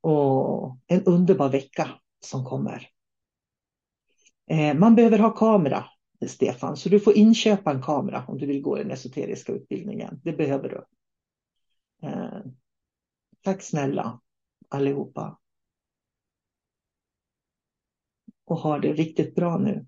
och 0.00 0.78
en 0.86 1.02
underbar 1.04 1.48
vecka 1.48 1.88
som 2.24 2.44
kommer. 2.44 2.88
Man 4.74 4.94
behöver 4.94 5.18
ha 5.18 5.30
kamera 5.30 5.84
Stefan. 6.28 6.76
Så 6.76 6.88
du 6.88 7.00
får 7.00 7.16
inköpa 7.16 7.70
en 7.70 7.82
kamera 7.82 8.24
om 8.28 8.38
du 8.38 8.46
vill 8.46 8.62
gå 8.62 8.76
den 8.76 8.90
esoteriska 8.90 9.52
utbildningen. 9.52 10.20
Det 10.24 10.32
behöver 10.32 10.68
du. 10.68 10.84
Eh, 12.08 12.40
tack 13.42 13.62
snälla 13.62 14.20
allihopa. 14.68 15.38
Och 18.44 18.56
ha 18.56 18.78
det 18.78 18.92
riktigt 18.92 19.34
bra 19.34 19.58
nu. 19.58 19.86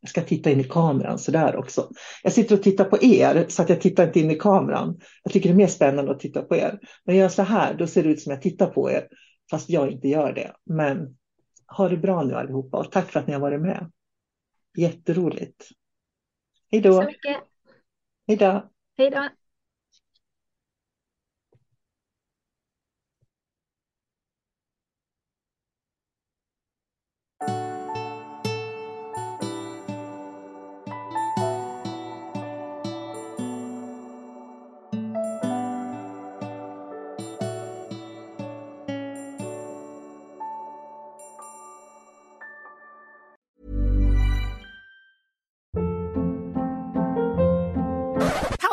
Jag 0.00 0.10
ska 0.10 0.22
titta 0.22 0.50
in 0.50 0.60
i 0.60 0.64
kameran 0.64 1.18
så 1.18 1.30
där 1.30 1.56
också. 1.56 1.90
Jag 2.22 2.32
sitter 2.32 2.54
och 2.54 2.62
tittar 2.62 2.84
på 2.84 3.02
er 3.02 3.46
så 3.48 3.62
att 3.62 3.68
jag 3.68 3.80
tittar 3.80 4.06
inte 4.06 4.20
in 4.20 4.30
i 4.30 4.34
kameran. 4.34 5.00
Jag 5.22 5.32
tycker 5.32 5.48
det 5.48 5.54
är 5.54 5.56
mer 5.56 5.66
spännande 5.66 6.10
att 6.10 6.20
titta 6.20 6.42
på 6.42 6.56
er. 6.56 6.78
Men 7.04 7.16
jag 7.16 7.22
gör 7.22 7.28
så 7.28 7.42
här, 7.42 7.74
då 7.74 7.86
ser 7.86 8.02
det 8.02 8.08
ut 8.08 8.20
som 8.20 8.32
jag 8.32 8.42
tittar 8.42 8.66
på 8.66 8.90
er. 8.90 9.08
Fast 9.50 9.70
jag 9.70 9.90
inte 9.90 10.08
gör 10.08 10.32
det. 10.32 10.52
Men 10.64 11.16
ha 11.66 11.88
det 11.88 11.96
bra 11.96 12.22
nu 12.22 12.34
allihopa 12.34 12.78
och 12.78 12.92
tack 12.92 13.10
för 13.10 13.20
att 13.20 13.26
ni 13.26 13.32
har 13.32 13.40
varit 13.40 13.60
med. 13.60 13.90
Jätteroligt. 14.78 15.68
Hej 16.70 16.80
då. 16.80 17.02
Hej 18.26 18.36
då. 18.36 18.70
Hej 18.96 19.10
då. 19.10 19.28